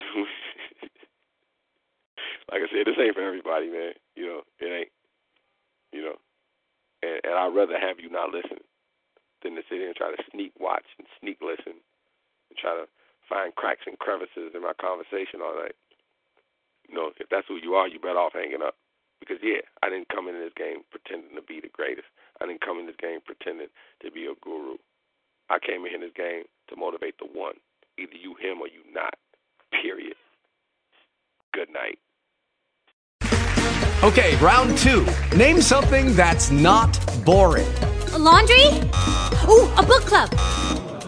[2.52, 3.92] like I said, this ain't for everybody, man.
[4.14, 4.92] You know, it ain't.
[5.92, 6.16] You know,
[7.02, 8.58] and, and I'd rather have you not listen
[9.42, 11.78] than to sit here and try to sneak watch and sneak listen
[12.54, 12.86] and try to
[13.26, 15.74] find cracks and crevices in my conversation all night.
[16.86, 18.78] You know, if that's who you are, you better off hanging up.
[19.18, 22.06] Because yeah, I didn't come into this game pretending to be the greatest.
[22.40, 23.68] I didn't come in this game pretending
[24.02, 24.76] to be a guru.
[25.50, 27.54] I came in this game to motivate the one.
[27.98, 29.14] Either you him or you not.
[29.70, 30.14] Period.
[31.52, 31.98] Good night.
[34.02, 35.06] Okay, round two.
[35.34, 37.66] Name something that's not boring.
[38.12, 38.66] A laundry?
[39.48, 40.30] Ooh, a book club.